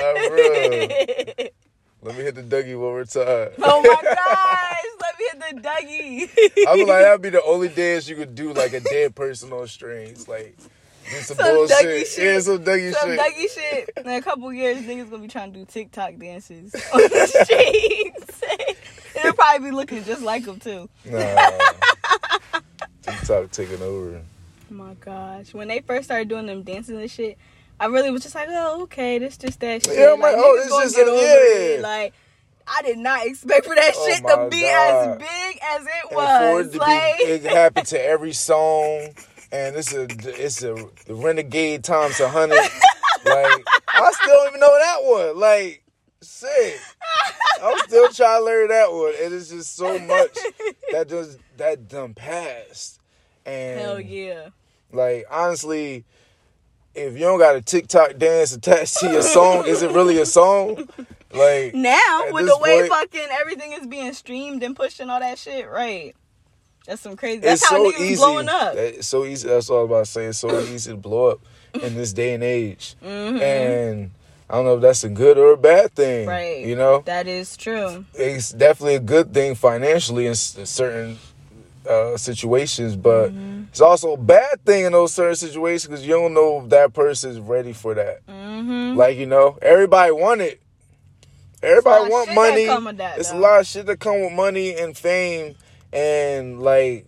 uh, 0.03 1.64
let 2.05 2.17
me 2.17 2.23
hit 2.23 2.35
the 2.35 2.43
Dougie 2.43 2.79
one 2.79 2.91
more 2.91 3.05
time. 3.05 3.49
Oh 3.63 3.81
my 3.81 4.03
gosh, 4.15 4.85
let 5.01 5.19
me 5.19 5.25
hit 5.31 5.63
the 5.63 5.69
Dougie. 5.69 6.67
I 6.69 6.75
feel 6.77 6.87
like 6.87 7.03
that'd 7.03 7.23
be 7.23 7.31
the 7.31 7.43
only 7.43 7.69
dance 7.69 8.09
you 8.09 8.17
could 8.17 8.35
do 8.35 8.53
like 8.53 8.75
a 8.75 8.81
dead 8.81 9.15
person 9.15 9.53
on 9.53 9.67
strings. 9.67 10.29
Like 10.29 10.57
some, 11.23 11.37
some 11.37 11.55
bullshit. 11.55 11.79
Dougie 11.79 12.07
shit. 12.07 12.25
Yeah, 12.25 12.41
some 12.41 12.59
Dougie 12.65 12.93
some 12.93 13.11
shit. 13.11 13.19
Dougie 13.19 13.51
shit. 13.55 13.91
In 13.97 14.09
a 14.09 14.23
couple 14.23 14.53
years, 14.53 14.83
niggas 14.83 15.11
gonna 15.11 15.23
be 15.23 15.29
trying 15.29 15.53
to 15.53 15.59
do 15.61 15.65
TikTok 15.65 16.19
dances 16.19 16.75
on 16.93 17.01
the 17.01 17.45
streets. 17.45 18.43
It'll 19.17 19.33
probably 19.33 19.71
be 19.71 19.75
looking 19.75 20.05
just 20.05 20.23
like 20.23 20.45
them 20.45 20.61
too. 20.61 20.89
Nah. 21.07 21.51
TikTok 23.03 23.51
taking 23.51 23.81
over. 23.81 24.21
Oh 24.71 24.75
my 24.75 24.95
gosh. 24.95 25.55
When 25.55 25.69
they 25.69 25.81
first 25.81 26.05
started 26.05 26.29
doing 26.29 26.47
them 26.47 26.63
dances 26.63 26.99
and 26.99 27.11
shit, 27.11 27.39
I 27.85 27.87
really 27.89 28.11
was 28.11 28.23
just 28.23 28.35
like, 28.35 28.49
oh, 28.51 28.85
okay, 28.85 29.19
this 29.19 29.37
just 29.37 29.61
that 29.61 29.85
shit. 29.85 29.99
Yeah, 29.99 30.15
I'm 30.15 30.21
like, 30.21 30.37
like 30.37 30.43
oh, 30.43 30.57
this 30.57 30.95
just 30.95 30.97
a, 30.97 31.05
yeah. 31.05 31.75
It. 31.77 31.81
Like, 31.83 32.15
I 32.67 32.81
did 32.81 32.97
not 32.97 33.27
expect 33.27 33.67
for 33.67 33.75
that 33.75 33.93
oh 33.95 34.09
shit 34.09 34.27
to 34.27 34.49
be 34.51 34.63
God. 34.63 34.71
as 34.73 35.19
big 35.19 35.61
as 35.63 35.83
it 35.87 36.15
was. 36.15 36.65
And 36.65 36.71
for 36.71 36.77
it 36.77 36.81
like, 36.81 37.19
be, 37.19 37.25
it 37.25 37.43
happened 37.45 37.87
to 37.89 38.03
every 38.03 38.33
song 38.33 39.11
and 39.53 39.77
it's 39.77 39.93
a 39.93 40.07
it's 40.43 40.63
a 40.63 40.75
the 41.05 41.15
renegade 41.15 41.85
times 41.85 42.21
a 42.21 42.29
hundred. 42.31 42.57
like 42.57 43.65
I 43.89 44.13
still 44.13 44.35
don't 44.35 44.49
even 44.49 44.61
know 44.61 44.79
that 44.79 44.99
one. 45.03 45.39
Like 45.39 45.85
shit. 46.23 46.81
I'm 47.63 47.79
still 47.81 48.09
trying 48.09 48.41
to 48.41 48.45
learn 48.47 48.69
that 48.69 48.91
one. 48.91 49.13
And 49.23 49.35
it's 49.35 49.51
just 49.51 49.77
so 49.77 49.99
much 49.99 50.39
that 50.91 51.07
just 51.11 51.39
that 51.59 51.87
done 51.87 52.15
passed. 52.15 52.99
And 53.45 53.79
Hell 53.79 54.01
yeah. 54.01 54.49
like 54.91 55.27
honestly, 55.31 56.07
if 56.95 57.15
you 57.15 57.21
don't 57.21 57.39
got 57.39 57.57
a 57.57 57.61
TikTok 57.63 58.17
dance 58.19 58.55
attached 58.55 58.99
to 58.99 59.11
your 59.11 59.23
song, 59.23 59.67
is 59.67 59.83
it 59.83 59.91
really 59.93 60.19
a 60.21 60.27
song? 60.27 60.89
Like 61.33 61.75
Now 61.75 62.27
with 62.31 62.47
the 62.47 62.57
way 62.59 62.79
point- 62.89 62.93
fucking 62.93 63.27
everything 63.41 63.73
is 63.73 63.87
being 63.87 64.13
streamed 64.13 64.63
and 64.63 64.77
pushed 64.77 65.01
and 65.01 65.11
all 65.11 65.21
that 65.21 65.37
shit, 65.39 65.69
right? 65.69 66.15
That's 66.87 67.01
some 67.03 67.17
crazy. 67.17 67.39
it's 67.39 67.63
That's 67.63 67.65
how 67.71 67.77
so 67.79 67.91
niggas 67.91 68.01
easy. 68.01 68.17
blowing 68.17 68.49
up. 68.49 68.75
It's 68.77 69.09
so 69.09 69.25
easy. 69.25 69.49
That's 69.49 69.69
all 69.71 69.81
I'm 69.81 69.85
about 69.87 70.05
to 70.05 70.11
say. 70.11 70.27
It's 70.27 70.39
so 70.39 70.61
easy 70.61 70.91
to 70.93 70.97
blow 70.97 71.31
up 71.31 71.41
in 71.83 71.95
this 71.95 72.13
day 72.13 72.35
and 72.35 72.45
age. 72.45 72.95
Mm-hmm. 73.03 73.39
And 73.39 74.11
I 74.51 74.55
don't 74.57 74.65
know 74.67 74.75
if 74.77 74.83
that's 74.83 75.03
a 75.03 75.09
good 75.09 75.39
or 75.39 75.53
a 75.53 75.57
bad 75.57 75.93
thing. 75.95 76.29
Right. 76.29 76.65
You 76.65 76.77
know, 76.77 77.03
That 77.07 77.27
is 77.27 77.57
true. 77.57 78.05
it's 78.15 78.51
definitely 78.51 78.97
a 78.97 79.01
good 79.01 79.33
thing 79.33 79.55
financially 79.55 80.27
in 80.27 80.35
certain 80.35 81.19
uh, 81.89 82.17
situations, 82.17 82.97
but 82.97 83.31
Mm-hmm. 83.31 83.65
it's 83.71 83.81
also 83.81 84.15
a 84.15 84.17
bad 84.17 84.65
thing 84.65 84.85
in 84.85 84.93
those 84.93 85.13
certain 85.15 85.37
situations 85.37 85.89
because 85.91 86.07
you 86.07 86.13
don't 86.15 86.35
know 86.35 86.63
if 86.63 86.71
that 86.71 86.93
person 86.93 87.31
is 87.31 87.39
ready 87.41 87.73
for 87.73 87.95
that. 87.95 88.27
Mm-hmm. 88.27 88.97
Like 88.99 89.17
you 89.19 89.27
know, 89.27 89.59
everybody 89.63 90.13
want 90.13 90.41
it. 90.41 90.61
Everybody 91.63 92.11
want 92.11 92.35
money. 92.35 92.67
that, 92.99 93.19
it's 93.19 93.33
a 93.33 93.37
lot 93.37 93.61
of 93.61 93.67
shit 93.67 93.87
that 93.87 93.99
come 93.99 94.21
with 94.21 94.33
money 94.33 94.77
and 94.79 94.97
fame, 94.97 95.55
and 95.95 96.61
like 96.63 97.07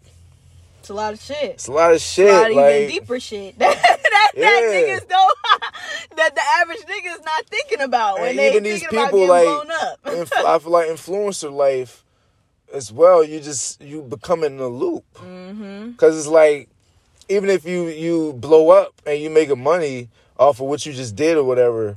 It's 0.81 0.89
a 0.89 0.95
lot 0.95 1.13
of 1.13 1.21
shit. 1.21 1.37
it's 1.43 1.69
a 1.69 1.73
lot 1.73 1.93
of 1.93 2.01
shit. 2.01 2.29
a 2.29 2.33
lot 2.33 2.51
of 2.51 2.57
like 2.57 2.75
even 2.75 2.89
deeper 2.89 3.21
shit 3.21 3.59
that 3.59 3.77
that, 3.83 4.31
Yeah. 4.35 4.45
that 4.51 4.63
niggas 5.03 5.09
don't 5.09 5.39
that 6.17 6.35
the 6.35 6.41
average 6.61 6.81
nigga 6.87 7.19
is 7.19 7.25
not 7.25 7.45
thinking 7.47 7.81
about 7.83 8.19
when 8.21 8.31
And 8.31 8.39
they 8.39 8.51
even 8.51 8.63
these 8.63 8.83
people, 8.87 9.27
like, 9.27 9.45
blown 9.45 9.71
up. 9.71 9.99
inf- 10.07 10.33
I 10.39 10.59
feel 10.59 10.73
like 10.73 10.89
influencer 10.97 11.53
life 11.53 12.03
as 12.73 12.93
well. 12.93 13.25
You 13.25 13.41
just 13.41 13.81
you 13.81 14.03
become 14.03 14.45
in 14.45 14.59
a 14.59 14.69
loop 14.69 15.05
mm-hmm. 15.15 15.91
because 15.91 16.19
it's 16.19 16.27
like 16.29 16.69
even 17.29 17.51
if 17.51 17.65
you 17.65 17.89
you 17.89 18.33
blow 18.35 18.71
up 18.71 18.95
and 19.07 19.21
you 19.21 19.31
making 19.31 19.63
money 19.63 20.09
off 20.39 20.61
of 20.61 20.67
what 20.67 20.85
you 20.87 20.93
just 20.93 21.17
did 21.17 21.37
or 21.37 21.45
whatever, 21.45 21.97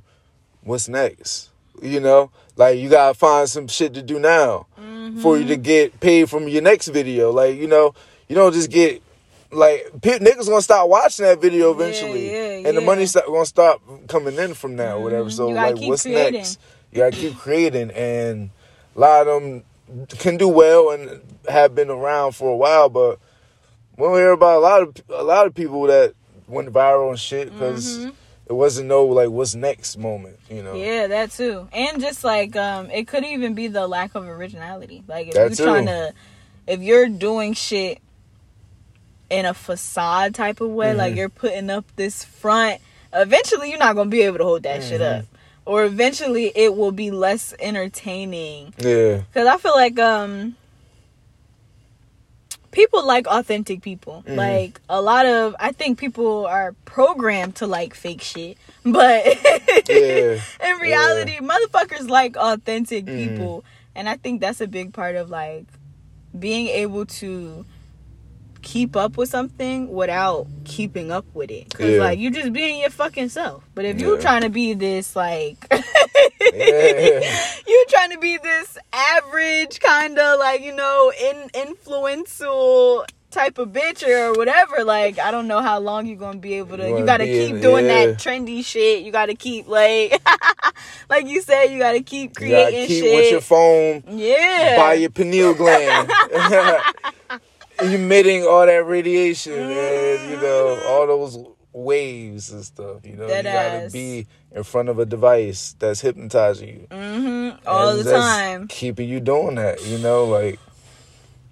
what's 0.63 0.88
next? 0.88 1.49
You 1.82 1.99
know, 1.99 2.32
like 2.55 2.78
you 2.80 2.89
gotta 2.89 3.13
find 3.13 3.49
some 3.49 3.67
shit 3.67 3.93
to 3.93 4.01
do 4.01 4.20
now 4.20 4.67
for 5.22 5.38
you 5.38 5.45
to 5.45 5.53
Mm-hmm. 5.53 5.61
get 5.61 5.99
paid 5.99 6.30
from 6.30 6.47
your 6.47 6.61
next 6.61 6.88
video. 6.89 7.32
Like 7.32 7.55
you 7.55 7.67
know, 7.67 7.93
you 8.28 8.36
don't 8.36 8.53
just 8.53 8.70
get 8.70 9.01
like 9.51 9.86
pe- 10.01 10.20
niggas 10.20 10.47
gonna 10.47 10.61
stop 10.61 10.89
watching 10.89 11.26
that 11.26 11.41
video 11.41 11.72
eventually, 11.72 12.32
yeah, 12.32 12.67
and 12.67 12.78
the 12.78 12.82
yeah. 12.82 12.86
money 12.86 13.05
start, 13.05 13.26
gonna 13.28 13.45
stop 13.45 13.82
coming 14.07 14.36
in 14.36 14.53
from 14.53 14.76
that 14.78 14.95
or 14.95 15.01
whatever. 15.01 15.30
So 15.30 15.49
like, 15.49 15.80
what's 15.80 16.03
creating. 16.03 16.34
next? 16.34 16.59
You 16.91 16.97
gotta 16.99 17.15
keep 17.15 17.38
creating, 17.38 17.91
and 17.91 18.49
a 18.95 18.99
lot 18.99 19.28
of 19.28 19.41
them 19.41 19.63
can 20.18 20.38
do 20.38 20.48
well 20.48 20.92
and 20.92 21.22
have 21.48 21.74
been 21.76 21.90
around 21.90 22.34
for 22.34 22.50
a 22.50 22.56
while, 22.56 22.90
but 22.90 23.20
we 23.98 24.06
don't 24.06 24.16
hear 24.16 24.32
about 24.32 24.58
a 24.58 24.60
lot 24.60 24.82
of 24.82 24.96
a 25.10 25.24
lot 25.24 25.46
of 25.48 25.54
people 25.56 25.84
that 25.84 26.14
went 26.48 26.72
viral 26.72 27.10
and 27.10 27.20
shit 27.20 27.52
because 27.52 28.06
it 28.06 28.54
wasn't 28.54 28.88
no 28.88 29.06
like 29.06 29.30
what's 29.30 29.56
next 29.56 29.98
moment, 29.98 30.40
you 30.50 30.64
know. 30.64 30.74
Mm-hmm. 30.74 30.78
Yeah, 30.86 31.08
that 31.08 31.32
too. 31.32 31.68
And 31.74 32.02
just 32.02 32.24
like 32.24 32.56
um 32.56 32.90
it 32.92 33.08
could 33.08 33.26
even 33.26 33.54
be 33.54 33.68
the 33.68 33.88
lack 33.88 34.16
of 34.16 34.26
originality. 34.28 35.04
Like 35.08 35.28
if 35.28 35.34
That 35.34 35.50
you're 35.50 35.56
too. 35.58 35.64
trying 35.66 35.86
to 35.88 36.14
if 36.68 36.82
you're 36.82 37.08
doing 37.10 37.54
shit 37.54 38.00
in 39.30 39.46
a 39.46 39.54
facade 39.54 40.34
type 40.34 40.60
of 40.62 40.70
way, 40.70 40.94
like 40.94 41.14
Mhm. 41.14 41.18
you're 41.18 41.30
putting 41.30 41.70
up 41.70 41.86
this 41.96 42.24
front, 42.24 42.82
eventually 43.14 43.70
you're 43.70 43.78
not 43.80 43.96
gonna 43.96 44.10
be 44.10 44.22
able 44.22 44.40
to 44.40 44.44
hold 44.44 44.64
that 44.64 44.84
shit 44.84 45.02
Mhm. 45.02 45.20
up. 45.20 45.26
Or 45.66 45.84
eventually 45.84 46.51
it 46.55 46.76
will 46.76 46.91
be 46.91 47.12
less 47.12 47.53
entertaining. 47.60 48.74
Yeah, 48.78 49.22
Cause 49.34 49.45
I 49.47 49.57
feel 49.57 49.76
like 49.76 49.99
um 49.99 50.55
people 52.72 53.05
like 53.05 53.28
authentic 53.28 53.82
people. 53.82 54.24
Mhm. 54.28 54.36
Like 54.36 54.82
a 54.89 55.01
lot 55.01 55.26
of 55.26 55.55
I 55.60 55.72
think 55.72 55.99
people 55.99 56.45
are 56.47 56.74
programmed 56.86 57.55
to 57.57 57.68
like 57.68 57.93
fake 57.93 58.22
shit. 58.22 58.57
But 58.86 59.26
Yeah. 59.89 60.39
in 60.64 60.78
reality, 60.82 61.38
motherfuckers 61.39 62.10
like 62.10 62.36
authentic 62.38 63.05
Mhm. 63.05 63.16
people. 63.16 63.64
And 63.95 64.07
I 64.10 64.16
think 64.18 64.41
that's 64.41 64.62
a 64.62 64.68
big 64.68 64.93
part 64.93 65.16
of 65.16 65.30
like 65.30 65.66
being 66.38 66.68
able 66.68 67.05
to 67.05 67.66
keep 68.62 68.95
up 68.95 69.18
with 69.18 69.30
something 69.30 69.89
without 69.91 70.47
keeping 70.66 71.12
up 71.12 71.26
with 71.34 71.49
it. 71.51 71.74
Cause 71.74 71.89
Yeah. 71.91 71.99
like 71.99 72.20
you're 72.20 72.32
just 72.32 72.51
being 72.53 72.80
your 72.80 72.89
fucking 72.89 73.30
self. 73.30 73.64
But 73.76 73.86
if 73.86 73.99
you 74.01 74.16
Yeah. 74.16 74.22
trying 74.22 74.41
to 74.41 74.49
be 74.49 74.74
this 74.74 75.16
like 75.16 75.57
Yeah. 75.72 77.36
you 77.68 77.86
trying 77.89 78.12
to 78.12 78.18
be 78.20 78.38
this 78.38 78.78
average 78.93 79.80
kind 79.80 80.18
of 80.18 80.39
like 80.39 80.62
you 80.62 80.76
know 80.76 81.12
in 81.22 81.49
influential 81.53 83.05
type 83.32 83.60
of 83.60 83.70
bitch 83.70 84.01
or 84.07 84.34
whatever 84.34 84.84
like 84.84 85.20
i 85.20 85.30
don't 85.30 85.47
know 85.47 85.62
how 85.62 85.78
long 85.80 86.07
you're 86.07 86.18
gonna 86.18 86.39
be 86.39 86.55
able 86.55 86.76
to 86.78 86.89
You 86.89 86.97
you, 86.99 87.05
gotta 87.05 87.26
keep 87.26 87.55
in- 87.55 87.62
doing 87.62 87.86
that 87.86 88.18
trendy 88.18 88.66
shit 88.66 89.03
you 89.03 89.12
gotta 89.12 89.36
keep 89.36 89.68
like 89.68 90.20
like 91.12 91.28
you 91.28 91.39
said 91.43 91.66
you 91.66 91.78
gotta 91.78 92.01
keep 92.01 92.39
you 92.39 92.49
gotta 92.49 92.72
creating 92.72 92.88
keep 92.88 93.03
shit 93.03 93.16
with 93.16 93.32
your 93.32 93.41
phone 93.41 94.03
yeah 94.07 94.78
Buy 94.78 94.93
your 94.95 95.12
pineal 95.12 95.53
gland. 95.53 96.10
emitting 97.82 98.43
all 98.43 98.65
that 98.65 98.86
radiation 98.86 99.53
and 99.53 100.30
you 100.32 100.38
know 100.38 100.82
all 100.88 101.07
those 101.07 101.38
waves 101.71 102.51
and 102.51 102.65
stuff 102.65 103.05
you 103.05 103.15
know 103.15 103.27
Dead 103.27 103.45
you 103.45 103.51
gotta 103.51 103.84
ass. 103.86 103.91
be 103.91 104.27
in 104.51 104.63
front 104.63 104.89
of 104.89 104.97
a 104.99 105.05
device 105.05 105.75
that's 105.80 106.01
hypnotizing 106.01 106.67
you. 106.67 106.88
Hmm 106.91 107.49
all 107.67 107.95
the 107.95 108.11
time. 108.11 108.67
keeping 108.67 109.07
you 109.07 109.19
doing 109.19 109.55
that 109.55 109.86
you 109.86 109.97
know 109.99 110.25
like 110.25 110.59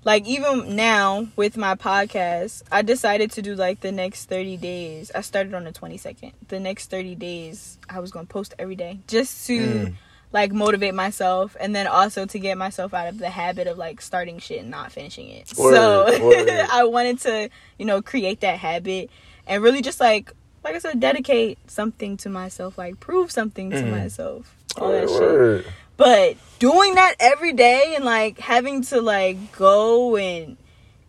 like 0.03 0.25
even 0.25 0.75
now 0.75 1.27
with 1.35 1.55
my 1.57 1.75
podcast 1.75 2.63
i 2.71 2.81
decided 2.81 3.29
to 3.31 3.41
do 3.41 3.55
like 3.55 3.81
the 3.81 3.91
next 3.91 4.25
30 4.25 4.57
days. 4.57 5.11
I 5.13 5.21
started 5.21 5.53
on 5.53 5.63
the 5.65 5.71
22nd 5.71 6.33
the 6.47 6.59
next 6.59 6.89
30 6.89 7.15
days 7.15 7.77
i 7.89 7.99
was 7.99 8.11
gonna 8.11 8.25
post 8.25 8.53
every 8.57 8.75
day 8.75 8.99
just 9.07 9.45
to 9.47 9.57
Mm. 9.59 9.93
Like 10.33 10.51
motivate 10.51 10.93
myself 10.93 11.55
and 11.59 11.75
then 11.75 11.87
also 11.87 12.25
to 12.25 12.37
get 12.39 12.57
myself 12.57 12.93
out 12.93 13.07
of 13.07 13.17
the 13.17 13.29
habit 13.29 13.65
of 13.67 13.77
like 13.77 14.01
starting 14.01 14.39
shit 14.39 14.59
and 14.61 14.69
not 14.69 14.91
finishing 14.91 15.29
it 15.29 15.51
Word, 15.57 15.73
so 15.73 16.25
word. 16.25 16.49
i 16.69 16.83
wanted 16.83 17.19
to 17.21 17.49
you 17.79 17.85
know 17.85 18.01
create 18.01 18.41
that 18.41 18.59
habit 18.59 19.09
and 19.47 19.63
really 19.63 19.81
just 19.81 19.99
like 19.99 20.31
like 20.63 20.75
i 20.75 20.79
said 20.79 20.99
dedicate 20.99 21.57
something 21.67 22.17
to 22.17 22.29
myself 22.29 22.77
like 22.77 22.99
prove 22.99 23.31
something 23.31 23.71
to 23.71 23.77
Mhm. 23.83 23.89
myself 23.91 24.53
all 24.75 24.91
that 24.91 25.09
shit 25.09 25.21
word. 25.21 25.65
but 25.95 26.35
doing 26.59 26.95
that 26.95 27.15
every 27.19 27.53
day 27.53 27.93
and 27.95 28.03
like 28.03 28.37
having 28.39 28.81
to 28.83 28.99
like 29.01 29.53
go 29.57 30.17
and 30.17 30.57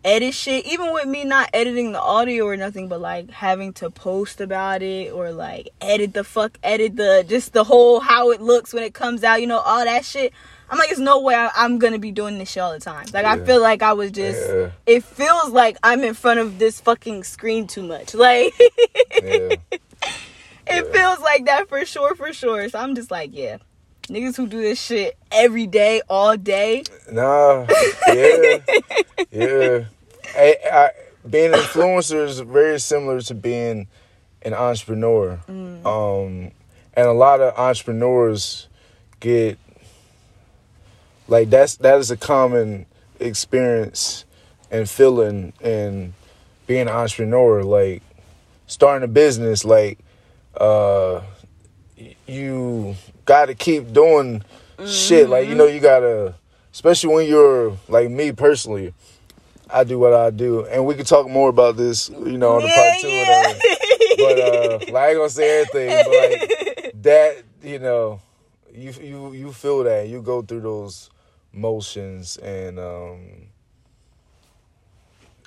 edit 0.03 0.33
shit, 0.33 0.65
even 0.65 0.93
with 0.93 1.05
me 1.07 1.23
not 1.25 1.49
editing 1.53 1.91
the 1.91 1.99
audio 2.01 2.45
or 2.45 2.55
nothing, 2.57 2.87
but 2.87 3.01
like 3.01 3.29
having 3.31 3.73
to 3.73 3.89
post 3.89 4.39
about 4.41 4.81
it 4.81 5.11
or 5.11 5.31
like 5.31 5.69
edit 5.81 6.13
the 6.13 6.23
fuck, 6.23 6.57
edit 6.63 6.95
the 6.95 7.25
just 7.27 7.53
the 7.53 7.63
whole 7.63 7.99
how 7.99 8.31
it 8.31 8.41
looks 8.41 8.73
when 8.73 8.83
it 8.83 8.93
comes 8.93 9.23
out, 9.23 9.41
you 9.41 9.47
know, 9.47 9.59
all 9.59 9.83
that 9.83 10.05
shit. 10.05 10.33
I'm 10.71 10.77
like, 10.77 10.89
there's 10.89 10.99
no 10.99 11.19
way 11.21 11.33
I, 11.33 11.49
I'm 11.55 11.79
gonna 11.79 11.97
be 11.97 12.11
doing 12.11 12.37
this 12.37 12.51
shit 12.51 12.61
all 12.61 12.71
the 12.73 12.79
time. 12.79 13.07
Like, 13.11 13.25
I 13.25 13.43
feel 13.43 13.59
like 13.59 13.81
I 13.81 13.93
was 13.93 14.11
just, 14.11 14.39
Yeah. 14.47 14.69
it 14.85 15.03
feels 15.03 15.49
like 15.49 15.77
I'm 15.81 16.03
in 16.03 16.13
front 16.13 16.39
of 16.39 16.59
this 16.59 16.79
fucking 16.79 17.23
screen 17.23 17.65
too 17.67 17.83
much. 17.83 18.13
Like, 18.19 18.53
yeah 19.23 19.55
it 20.67 20.85
Yeah. 20.85 20.91
feels 20.91 21.19
like 21.21 21.45
that 21.45 21.67
for 21.67 21.83
sure, 21.85 22.13
for 22.15 22.31
sure. 22.33 22.69
So 22.69 22.77
I'm 22.77 22.93
just 22.93 23.09
like, 23.09 23.31
yeah. 23.33 23.57
Niggas 24.09 24.35
who 24.35 24.47
do 24.47 24.59
this 24.59 24.81
shit 24.81 25.17
every 25.31 25.67
day, 25.67 26.01
all 26.09 26.35
day. 26.35 26.83
Nah, 27.11 27.67
yeah, 28.07 28.57
yeah. 29.31 29.85
I, 30.35 30.55
I, 30.71 30.89
being 31.29 31.53
an 31.53 31.59
influencer 31.59 32.25
is 32.25 32.39
very 32.39 32.79
similar 32.79 33.21
to 33.21 33.35
being 33.35 33.87
an 34.41 34.53
entrepreneur. 34.53 35.39
Um, 35.47 36.51
and 36.93 37.07
a 37.07 37.13
lot 37.13 37.39
of 37.39 37.57
entrepreneurs 37.57 38.67
get 39.19 39.57
like 41.27 41.49
that's 41.49 41.75
that 41.77 41.99
is 41.99 42.09
a 42.09 42.17
common 42.17 42.85
experience 43.19 44.25
and 44.71 44.89
feeling 44.89 45.53
in 45.61 46.13
being 46.67 46.81
an 46.81 46.89
entrepreneur. 46.89 47.63
Like 47.63 48.01
starting 48.65 49.03
a 49.03 49.07
business, 49.07 49.63
like 49.63 49.99
uh, 50.57 51.21
you 52.27 52.95
got 53.29 53.45
to 53.45 53.53
keep 53.55 53.93
doing 53.93 54.43
shit. 54.87 55.29
Like 55.29 55.47
you 55.47 55.53
know, 55.55 55.67
you 55.67 55.79
gotta, 55.79 56.33
especially 56.73 57.13
when 57.13 57.27
you're 57.27 57.77
like 57.87 58.09
me 58.09 58.31
personally. 58.31 58.93
I 59.71 59.83
do 59.83 59.99
what 59.99 60.13
I 60.15 60.31
do, 60.31 60.65
and 60.65 60.83
we 60.87 60.95
can 60.95 61.05
talk 61.05 61.29
more 61.29 61.47
about 61.49 61.77
this, 61.77 62.09
you 62.09 62.39
know, 62.39 62.55
on 62.55 62.63
the 62.63 62.69
part 62.69 62.93
two. 63.01 63.07
Whatever. 63.19 63.59
But 64.17 64.39
uh, 64.39 64.79
like, 64.91 64.95
I 64.95 65.07
ain't 65.09 65.17
gonna 65.17 65.29
say 65.29 65.61
everything, 65.61 65.89
but 66.05 66.15
like 66.17 66.93
that, 67.03 67.43
you 67.61 67.77
know, 67.77 68.19
you 68.73 68.91
you 68.99 69.33
you 69.33 69.53
feel 69.53 69.83
that 69.83 70.07
you 70.07 70.23
go 70.23 70.41
through 70.41 70.61
those 70.61 71.11
motions, 71.53 72.37
and 72.37 72.79
um, 72.79 73.19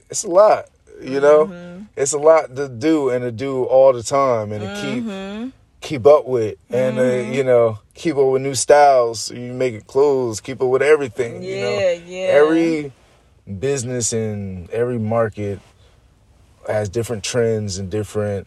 it's 0.09 0.23
a 0.23 0.29
lot, 0.31 0.67
you 1.03 1.19
know. 1.21 1.53
it's 1.97 2.13
a 2.13 2.19
lot 2.19 2.55
to 2.55 2.69
do 2.69 3.11
and 3.11 3.23
to 3.23 3.33
do 3.33 3.65
all 3.65 3.93
the 3.93 4.05
time 4.05 4.53
and 4.53 4.63
to 4.63 4.69
Mm-hmm. 4.69 5.45
keep 5.47 5.53
keep 5.83 6.07
up 6.07 6.27
with 6.27 6.57
and 6.71 6.99
uh, 6.99 7.03
you 7.03 7.45
know 7.45 7.79
keep 7.95 8.17
up 8.17 8.27
with 8.33 8.41
new 8.43 8.55
styles. 8.55 9.31
You 9.31 9.53
make 9.53 9.75
it 9.75 9.87
clothes, 9.87 10.41
keep 10.41 10.63
up 10.63 10.69
with 10.69 10.83
everything. 10.83 11.43
you 11.43 11.61
know? 11.61 11.79
Yeah, 11.79 11.93
yeah. 11.93 12.27
Every 12.29 12.93
business 13.59 14.13
and 14.13 14.71
every 14.71 14.99
market 14.99 15.61
has 16.69 16.89
different 16.89 17.25
trends 17.25 17.79
and 17.79 17.91
different 17.91 18.47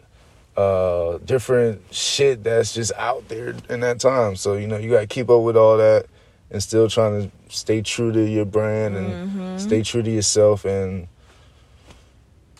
uh 0.56 1.18
different 1.18 1.82
shit 1.94 2.42
that's 2.42 2.72
just 2.72 2.90
out 2.96 3.28
there 3.28 3.54
in 3.68 3.80
that 3.80 4.00
time. 4.00 4.36
So 4.36 4.54
you 4.54 4.66
know 4.66 4.78
you 4.78 4.90
got 4.90 5.00
to 5.00 5.06
keep 5.06 5.28
up 5.30 5.42
with 5.42 5.56
all 5.56 5.76
that 5.76 6.06
and 6.50 6.62
still 6.62 6.88
trying 6.88 7.24
to 7.30 7.54
stay 7.54 7.82
true 7.82 8.10
to 8.12 8.22
your 8.26 8.46
brand 8.46 8.96
and 8.96 9.18
Mm-hmm. 9.18 9.56
stay 9.58 9.82
true 9.82 10.02
to 10.02 10.10
yourself 10.10 10.64
and 10.64 11.08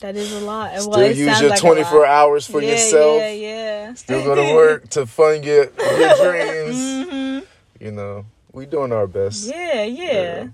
That 0.00 0.14
is 0.16 0.30
a 0.32 0.40
lot. 0.40 0.72
Still 0.76 0.90
well, 0.90 1.00
it 1.00 1.16
use 1.16 1.40
your 1.40 1.50
like 1.50 1.60
24 1.60 2.06
hours 2.06 2.46
for 2.46 2.60
yeah, 2.60 2.72
yourself. 2.72 3.22
Yeah, 3.22 3.30
yeah. 3.32 3.94
Still 3.94 4.24
go 4.24 4.34
to 4.34 4.54
work 4.54 4.88
to 4.90 5.06
fund 5.06 5.44
your, 5.44 5.70
your 5.98 6.14
dreams. 6.22 7.08
hmm 7.08 7.38
You 7.80 7.92
know, 7.92 8.26
we 8.52 8.66
doing 8.66 8.92
our 8.92 9.06
best. 9.06 9.44
Yeah, 9.46 9.84
yeah, 9.84 10.12
Yeah. 10.12 10.46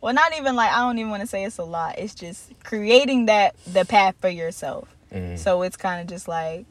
Well, 0.00 0.12
not 0.14 0.36
even 0.36 0.56
like 0.56 0.70
I 0.72 0.78
don't 0.78 0.98
even 0.98 1.10
want 1.10 1.20
to 1.22 1.26
say 1.28 1.44
it's 1.44 1.58
a 1.58 1.64
lot. 1.64 1.98
It's 1.98 2.14
just 2.14 2.50
creating 2.64 3.26
that 3.26 3.54
the 3.66 3.84
path 3.84 4.16
for 4.20 4.28
yourself. 4.28 4.88
Mhm. 5.12 5.38
So 5.38 5.62
it's 5.62 5.76
kind 5.76 6.00
of 6.00 6.06
just 6.08 6.26
like 6.28 6.66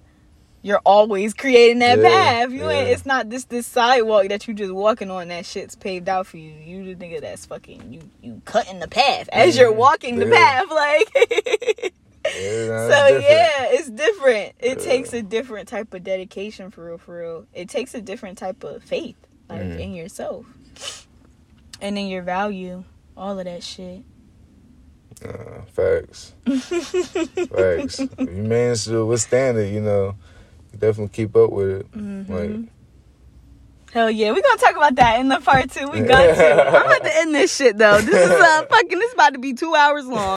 you're 0.63 0.81
always 0.85 1.33
creating 1.33 1.79
that 1.79 1.97
Yeah, 1.97 2.07
path. 2.09 2.51
You 2.51 2.69
ain't. 2.69 2.89
It's 2.89 3.05
not 3.05 3.29
this 3.29 3.45
this 3.45 3.65
sidewalk 3.65 4.27
that 4.29 4.47
you 4.47 4.53
just 4.53 4.71
walking 4.73 5.09
on. 5.09 5.29
That 5.29 5.45
shit's 5.45 5.75
paved 5.75 6.07
out 6.09 6.27
for 6.27 6.37
you. 6.37 6.51
You 6.51 6.93
the 6.93 7.03
nigga 7.05 7.21
that's 7.21 7.45
fucking 7.45 7.91
you. 7.93 8.01
You 8.21 8.41
cutting 8.45 8.79
the 8.79 8.87
path 8.87 9.27
as 9.31 9.57
you're 9.57 9.71
Mhm. 9.71 9.77
walking 9.77 10.15
the 10.19 10.27
path. 10.27 10.65
Like. 10.69 11.93
So 12.33 13.07
different. 13.07 13.23
yeah, 13.23 13.65
it's 13.71 13.89
different. 13.89 14.53
It 14.59 14.77
Yeah. 14.79 14.83
takes 14.83 15.13
a 15.13 15.21
different 15.21 15.67
type 15.67 15.93
of 15.93 16.03
dedication 16.03 16.71
for 16.71 16.85
real, 16.85 16.97
for 16.97 17.19
real. 17.19 17.45
It 17.53 17.69
takes 17.69 17.93
a 17.93 18.01
different 18.01 18.37
type 18.37 18.63
of 18.63 18.83
faith, 18.83 19.15
like 19.49 19.61
Mhm. 19.61 19.79
in 19.79 19.93
yourself, 19.93 20.45
and 21.81 21.97
in 21.97 22.07
your 22.07 22.21
value, 22.23 22.83
all 23.17 23.37
of 23.39 23.45
that 23.45 23.63
shit. 23.63 24.03
Uh, 25.23 25.61
facts. 25.73 26.33
facts. 26.47 27.99
If 27.99 28.19
you 28.19 28.43
manage 28.43 28.85
to 28.85 29.05
withstand 29.05 29.57
it, 29.59 29.71
you 29.73 29.81
know, 29.81 30.15
you 30.73 30.79
definitely 30.79 31.09
keep 31.13 31.35
up 31.35 31.51
with 31.51 31.69
it. 31.81 31.91
Mhm. 31.91 32.29
Like, 32.29 32.69
Hell 33.93 34.09
yeah, 34.09 34.31
we 34.31 34.41
gonna 34.41 34.57
talk 34.57 34.77
about 34.77 34.95
that 34.95 35.19
in 35.19 35.27
the 35.27 35.41
part 35.41 35.69
two. 35.69 35.85
We 35.89 35.99
got 35.99 36.21
to. 36.33 36.53
I'm 36.77 36.85
about 36.85 37.03
to 37.03 37.17
end 37.17 37.35
this 37.35 37.53
shit 37.53 37.77
though. 37.77 37.99
This 37.99 38.15
is 38.15 38.31
uh 38.31 38.63
fucking. 38.69 38.97
This 38.97 39.13
about 39.13 39.33
to 39.33 39.39
be 39.39 39.53
two 39.53 39.75
hours 39.75 40.05
long. 40.07 40.29